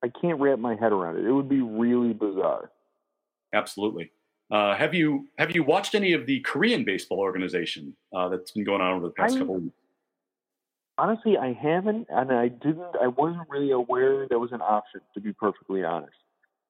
I, 0.04 0.08
can't 0.20 0.38
wrap 0.38 0.58
my 0.58 0.76
head 0.76 0.92
around 0.92 1.16
it. 1.16 1.24
It 1.24 1.32
would 1.32 1.48
be 1.48 1.62
really 1.62 2.12
bizarre. 2.12 2.70
Absolutely. 3.54 4.12
Uh, 4.50 4.74
have 4.74 4.92
you 4.92 5.26
have 5.38 5.54
you 5.56 5.64
watched 5.64 5.94
any 5.94 6.12
of 6.12 6.26
the 6.26 6.40
Korean 6.40 6.84
baseball 6.84 7.18
organization 7.18 7.96
uh, 8.14 8.28
that's 8.28 8.50
been 8.50 8.64
going 8.64 8.82
on 8.82 8.92
over 8.92 9.06
the 9.06 9.12
past 9.12 9.36
I, 9.36 9.38
couple 9.38 9.56
of 9.56 9.62
weeks? 9.62 9.76
Honestly, 10.98 11.38
I 11.38 11.54
haven't, 11.54 12.08
and 12.10 12.30
I 12.30 12.48
didn't. 12.48 12.94
I 13.00 13.06
wasn't 13.06 13.48
really 13.48 13.70
aware 13.70 14.28
that 14.28 14.38
was 14.38 14.52
an 14.52 14.60
option. 14.60 15.00
To 15.14 15.20
be 15.20 15.32
perfectly 15.32 15.82
honest, 15.82 16.12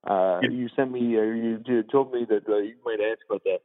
uh, 0.06 0.38
yeah. 0.42 0.50
you 0.50 0.68
sent 0.76 0.92
me, 0.92 1.16
or 1.16 1.34
you 1.34 1.58
told 1.90 2.12
me 2.12 2.24
that 2.28 2.48
uh, 2.48 2.58
you 2.58 2.76
might 2.84 3.00
ask 3.00 3.18
about 3.28 3.42
that, 3.42 3.58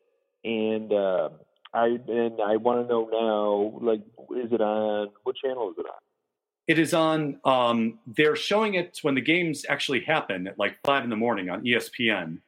and 0.44 0.92
uh, 0.92 1.30
I 1.74 2.00
and 2.08 2.42
I 2.42 2.58
want 2.58 2.82
to 2.82 2.88
know 2.88 3.10
now. 3.12 3.86
Like, 3.86 4.02
is 4.44 4.52
it 4.52 4.62
on? 4.62 5.10
What 5.24 5.36
channel 5.36 5.70
is 5.72 5.78
it 5.78 5.86
on? 5.86 6.00
It 6.68 6.80
is 6.80 6.94
on. 6.94 7.40
Um, 7.46 8.00
they're 8.06 8.36
showing 8.36 8.76
it 8.76 9.00
when 9.02 9.16
the 9.16 9.22
games 9.22 9.66
actually 9.70 10.02
happen 10.02 10.48
at 10.48 10.60
like 10.60 10.78
five 10.84 11.04
in 11.04 11.10
the 11.10 11.16
morning 11.16 11.50
on 11.50 11.64
ESPN, 11.64 12.40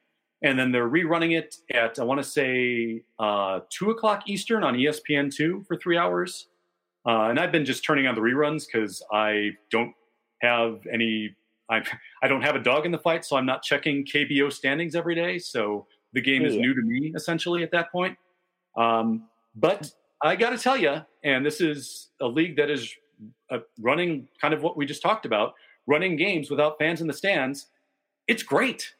and 0.42 0.58
then 0.58 0.72
they're 0.72 0.88
rerunning 0.88 1.38
it 1.38 1.56
at 1.72 1.98
I 1.98 2.04
want 2.04 2.22
to 2.22 2.28
say 2.28 3.02
uh, 3.18 3.60
two 3.70 3.90
o'clock 3.90 4.28
Eastern 4.28 4.64
on 4.64 4.74
ESPN 4.74 5.34
two 5.34 5.64
for 5.66 5.76
three 5.76 5.96
hours. 5.96 6.48
Uh, 7.06 7.28
and 7.30 7.40
I've 7.40 7.52
been 7.52 7.64
just 7.64 7.82
turning 7.82 8.06
on 8.06 8.14
the 8.14 8.20
reruns 8.20 8.66
because 8.70 9.02
I 9.12 9.52
don't 9.70 9.94
have 10.42 10.80
any. 10.92 11.34
I 11.70 11.82
I 12.22 12.28
don't 12.28 12.42
have 12.42 12.56
a 12.56 12.60
dog 12.60 12.86
in 12.86 12.92
the 12.92 12.98
fight, 12.98 13.24
so 13.24 13.36
I'm 13.36 13.46
not 13.46 13.62
checking 13.62 14.04
KBO 14.04 14.52
standings 14.52 14.94
every 14.94 15.14
day. 15.14 15.38
So 15.38 15.86
the 16.12 16.20
game 16.20 16.44
is 16.44 16.54
yeah. 16.54 16.62
new 16.62 16.74
to 16.74 16.82
me 16.82 17.12
essentially 17.14 17.62
at 17.62 17.70
that 17.72 17.92
point. 17.92 18.16
Um, 18.76 19.28
but 19.54 19.90
I 20.22 20.36
got 20.36 20.50
to 20.50 20.58
tell 20.58 20.76
you, 20.76 21.02
and 21.24 21.44
this 21.44 21.60
is 21.60 22.08
a 22.20 22.26
league 22.26 22.56
that 22.56 22.70
is 22.70 22.94
uh, 23.50 23.58
running 23.78 24.28
kind 24.40 24.54
of 24.54 24.62
what 24.62 24.76
we 24.76 24.86
just 24.86 25.02
talked 25.02 25.26
about, 25.26 25.54
running 25.86 26.16
games 26.16 26.50
without 26.50 26.78
fans 26.78 27.00
in 27.00 27.06
the 27.06 27.12
stands, 27.12 27.66
it's 28.26 28.42
great. 28.42 28.94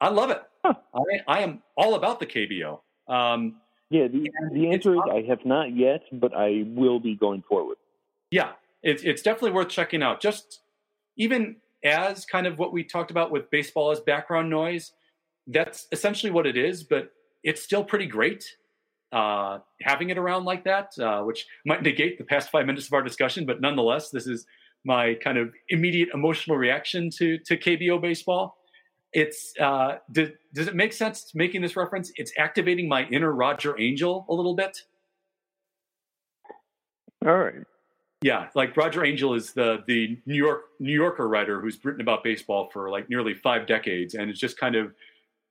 I 0.00 0.08
love 0.08 0.30
it. 0.30 0.42
Huh. 0.64 0.74
I, 0.94 1.38
I, 1.38 1.40
am 1.40 1.62
all 1.76 1.94
about 1.94 2.20
the 2.20 2.26
KBO. 2.26 2.80
Um, 3.08 3.56
yeah, 3.90 4.06
the, 4.08 4.30
the 4.52 4.70
answer 4.70 4.94
is 4.94 5.00
I 5.10 5.22
have 5.22 5.44
not 5.44 5.74
yet, 5.74 6.02
but 6.12 6.34
I 6.34 6.64
will 6.66 7.00
be 7.00 7.16
going 7.16 7.42
forward. 7.42 7.76
Yeah, 8.30 8.52
it's 8.82 9.02
it's 9.02 9.22
definitely 9.22 9.52
worth 9.52 9.68
checking 9.68 10.02
out. 10.02 10.20
Just 10.20 10.60
even 11.16 11.56
as 11.82 12.24
kind 12.24 12.46
of 12.46 12.58
what 12.58 12.72
we 12.72 12.84
talked 12.84 13.10
about 13.10 13.30
with 13.30 13.50
baseball 13.50 13.90
as 13.90 14.00
background 14.00 14.48
noise, 14.48 14.92
that's 15.46 15.86
essentially 15.92 16.30
what 16.30 16.46
it 16.46 16.56
is. 16.56 16.82
But 16.84 17.10
it's 17.42 17.62
still 17.62 17.82
pretty 17.82 18.06
great 18.06 18.44
uh, 19.12 19.58
having 19.82 20.10
it 20.10 20.18
around 20.18 20.44
like 20.44 20.64
that, 20.64 20.92
uh, 20.98 21.22
which 21.22 21.46
might 21.66 21.82
negate 21.82 22.18
the 22.18 22.24
past 22.24 22.50
five 22.50 22.66
minutes 22.66 22.86
of 22.86 22.92
our 22.92 23.02
discussion, 23.02 23.44
but 23.44 23.60
nonetheless, 23.60 24.10
this 24.10 24.26
is 24.26 24.46
my 24.84 25.14
kind 25.14 25.36
of 25.38 25.52
immediate 25.68 26.08
emotional 26.14 26.56
reaction 26.56 27.10
to 27.10 27.38
to 27.38 27.56
KBO 27.56 28.00
baseball. 28.00 28.56
it's 29.12 29.52
uh, 29.60 29.98
does, 30.12 30.30
does 30.54 30.68
it 30.68 30.74
make 30.74 30.92
sense 30.92 31.32
making 31.34 31.60
this 31.62 31.76
reference? 31.76 32.12
It's 32.16 32.32
activating 32.38 32.88
my 32.88 33.04
inner 33.08 33.32
Roger 33.32 33.78
Angell 33.78 34.26
a 34.28 34.34
little 34.34 34.54
bit. 34.54 34.84
All 37.26 37.36
right. 37.36 37.54
Yeah, 38.22 38.48
like 38.54 38.76
Roger 38.76 39.04
Angell 39.04 39.34
is 39.34 39.52
the 39.52 39.82
the 39.86 40.18
New 40.26 40.36
York 40.36 40.62
New 40.78 40.92
Yorker 40.92 41.26
writer 41.28 41.60
who's 41.60 41.82
written 41.84 42.00
about 42.02 42.22
baseball 42.22 42.68
for 42.72 42.90
like 42.90 43.08
nearly 43.08 43.34
five 43.34 43.66
decades, 43.66 44.14
and 44.14 44.30
it's 44.30 44.38
just 44.38 44.58
kind 44.58 44.76
of 44.76 44.92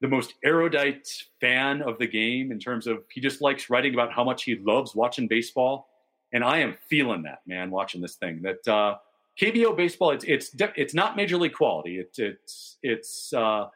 the 0.02 0.08
most 0.08 0.36
erudite 0.43 1.10
fan 1.41 1.82
of 1.82 1.97
the 2.00 2.08
game 2.08 2.52
in 2.52 2.60
terms 2.60 2.88
of 2.88 3.04
he 3.12 3.20
just 3.20 3.41
likes 3.41 3.70
writing 3.70 3.93
about 3.93 4.14
how 4.14 4.24
much 4.24 4.43
he 4.43 4.56
loves 4.56 4.95
watching 4.95 5.28
baseball, 5.28 5.89
and 6.32 6.43
I 6.43 6.60
am 6.60 6.78
feeling 6.89 7.24
that 7.24 7.41
man 7.45 7.70
watching 7.70 8.02
this 8.02 8.16
thing. 8.16 8.41
That 8.41 8.68
uh, 8.68 8.97
KBO 9.39 9.76
baseball, 9.76 10.12
it's 10.12 10.26
it's 10.26 10.52
it's 10.76 10.93
not 10.93 11.16
major 11.16 11.38
league 11.38 11.54
quality. 11.54 12.00
It's 12.00 12.20
it's 12.20 12.78
it's 12.82 13.34
uh, 13.34 13.68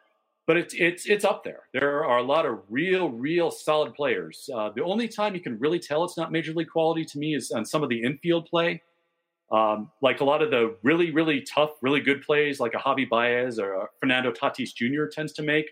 but 0.45 0.57
it's 0.57 0.73
it's 0.73 1.05
it's 1.05 1.25
up 1.25 1.43
there. 1.43 1.63
There 1.73 2.05
are 2.05 2.17
a 2.17 2.23
lot 2.23 2.45
of 2.45 2.59
real 2.69 3.09
real 3.09 3.51
solid 3.51 3.93
players. 3.93 4.49
Uh, 4.53 4.69
the 4.75 4.83
only 4.83 5.07
time 5.07 5.35
you 5.35 5.41
can 5.41 5.57
really 5.59 5.79
tell 5.79 6.03
it's 6.03 6.17
not 6.17 6.31
major 6.31 6.53
league 6.53 6.69
quality 6.69 7.05
to 7.05 7.17
me 7.17 7.35
is 7.35 7.51
on 7.51 7.65
some 7.65 7.83
of 7.83 7.89
the 7.89 8.01
infield 8.01 8.47
play. 8.47 8.81
Um, 9.51 9.91
like 10.01 10.19
a 10.19 10.23
lot 10.23 10.41
of 10.41 10.51
the 10.51 10.75
really 10.83 11.11
really 11.11 11.41
tough, 11.41 11.71
really 11.81 12.01
good 12.01 12.23
plays, 12.23 12.59
like 12.59 12.73
a 12.73 12.79
Javy 12.79 13.07
Baez 13.07 13.59
or 13.59 13.89
Fernando 13.99 14.31
Tatis 14.31 14.73
Jr. 14.73 15.05
tends 15.05 15.31
to 15.33 15.43
make. 15.43 15.69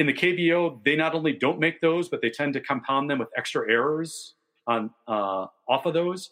In 0.00 0.06
the 0.06 0.14
KBO, 0.14 0.82
they 0.82 0.96
not 0.96 1.14
only 1.14 1.34
don't 1.34 1.60
make 1.60 1.82
those, 1.82 2.08
but 2.08 2.22
they 2.22 2.30
tend 2.30 2.54
to 2.54 2.60
compound 2.60 3.10
them 3.10 3.18
with 3.18 3.28
extra 3.36 3.70
errors 3.70 4.32
on 4.66 4.88
uh, 5.06 5.44
off 5.68 5.84
of 5.84 5.92
those. 5.92 6.30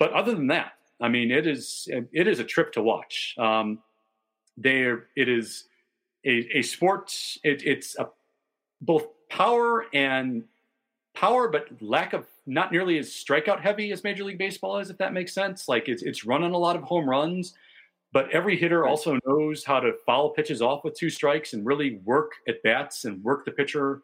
But 0.00 0.12
other 0.12 0.34
than 0.34 0.48
that, 0.48 0.72
I 1.00 1.08
mean, 1.08 1.30
it 1.30 1.46
is 1.46 1.88
it 1.88 2.26
is 2.26 2.40
a 2.40 2.44
trip 2.44 2.72
to 2.72 2.82
watch. 2.82 3.36
Um, 3.38 3.78
it 4.64 5.28
is 5.28 5.66
a, 6.26 6.58
a 6.58 6.62
sport. 6.62 7.14
It, 7.44 7.62
it's 7.64 7.96
a, 8.00 8.08
both 8.80 9.06
power 9.30 9.86
and 9.94 10.42
power, 11.14 11.46
but 11.46 11.68
lack 11.80 12.14
of 12.14 12.26
not 12.46 12.72
nearly 12.72 12.98
as 12.98 13.10
strikeout 13.10 13.60
heavy 13.60 13.92
as 13.92 14.02
Major 14.02 14.24
League 14.24 14.38
Baseball 14.38 14.78
is, 14.78 14.90
if 14.90 14.98
that 14.98 15.12
makes 15.12 15.32
sense. 15.32 15.68
Like 15.68 15.88
it's 15.88 16.02
it's 16.02 16.24
running 16.24 16.50
a 16.50 16.58
lot 16.58 16.74
of 16.74 16.82
home 16.82 17.08
runs, 17.08 17.54
but 18.14 18.30
every 18.30 18.56
hitter 18.56 18.86
also 18.86 19.18
knows 19.26 19.64
how 19.64 19.80
to 19.80 19.92
foul 20.06 20.30
pitches 20.30 20.62
off 20.62 20.84
with 20.84 20.94
two 20.94 21.10
strikes 21.10 21.52
and 21.52 21.66
really 21.66 22.00
work 22.04 22.30
at 22.46 22.62
bats 22.62 23.04
and 23.04 23.22
work 23.24 23.44
the 23.44 23.50
pitcher 23.50 24.02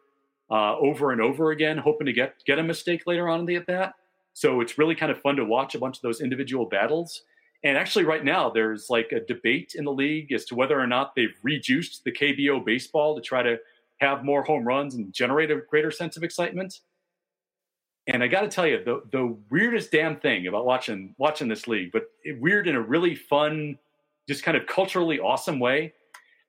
uh, 0.51 0.77
over 0.77 1.13
and 1.13 1.21
over 1.21 1.51
again, 1.51 1.77
hoping 1.77 2.05
to 2.05 2.13
get 2.13 2.35
get 2.45 2.59
a 2.59 2.63
mistake 2.63 3.03
later 3.07 3.29
on 3.29 3.39
in 3.39 3.45
the 3.45 3.55
at 3.55 3.65
bat. 3.65 3.93
So 4.33 4.59
it's 4.59 4.77
really 4.77 4.95
kind 4.95 5.13
of 5.13 5.21
fun 5.21 5.37
to 5.37 5.45
watch 5.45 5.75
a 5.75 5.79
bunch 5.79 5.95
of 5.95 6.01
those 6.01 6.19
individual 6.19 6.65
battles. 6.65 7.23
And 7.63 7.77
actually, 7.77 8.03
right 8.03 8.23
now, 8.25 8.49
there's 8.49 8.89
like 8.89 9.13
a 9.13 9.21
debate 9.21 9.75
in 9.75 9.85
the 9.85 9.93
league 9.93 10.33
as 10.33 10.43
to 10.45 10.55
whether 10.55 10.77
or 10.77 10.87
not 10.87 11.15
they've 11.15 11.37
reduced 11.41 12.03
the 12.03 12.11
KBO 12.11 12.65
baseball 12.65 13.15
to 13.15 13.21
try 13.21 13.41
to 13.43 13.59
have 14.01 14.25
more 14.25 14.43
home 14.43 14.65
runs 14.67 14.93
and 14.93 15.13
generate 15.13 15.51
a 15.51 15.61
greater 15.69 15.91
sense 15.91 16.17
of 16.17 16.23
excitement. 16.23 16.81
And 18.07 18.21
I 18.23 18.27
got 18.27 18.41
to 18.41 18.49
tell 18.49 18.67
you, 18.67 18.83
the 18.83 19.03
the 19.09 19.37
weirdest 19.49 19.89
damn 19.89 20.17
thing 20.17 20.47
about 20.47 20.65
watching 20.65 21.15
watching 21.17 21.47
this 21.47 21.65
league, 21.65 21.93
but 21.93 22.09
weird 22.41 22.67
in 22.67 22.75
a 22.75 22.81
really 22.81 23.15
fun, 23.15 23.77
just 24.27 24.43
kind 24.43 24.55
of 24.57 24.65
culturally 24.67 25.19
awesome 25.19 25.59
way. 25.59 25.93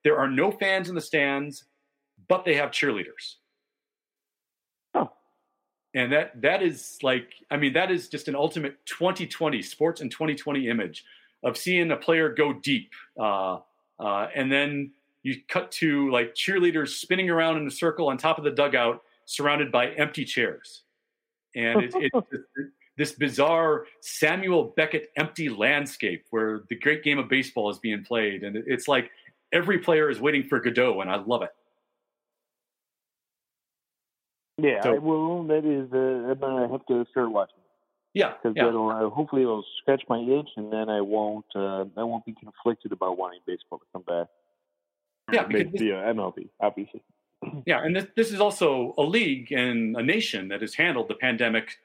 There 0.05 0.19
are 0.19 0.29
no 0.29 0.51
fans 0.51 0.89
in 0.89 0.95
the 0.95 1.01
stands, 1.01 1.65
but 2.29 2.45
they 2.45 2.55
have 2.55 2.71
cheerleaders 2.71 3.37
Oh. 4.95 5.11
and 5.95 6.13
that 6.13 6.41
that 6.43 6.63
is 6.63 6.99
like 7.03 7.29
i 7.51 7.57
mean 7.57 7.73
that 7.73 7.91
is 7.91 8.09
just 8.09 8.29
an 8.29 8.35
ultimate 8.37 8.77
2020 8.87 9.63
sports 9.63 10.01
and 10.01 10.11
2020 10.11 10.69
image 10.69 11.05
of 11.43 11.57
seeing 11.57 11.91
a 11.91 11.97
player 11.97 12.29
go 12.33 12.53
deep 12.53 12.91
uh, 13.19 13.59
uh, 13.99 14.29
and 14.35 14.51
then 14.53 14.93
you 15.23 15.37
cut 15.49 15.71
to 15.73 16.11
like 16.11 16.35
cheerleaders 16.35 16.89
spinning 16.91 17.31
around 17.31 17.57
in 17.57 17.67
a 17.67 17.71
circle 17.71 18.09
on 18.09 18.17
top 18.19 18.39
of 18.39 18.45
the 18.45 18.51
dugout 18.51 19.03
surrounded 19.25 19.73
by 19.73 19.89
empty 19.93 20.25
chairs 20.25 20.83
and 21.57 21.83
it's 21.83 21.95
it, 21.97 22.13
this 22.97 23.13
bizarre 23.13 23.87
samuel 24.01 24.73
beckett 24.77 25.09
empty 25.17 25.49
landscape 25.49 26.25
where 26.31 26.63
the 26.69 26.77
great 26.77 27.03
game 27.03 27.19
of 27.19 27.29
baseball 27.29 27.71
is 27.71 27.79
being 27.79 28.05
played 28.05 28.43
and 28.43 28.57
it's 28.67 28.89
like 28.89 29.11
every 29.53 29.79
player 29.79 30.11
is 30.11 30.21
waiting 30.21 30.43
for 30.43 30.61
godot 30.61 31.01
and 31.01 31.11
i 31.11 31.17
love 31.17 31.43
it 31.43 31.51
yeah, 34.59 34.83
so, 34.83 34.95
I 34.95 34.99
will. 34.99 35.45
That 35.45 35.65
is, 35.65 35.93
uh, 35.93 36.31
I'm 36.31 36.39
gonna 36.39 36.71
have 36.71 36.87
to 36.87 37.07
start 37.11 37.31
watching. 37.31 37.57
Yeah, 38.15 38.35
because 38.43 38.55
yeah. 38.57 38.69
it'll 38.69 38.91
uh, 38.91 39.09
hopefully 39.09 39.43
it'll 39.43 39.65
scratch 39.81 40.03
my 40.09 40.21
itch, 40.21 40.49
and 40.57 40.73
then 40.73 40.89
I 40.89 41.01
won't 41.01 41.47
uh, 41.55 41.85
I 41.97 42.05
won't 42.05 42.25
be 42.27 42.35
conflicted 42.35 42.93
about 42.93 43.17
wanting 43.17 43.41
baseball 43.47 43.79
to 43.79 43.85
come 43.93 44.03
back. 44.03 44.29
Yeah, 45.33 45.45
because 45.45 45.81
uh, 45.81 46.13
MLB, 46.13 46.49
obviously. 46.61 47.03
Yeah, 47.67 47.83
and 47.83 47.97
this, 47.97 48.07
this 48.15 48.31
is 48.31 48.41
also 48.41 48.95
a 48.99 49.03
league 49.03 49.51
and 49.51 49.97
a 49.97 50.03
nation 50.03 50.47
that 50.49 50.61
has 50.61 50.75
handled 50.75 51.09
the 51.09 51.15
pandemic 51.15 51.79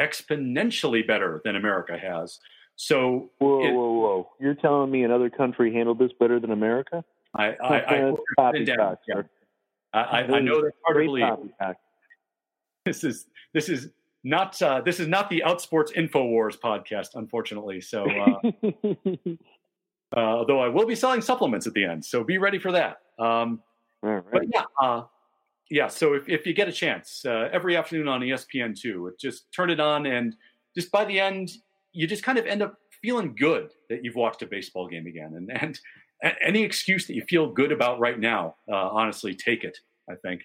exponentially 0.00 1.06
better 1.06 1.40
than 1.44 1.56
America 1.56 1.98
has. 1.98 2.38
So, 2.76 3.30
whoa, 3.38 3.64
it, 3.64 3.72
whoa, 3.72 3.92
whoa! 3.92 4.30
You're 4.40 4.54
telling 4.54 4.90
me 4.90 5.04
another 5.04 5.28
country 5.28 5.72
handled 5.72 5.98
this 5.98 6.12
better 6.18 6.40
than 6.40 6.50
America? 6.50 7.04
I, 7.36 7.54
I, 7.62 7.78
I, 7.78 8.12
I, 8.38 8.52
yeah. 8.66 8.94
I, 9.92 10.22
I 10.22 10.40
know 10.40 10.62
that's 10.62 10.76
hard 10.84 10.96
to 10.96 11.04
believe 11.04 11.24
this 12.84 13.04
is 13.04 13.26
this 13.52 13.68
is 13.68 13.90
not 14.24 14.60
uh, 14.62 14.80
this 14.80 15.00
is 15.00 15.08
not 15.08 15.30
the 15.30 15.42
Outsports 15.46 15.94
Infowars 15.94 16.58
podcast, 16.58 17.10
unfortunately. 17.14 17.80
So, 17.80 18.06
uh, 18.08 18.50
uh, 20.16 20.20
although 20.20 20.60
I 20.60 20.68
will 20.68 20.86
be 20.86 20.94
selling 20.94 21.20
supplements 21.20 21.66
at 21.66 21.74
the 21.74 21.84
end, 21.84 22.04
so 22.04 22.24
be 22.24 22.38
ready 22.38 22.58
for 22.58 22.72
that. 22.72 22.98
Um, 23.18 23.60
right. 24.02 24.22
But 24.30 24.42
yeah, 24.52 24.64
uh, 24.80 25.02
yeah. 25.70 25.88
So 25.88 26.14
if, 26.14 26.28
if 26.28 26.46
you 26.46 26.52
get 26.52 26.68
a 26.68 26.72
chance, 26.72 27.24
uh, 27.24 27.48
every 27.52 27.76
afternoon 27.76 28.08
on 28.08 28.20
ESPN 28.20 28.78
two, 28.78 29.12
just 29.20 29.52
turn 29.52 29.70
it 29.70 29.80
on, 29.80 30.06
and 30.06 30.34
just 30.76 30.90
by 30.90 31.04
the 31.04 31.18
end, 31.18 31.50
you 31.92 32.06
just 32.06 32.22
kind 32.22 32.38
of 32.38 32.46
end 32.46 32.62
up 32.62 32.76
feeling 33.02 33.34
good 33.34 33.70
that 33.88 34.04
you've 34.04 34.16
watched 34.16 34.42
a 34.42 34.46
baseball 34.46 34.88
game 34.88 35.06
again, 35.06 35.34
and 35.34 35.50
and 36.22 36.34
any 36.44 36.62
excuse 36.62 37.06
that 37.06 37.14
you 37.14 37.22
feel 37.28 37.50
good 37.50 37.72
about 37.72 37.98
right 37.98 38.18
now, 38.18 38.56
uh, 38.70 38.88
honestly, 38.90 39.34
take 39.34 39.64
it. 39.64 39.78
I 40.10 40.16
think. 40.16 40.42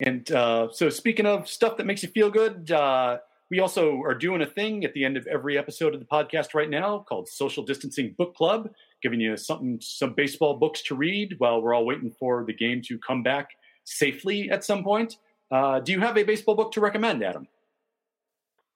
And 0.00 0.30
uh, 0.30 0.68
so, 0.72 0.90
speaking 0.90 1.26
of 1.26 1.48
stuff 1.48 1.76
that 1.78 1.86
makes 1.86 2.02
you 2.02 2.10
feel 2.10 2.30
good, 2.30 2.70
uh, 2.70 3.18
we 3.50 3.60
also 3.60 4.00
are 4.02 4.14
doing 4.14 4.42
a 4.42 4.46
thing 4.46 4.84
at 4.84 4.92
the 4.92 5.04
end 5.04 5.16
of 5.16 5.26
every 5.26 5.56
episode 5.56 5.94
of 5.94 6.00
the 6.00 6.06
podcast 6.06 6.52
right 6.54 6.68
now 6.68 7.04
called 7.08 7.28
Social 7.28 7.64
Distancing 7.64 8.14
Book 8.18 8.34
Club, 8.34 8.68
giving 9.02 9.20
you 9.20 9.36
something, 9.36 9.78
some 9.80 10.14
baseball 10.14 10.54
books 10.54 10.82
to 10.82 10.94
read 10.94 11.34
while 11.38 11.60
we're 11.60 11.74
all 11.74 11.86
waiting 11.86 12.10
for 12.10 12.44
the 12.44 12.52
game 12.52 12.82
to 12.82 12.98
come 12.98 13.22
back 13.22 13.50
safely 13.84 14.50
at 14.50 14.64
some 14.64 14.82
point. 14.82 15.16
Uh, 15.50 15.80
do 15.80 15.92
you 15.92 16.00
have 16.00 16.16
a 16.16 16.22
baseball 16.22 16.54
book 16.54 16.72
to 16.72 16.80
recommend, 16.80 17.22
Adam? 17.22 17.46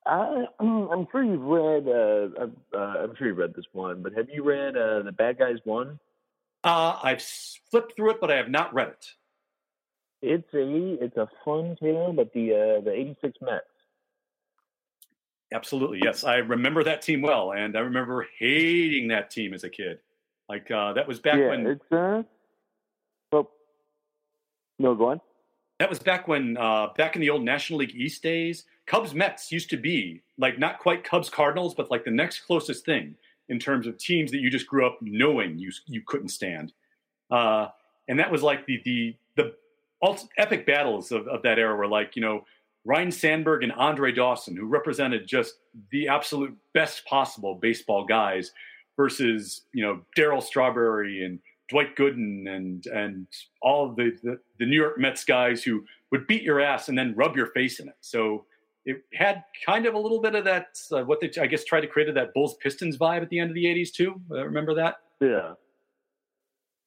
I, 0.07 0.47
I'm 0.59 1.07
sure 1.12 1.23
you've 1.23 1.43
read. 1.43 1.87
Uh, 1.87 2.77
uh, 2.77 3.05
I'm 3.05 3.14
sure 3.16 3.29
you've 3.29 3.39
read 3.39 3.55
this 3.55 3.66
one, 3.73 4.03
but 4.03 4.12
have 4.14 4.29
you 4.31 4.43
read 4.43 4.77
uh, 4.77 5.03
the 5.03 5.12
Bad 5.12 5.39
Guys 5.39 5.59
Won? 5.64 5.99
I've 6.64 7.23
flipped 7.23 7.97
through 7.97 8.11
it, 8.11 8.21
but 8.21 8.31
I 8.31 8.37
have 8.37 8.49
not 8.49 8.73
read 8.75 8.89
it. 8.89 9.07
It's 10.23 10.55
a 10.55 11.03
it's 11.03 11.16
a 11.16 11.29
fun 11.45 11.77
tale, 11.81 12.12
but 12.12 12.33
the 12.35 12.53
uh, 12.53 12.81
the 12.85 12.93
'86 12.93 13.39
Mets. 13.41 13.64
Absolutely, 15.53 16.01
yes. 16.05 16.25
I 16.25 16.37
remember 16.37 16.85
that 16.85 17.03
team 17.03 17.23
well, 17.23 17.53
and 17.53 17.77
I 17.77 17.81
remember 17.81 18.27
hating 18.39 19.09
that 19.09 19.31
team 19.31 19.55
as 19.55 19.64
a 19.64 19.71
kid. 19.71 19.99
Like 20.51 20.69
uh, 20.69 20.95
that 20.95 21.07
was 21.07 21.21
back 21.21 21.39
yeah, 21.39 21.49
when. 21.49 21.65
It's 21.65 21.93
uh. 21.93 22.25
Well, 23.31 23.49
no, 24.81 24.97
go 24.97 25.11
on. 25.11 25.21
That 25.79 25.89
was 25.89 26.01
back 26.01 26.27
when, 26.27 26.57
uh, 26.57 26.89
back 26.97 27.15
in 27.15 27.23
the 27.23 27.31
old 27.31 27.45
National 27.45 27.79
League 27.79 27.95
East 27.95 28.21
days, 28.21 28.65
Cubs 28.87 29.15
Mets 29.15 29.53
used 29.53 29.71
to 29.71 29.77
be 29.77 30.23
like 30.39 30.59
not 30.59 30.81
quite 30.81 31.05
Cubs 31.05 31.31
Cardinals, 31.31 31.73
but 31.77 31.89
like 31.89 32.05
the 32.05 32.11
next 32.11 32.41
closest 32.41 32.85
thing 32.85 33.15
in 33.49 33.61
terms 33.61 33.87
of 33.87 33.97
teams 33.97 34.33
that 34.33 34.41
you 34.41 34.51
just 34.51 34.67
grew 34.67 34.85
up 34.85 34.99
knowing 35.01 35.57
you 35.57 35.71
you 35.87 36.03
couldn't 36.05 36.31
stand. 36.31 36.73
Uh, 37.31 37.69
and 38.09 38.19
that 38.19 38.33
was 38.33 38.43
like 38.43 38.67
the 38.67 38.83
the 38.85 39.15
the 39.37 39.55
epic 40.37 40.67
battles 40.67 41.13
of, 41.13 41.29
of 41.29 41.43
that 41.43 41.61
era 41.61 41.77
were 41.77 41.87
like, 41.87 42.17
you 42.17 42.23
know, 42.23 42.45
Ryne 42.85 43.13
Sandberg 43.13 43.63
and 43.63 43.73
Andre 43.73 44.11
Dawson, 44.11 44.57
who 44.57 44.67
represented 44.67 45.29
just 45.29 45.55
the 45.93 46.09
absolute 46.09 46.57
best 46.75 47.05
possible 47.05 47.55
baseball 47.55 48.05
guys, 48.05 48.51
versus 49.01 49.63
you 49.73 49.83
know 49.83 50.03
Darryl 50.15 50.43
Strawberry 50.43 51.25
and 51.25 51.39
Dwight 51.71 51.97
Gooden 51.97 52.47
and 52.55 52.87
and 52.87 53.27
all 53.63 53.95
the, 53.95 54.11
the, 54.23 54.39
the 54.59 54.67
New 54.67 54.77
York 54.77 54.99
Mets 54.99 55.25
guys 55.25 55.63
who 55.63 55.85
would 56.11 56.27
beat 56.27 56.43
your 56.43 56.61
ass 56.61 56.91
and 56.91 56.99
then 56.99 57.15
rub 57.17 57.35
your 57.35 57.47
face 57.47 57.81
in 57.81 57.89
it. 57.89 57.95
So 58.03 58.45
it 58.85 59.03
had 59.15 59.45
kind 59.65 59.87
of 59.87 59.95
a 59.95 59.99
little 59.99 60.21
bit 60.21 60.35
of 60.35 60.45
that 60.45 60.79
uh, 60.93 61.03
what 61.03 61.21
they 61.21 61.31
I 61.41 61.47
guess 61.47 61.65
tried 61.65 61.81
to 61.81 61.87
create 61.87 62.13
that 62.15 62.35
Bulls 62.35 62.57
Pistons 62.63 62.99
vibe 62.99 63.23
at 63.23 63.31
the 63.31 63.39
end 63.39 63.51
of 63.51 63.55
the 63.55 63.65
'80s 63.65 63.91
too. 63.91 64.21
Uh, 64.31 64.45
remember 64.45 64.75
that? 64.75 64.97
Yeah. 65.21 65.55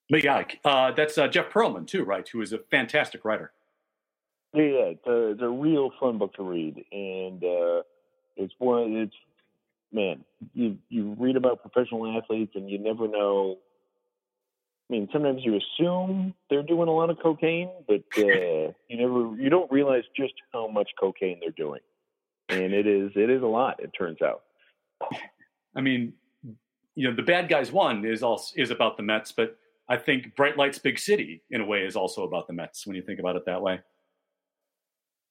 But 0.10 0.24
yeah, 0.24 0.44
uh, 0.64 0.92
that's 0.92 1.18
uh, 1.18 1.28
Jeff 1.28 1.50
Pearlman 1.50 1.88
too, 1.88 2.04
right? 2.04 2.28
Who 2.30 2.42
is 2.42 2.54
a 2.54 2.60
fantastic 2.70 3.26
writer. 3.26 3.54
Yeah, 4.54 4.94
it's 4.94 5.08
a, 5.08 5.32
it's 5.32 5.42
a 5.42 5.50
real 5.50 5.90
fun 6.00 6.20
book 6.20 6.36
to 6.36 6.44
read, 6.44 6.76
and 6.92 7.44
uh, 7.44 7.82
it's 8.36 8.54
one. 8.60 8.96
It's 8.98 9.16
man, 9.94 10.24
you 10.54 10.78
you 10.90 11.16
read 11.20 11.36
about 11.36 11.62
professional 11.62 12.18
athletes, 12.18 12.54
and 12.56 12.70
you 12.70 12.80
never 12.80 13.08
know. 13.08 13.58
I 14.90 14.94
mean, 14.94 15.08
sometimes 15.14 15.42
you 15.44 15.58
assume 15.58 16.34
they're 16.50 16.64
doing 16.64 16.90
a 16.90 16.92
lot 16.92 17.10
of 17.10 17.18
cocaine, 17.20 17.72
but 17.88 18.04
uh, 18.18 18.22
you 18.88 18.98
never, 18.98 19.42
you 19.42 19.50
don't 19.50 19.72
realize 19.72 20.04
just 20.16 20.34
how 20.52 20.68
much 20.68 20.90
cocaine 21.00 21.40
they're 21.40 21.52
doing, 21.52 21.80
and 22.50 22.74
it 22.74 22.86
is, 22.86 23.12
it 23.16 23.30
is 23.30 23.42
a 23.42 23.48
lot. 23.48 23.82
It 23.82 23.92
turns 23.98 24.22
out. 24.22 24.44
I 25.76 25.82
mean, 25.82 26.14
you 26.96 27.10
know, 27.10 27.16
the 27.16 27.24
bad 27.24 27.48
guys 27.48 27.72
won 27.72 28.06
is 28.06 28.24
also 28.24 28.54
is 28.58 28.72
about 28.72 28.98
the 28.98 29.04
Mets, 29.04 29.32
but 29.32 29.58
I 29.88 29.98
think 29.98 30.36
Bright 30.36 30.58
Lights 30.58 30.80
Big 30.80 31.00
City 31.00 31.42
in 31.50 31.62
a 31.62 31.66
way 31.66 31.86
is 31.86 31.96
also 31.96 32.24
about 32.24 32.48
the 32.48 32.54
Mets 32.54 32.86
when 32.86 32.96
you 32.96 33.02
think 33.02 33.20
about 33.20 33.36
it 33.36 33.46
that 33.46 33.62
way. 33.62 33.80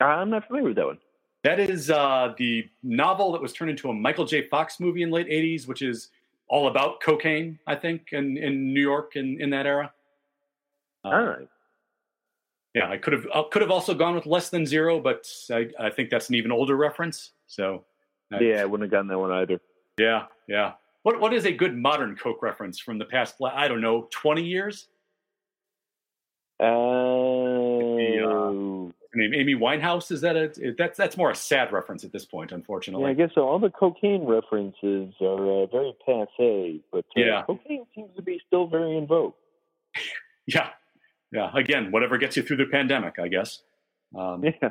I'm 0.01 0.31
not 0.31 0.47
familiar 0.47 0.69
with 0.69 0.77
that 0.77 0.87
one. 0.87 0.99
That 1.45 1.59
is 1.59 1.91
uh, 1.91 2.35
the 2.39 2.69
novel 2.83 3.33
that 3.33 3.43
was 3.43 3.53
turned 3.53 3.71
into 3.71 3.91
a 3.91 3.95
Michael 3.95 4.25
J. 4.25 4.47
Fox 4.47 4.79
movie 4.79 5.03
in 5.03 5.11
late 5.11 5.29
'80s, 5.29 5.67
which 5.67 5.83
is 5.83 6.11
all 6.49 6.69
about 6.69 7.01
cocaine, 7.01 7.59
I 7.67 7.75
think, 7.75 8.09
in, 8.13 8.37
in 8.37 8.75
New 8.75 8.81
York 8.83 9.17
in, 9.17 9.41
in 9.41 9.49
that 9.51 9.67
era. 9.67 9.91
Uh, 11.05 11.09
all 11.09 11.25
right. 11.25 11.49
Yeah, 12.75 12.89
I 12.89 12.97
could 12.97 13.13
have 13.13 13.27
uh, 13.33 13.43
could 13.45 13.63
have 13.63 13.71
also 13.71 13.95
gone 13.95 14.15
with 14.15 14.27
less 14.27 14.51
than 14.51 14.65
zero, 14.65 15.01
but 15.01 15.27
I, 15.51 15.69
I 15.79 15.91
think 15.91 16.11
that's 16.11 16.29
an 16.29 16.37
even 16.37 16.53
older 16.53 16.77
reference. 16.77 17.33
So 17.47 17.85
I, 18.33 18.41
yeah, 18.41 18.63
I 18.63 18.65
wouldn't 18.65 18.87
have 18.87 18.91
gotten 18.91 19.09
that 19.09 19.19
one 19.19 19.31
either. 19.33 19.61
Yeah, 19.99 20.27
yeah. 20.49 20.73
What 21.03 21.21
what 21.21 21.35
is 21.35 21.45
a 21.45 21.53
good 21.53 21.77
modern 21.77 22.17
Coke 22.17 22.43
reference 22.43 22.79
from 22.79 22.99
the 22.99 23.05
past? 23.05 23.35
I 23.45 23.69
don't 23.69 23.83
know, 23.83 24.09
twenty 24.11 24.45
years. 24.45 24.89
Uh, 26.61 26.67
the, 27.97 28.91
uh, 28.91 28.93
name 29.15 29.35
Amy 29.35 29.55
Winehouse. 29.55 30.11
Is 30.11 30.21
that 30.23 30.37
a 30.37 30.75
that's 30.77 30.97
that's 30.97 31.17
more 31.17 31.31
a 31.31 31.35
sad 31.35 31.73
reference 31.73 32.05
at 32.05 32.13
this 32.13 32.25
point, 32.25 32.53
unfortunately. 32.53 33.05
Yeah, 33.05 33.11
I 33.11 33.15
guess 33.15 33.31
so. 33.35 33.49
All 33.49 33.59
the 33.59 33.71
cocaine 33.71 34.25
references 34.25 35.15
are 35.21 35.63
uh, 35.63 35.67
very 35.67 35.93
passe, 36.05 36.81
but 36.91 37.05
uh, 37.17 37.21
yeah. 37.21 37.43
cocaine 37.47 37.87
seems 37.95 38.15
to 38.17 38.23
be 38.23 38.41
still 38.47 38.67
very 38.67 38.97
in 38.97 39.07
vogue. 39.07 39.35
yeah, 40.47 40.69
yeah. 41.33 41.51
Again, 41.55 41.91
whatever 41.91 42.19
gets 42.19 42.37
you 42.37 42.43
through 42.43 42.59
the 42.59 42.67
pandemic, 42.67 43.19
I 43.19 43.29
guess. 43.29 43.63
Um, 44.17 44.45
yeah. 44.63 44.69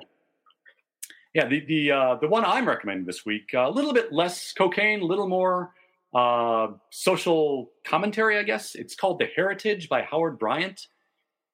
Yeah, 1.33 1.47
the 1.47 1.65
the 1.65 1.91
uh, 1.91 2.15
the 2.15 2.27
one 2.27 2.43
I'm 2.43 2.67
recommending 2.67 3.05
this 3.05 3.25
week, 3.25 3.51
uh, 3.53 3.67
a 3.67 3.71
little 3.71 3.93
bit 3.93 4.11
less 4.11 4.51
cocaine, 4.51 5.01
a 5.01 5.05
little 5.05 5.29
more 5.29 5.71
uh, 6.13 6.67
social 6.89 7.71
commentary, 7.85 8.37
I 8.37 8.43
guess. 8.43 8.75
It's 8.75 8.95
called 8.95 9.19
The 9.19 9.27
Heritage 9.33 9.87
by 9.87 10.01
Howard 10.01 10.39
Bryant. 10.39 10.87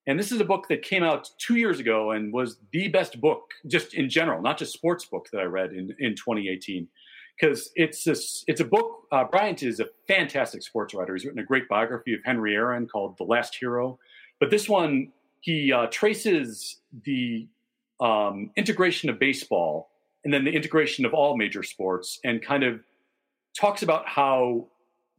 And 0.07 0.17
this 0.17 0.31
is 0.31 0.39
a 0.39 0.45
book 0.45 0.69
that 0.69 0.81
came 0.81 1.03
out 1.03 1.29
two 1.37 1.55
years 1.55 1.79
ago 1.81 2.11
and 2.11 2.31
was 2.31 2.57
the 2.71 2.87
best 2.87 3.19
book, 3.19 3.51
just 3.67 3.93
in 3.93 4.09
general, 4.09 4.41
not 4.41 4.57
just 4.57 4.71
sports 4.71 5.03
book 5.05 5.27
that 5.33 5.39
I 5.39 5.43
read 5.43 5.73
in, 5.73 5.93
in 5.99 6.15
2018. 6.15 6.87
Because 7.39 7.71
it's 7.75 8.07
a, 8.07 8.15
it's 8.47 8.61
a 8.61 8.65
book. 8.65 9.03
Uh, 9.11 9.25
Bryant 9.25 9.61
is 9.61 9.79
a 9.79 9.85
fantastic 10.07 10.63
sports 10.63 10.93
writer. 10.93 11.13
He's 11.13 11.25
written 11.25 11.39
a 11.39 11.45
great 11.45 11.67
biography 11.67 12.13
of 12.13 12.21
Henry 12.23 12.55
Aaron 12.55 12.87
called 12.87 13.17
The 13.17 13.25
Last 13.25 13.55
Hero. 13.55 13.99
But 14.39 14.49
this 14.49 14.67
one, 14.67 15.11
he 15.41 15.71
uh, 15.71 15.87
traces 15.91 16.77
the 17.03 17.45
um, 17.99 18.49
integration 18.55 19.09
of 19.09 19.19
baseball 19.19 19.89
and 20.23 20.33
then 20.33 20.45
the 20.45 20.51
integration 20.51 21.05
of 21.05 21.13
all 21.13 21.37
major 21.37 21.63
sports 21.63 22.19
and 22.23 22.41
kind 22.41 22.63
of 22.63 22.79
talks 23.55 23.83
about 23.83 24.07
how 24.07 24.67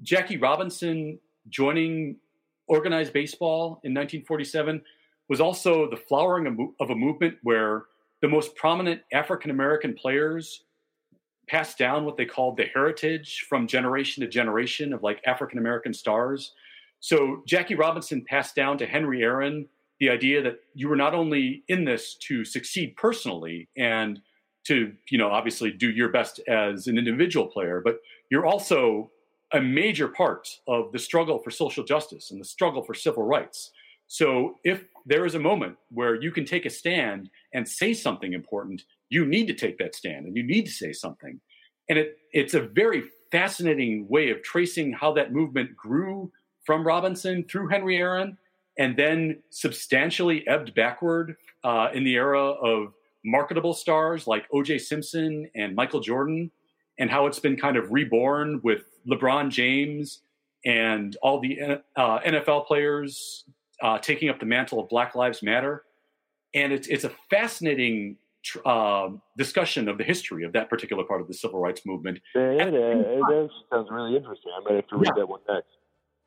Jackie 0.02 0.38
Robinson 0.38 1.18
joining 1.48 2.16
organized 2.68 3.12
baseball 3.12 3.80
in 3.84 3.92
1947 3.92 4.82
was 5.28 5.40
also 5.40 5.88
the 5.90 5.96
flowering 5.96 6.74
of 6.80 6.90
a 6.90 6.94
movement 6.94 7.36
where 7.42 7.84
the 8.22 8.28
most 8.28 8.54
prominent 8.56 9.02
African 9.12 9.50
American 9.50 9.94
players 9.94 10.64
passed 11.48 11.78
down 11.78 12.04
what 12.04 12.16
they 12.16 12.26
called 12.26 12.56
the 12.56 12.66
heritage 12.74 13.46
from 13.48 13.66
generation 13.66 14.22
to 14.22 14.28
generation 14.28 14.92
of 14.92 15.02
like 15.02 15.20
African 15.26 15.58
American 15.58 15.92
stars. 15.94 16.52
So 17.00 17.42
Jackie 17.46 17.74
Robinson 17.74 18.24
passed 18.28 18.54
down 18.54 18.78
to 18.78 18.86
Henry 18.86 19.22
Aaron 19.22 19.66
the 20.00 20.10
idea 20.10 20.42
that 20.42 20.60
you 20.74 20.88
were 20.88 20.96
not 20.96 21.14
only 21.14 21.64
in 21.68 21.84
this 21.84 22.14
to 22.14 22.44
succeed 22.44 22.96
personally 22.96 23.68
and 23.76 24.20
to, 24.64 24.92
you 25.10 25.18
know, 25.18 25.28
obviously 25.28 25.70
do 25.70 25.90
your 25.90 26.10
best 26.10 26.40
as 26.48 26.86
an 26.86 26.98
individual 26.98 27.46
player, 27.46 27.80
but 27.84 27.98
you're 28.30 28.46
also 28.46 29.10
a 29.52 29.60
major 29.60 30.08
part 30.08 30.48
of 30.66 30.92
the 30.92 30.98
struggle 30.98 31.38
for 31.38 31.50
social 31.50 31.84
justice 31.84 32.30
and 32.30 32.40
the 32.40 32.44
struggle 32.44 32.82
for 32.82 32.94
civil 32.94 33.22
rights. 33.22 33.70
So 34.06 34.56
if 34.64 34.84
there 35.06 35.26
is 35.26 35.34
a 35.34 35.40
moment 35.40 35.76
where 35.90 36.14
you 36.14 36.30
can 36.30 36.44
take 36.44 36.66
a 36.66 36.70
stand 36.70 37.30
and 37.54 37.68
say 37.68 37.94
something 37.94 38.32
important, 38.32 38.84
you 39.10 39.26
need 39.26 39.46
to 39.46 39.54
take 39.54 39.78
that 39.78 39.94
stand 39.94 40.26
and 40.26 40.36
you 40.36 40.42
need 40.42 40.66
to 40.66 40.72
say 40.72 40.92
something. 40.92 41.40
And 41.88 41.98
it, 41.98 42.18
it's 42.32 42.54
a 42.54 42.60
very 42.60 43.04
fascinating 43.30 44.06
way 44.08 44.30
of 44.30 44.42
tracing 44.42 44.92
how 44.92 45.12
that 45.12 45.32
movement 45.32 45.76
grew 45.76 46.30
from 46.64 46.86
Robinson 46.86 47.44
through 47.44 47.68
Henry 47.68 47.96
Aaron 47.96 48.36
and 48.78 48.96
then 48.96 49.42
substantially 49.50 50.46
ebbed 50.46 50.74
backward 50.74 51.36
uh, 51.64 51.88
in 51.92 52.04
the 52.04 52.14
era 52.14 52.40
of 52.40 52.92
marketable 53.24 53.74
stars 53.74 54.26
like 54.26 54.46
O.J. 54.52 54.78
Simpson 54.78 55.50
and 55.54 55.74
Michael 55.74 56.00
Jordan, 56.00 56.50
and 56.98 57.10
how 57.10 57.26
it's 57.26 57.38
been 57.38 57.56
kind 57.56 57.76
of 57.76 57.90
reborn 57.90 58.60
with 58.62 58.97
LeBron 59.10 59.50
James 59.50 60.20
and 60.64 61.16
all 61.22 61.40
the 61.40 61.80
uh, 61.96 62.18
NFL 62.20 62.66
players 62.66 63.44
uh, 63.82 63.98
taking 63.98 64.28
up 64.28 64.40
the 64.40 64.46
mantle 64.46 64.80
of 64.80 64.88
Black 64.88 65.14
Lives 65.14 65.42
Matter. 65.42 65.84
And 66.54 66.72
it's, 66.72 66.88
it's 66.88 67.04
a 67.04 67.12
fascinating 67.30 68.16
uh, 68.64 69.10
discussion 69.36 69.88
of 69.88 69.98
the 69.98 70.04
history 70.04 70.44
of 70.44 70.52
that 70.52 70.68
particular 70.70 71.04
part 71.04 71.20
of 71.20 71.28
the 71.28 71.34
civil 71.34 71.60
rights 71.60 71.82
movement. 71.84 72.20
It, 72.34 72.40
it, 72.40 72.74
it 72.74 73.50
sounds 73.70 73.88
really 73.90 74.16
interesting. 74.16 74.52
I 74.56 74.60
might 74.64 74.76
have 74.76 74.86
to 74.88 74.96
read 74.96 75.12
yeah. 75.14 75.20
that 75.20 75.28
one 75.28 75.40
next. 75.48 75.68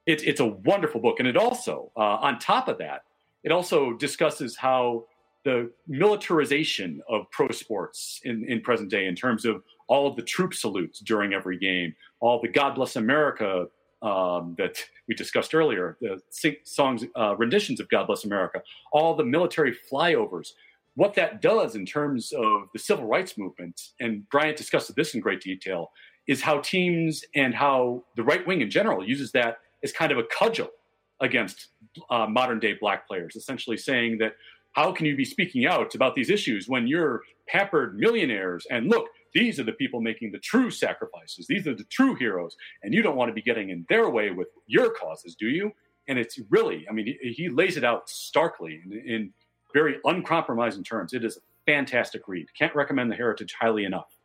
It, 0.06 0.28
it's 0.28 0.40
a 0.40 0.46
wonderful 0.46 1.02
book. 1.02 1.20
And 1.20 1.28
it 1.28 1.38
also, 1.38 1.92
uh, 1.96 2.00
on 2.00 2.40
top 2.40 2.68
of 2.68 2.78
that, 2.80 3.04
it 3.44 3.52
also 3.52 3.94
discusses 3.94 4.56
how 4.56 5.06
the 5.44 5.72
militarization 5.88 7.02
of 7.10 7.30
pro 7.32 7.50
sports 7.50 8.22
in, 8.24 8.46
in 8.48 8.62
present 8.62 8.90
day 8.90 9.08
in 9.08 9.16
terms 9.16 9.46
of 9.46 9.64
all 9.92 10.08
of 10.08 10.16
the 10.16 10.22
troop 10.22 10.54
salutes 10.54 11.00
during 11.00 11.34
every 11.34 11.58
game, 11.58 11.94
all 12.22 12.40
the 12.42 12.48
God 12.48 12.76
Bless 12.76 12.96
America 12.96 13.66
um, 14.02 14.56
that 14.58 14.78
we 15.10 15.14
discussed 15.14 15.54
earlier, 15.54 15.98
the 16.00 16.22
songs, 16.64 17.04
uh, 17.20 17.36
renditions 17.36 17.82
of 17.82 17.90
God 17.90 18.08
Bless 18.08 18.24
America, 18.24 18.64
all 18.94 19.14
the 19.18 19.26
military 19.26 19.76
flyovers, 19.92 20.52
what 20.96 21.14
that 21.16 21.42
does 21.42 21.76
in 21.76 21.86
terms 21.86 22.32
of 22.32 22.70
the 22.72 22.80
civil 22.80 23.06
rights 23.06 23.38
movement, 23.38 23.90
and 24.00 24.28
Bryant 24.30 24.56
discussed 24.56 24.96
this 24.96 25.14
in 25.14 25.20
great 25.20 25.42
detail, 25.42 25.92
is 26.26 26.42
how 26.42 26.62
teams 26.62 27.26
and 27.36 27.54
how 27.54 28.06
the 28.16 28.24
right 28.24 28.48
wing 28.48 28.62
in 28.62 28.70
general 28.70 29.06
uses 29.06 29.34
that 29.34 29.58
as 29.84 29.92
kind 29.92 30.14
of 30.14 30.18
a 30.18 30.24
cudgel 30.24 30.70
against 31.20 31.68
uh, 32.10 32.26
modern 32.28 32.60
day 32.62 32.76
black 32.80 33.06
players, 33.10 33.36
essentially 33.36 33.76
saying 33.76 34.20
that 34.20 34.36
how 34.72 34.94
can 34.94 35.06
you 35.06 35.18
be 35.18 35.26
speaking 35.26 35.66
out 35.66 35.96
about 35.96 36.16
these 36.16 36.30
issues 36.30 36.70
when 36.70 36.88
you're 36.88 37.24
pampered 37.46 38.00
millionaires? 38.00 38.66
And 38.72 38.88
look, 38.88 39.08
these 39.34 39.60
are 39.60 39.64
the 39.64 39.72
people 39.72 40.02
making 40.02 40.32
the 40.32 40.40
true 40.40 40.70
sacrifices. 40.70 41.48
These 41.48 41.68
are 41.68 41.76
the 41.76 41.86
true 41.86 42.16
heroes. 42.16 42.56
And 42.84 42.94
you 42.94 43.02
don't 43.02 43.16
want 43.16 43.30
to 43.30 43.34
be 43.34 43.42
getting 43.42 43.70
in 43.70 43.86
their 43.90 44.10
way 44.10 44.32
with 44.32 44.48
your 44.68 44.92
causes, 44.92 45.36
do 45.36 45.48
you? 45.48 45.72
And 46.08 46.18
it's 46.20 46.40
really, 46.50 46.88
I 46.90 46.94
mean, 46.94 47.16
he, 47.22 47.50
lays 47.50 47.78
it 47.78 47.84
out 47.84 48.10
starkly 48.10 48.82
in, 48.86 48.94
in, 48.94 49.34
very 49.74 50.00
uncompromising 50.04 50.84
terms. 50.84 51.14
It 51.14 51.24
is 51.24 51.38
a 51.38 51.40
fantastic 51.66 52.28
read. 52.28 52.46
Can't 52.60 52.76
recommend 52.76 53.10
The 53.10 53.16
Heritage 53.16 53.56
highly 53.58 53.86
enough. 53.86 54.18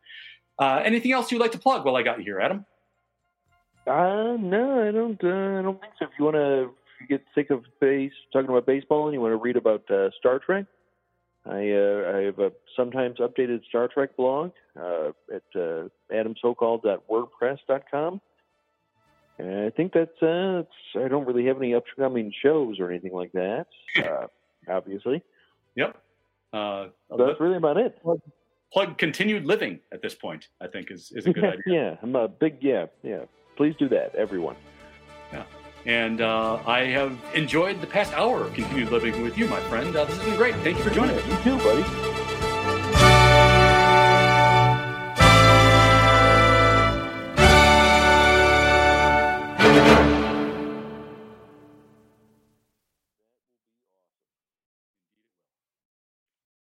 Uh, 0.59 0.83
anything 0.85 1.13
else 1.13 1.31
you'd 1.31 1.41
like 1.41 1.53
to 1.53 1.59
plug 1.59 1.85
while 1.85 1.95
I 1.95 2.03
got 2.03 2.19
you 2.19 2.25
here, 2.25 2.41
Adam? 2.41 2.67
Uh, 3.87 4.37
no, 4.41 4.89
I 4.89 4.91
don't. 4.91 5.23
Uh, 5.23 5.61
I 5.61 5.63
don't 5.63 5.81
think 5.81 5.93
so. 6.01 6.07
If 6.07 6.11
you 6.19 6.25
want 6.25 6.35
to 6.35 6.71
get 7.09 7.25
sick 7.33 7.51
of 7.51 7.65
base 7.81 8.11
talking 8.33 8.49
about 8.49 8.67
baseball 8.67 9.05
and 9.05 9.15
you 9.15 9.21
want 9.21 9.33
to 9.33 9.37
read 9.37 9.57
about 9.57 9.89
uh, 9.89 10.11
Star 10.19 10.41
Trek, 10.41 10.67
I, 11.49 11.71
uh, 11.71 12.13
I 12.15 12.17
have 12.25 12.41
a 12.41 12.51
sometimes 12.75 13.19
updated 13.19 13.65
Star 13.69 13.87
Trek 13.89 14.17
blog 14.17 14.53
uh, 14.79 15.11
at 15.33 15.43
uh, 15.55 15.89
adamsokol.wordpress.com. 16.13 18.21
And 19.39 19.67
I 19.67 19.71
think 19.71 19.93
that's, 19.93 20.23
uh, 20.23 20.63
that's, 20.63 20.69
I 21.05 21.09
don't 21.09 21.27
really 21.27 21.45
have 21.47 21.59
any 21.59 21.75
upcoming 21.75 22.33
shows 22.43 22.81
or 22.81 22.91
anything 22.91 23.13
like 23.13 23.33
that, 23.33 23.67
uh, 23.99 24.29
obviously. 24.69 25.23
Yep. 25.77 25.97
Uh, 26.53 26.89
that's 27.11 27.39
really 27.39 27.57
about 27.57 27.77
it. 27.77 28.03
Plug, 28.03 28.21
plug, 28.73 28.99
continued 28.99 29.45
living 29.45 29.79
at 29.93 30.03
this 30.03 30.15
point, 30.15 30.49
I 30.61 30.67
think 30.69 30.91
is, 30.91 31.13
is 31.15 31.27
a 31.27 31.33
good 31.33 31.45
idea. 31.45 31.63
Yeah, 31.67 31.97
I'm 32.03 32.17
a 32.17 32.29
big, 32.29 32.63
yeah, 32.63 32.87
yeah. 33.03 33.27
Please 33.57 33.75
do 33.79 33.91
that, 33.91 34.15
everyone. 34.15 34.57
And 35.87 36.21
uh, 36.21 36.61
I 36.67 36.81
have 36.87 37.17
enjoyed 37.35 37.81
the 37.81 37.87
past 37.87 38.13
hour 38.13 38.43
of 38.43 38.55
continued 38.55 38.91
living 38.91 39.23
with 39.23 39.39
you, 39.39 39.47
my 39.47 39.61
friend. 39.61 39.95
Uh, 39.95 40.05
this 40.05 40.17
has 40.17 40.27
been 40.27 40.37
great. 40.37 40.55
Thank 40.57 40.79
you 40.79 40.85
for 40.85 40.91
joining 40.91 41.17
me. 41.17 41.23
You 41.23 41.39
too, 41.45 41.57
buddy. 41.59 42.16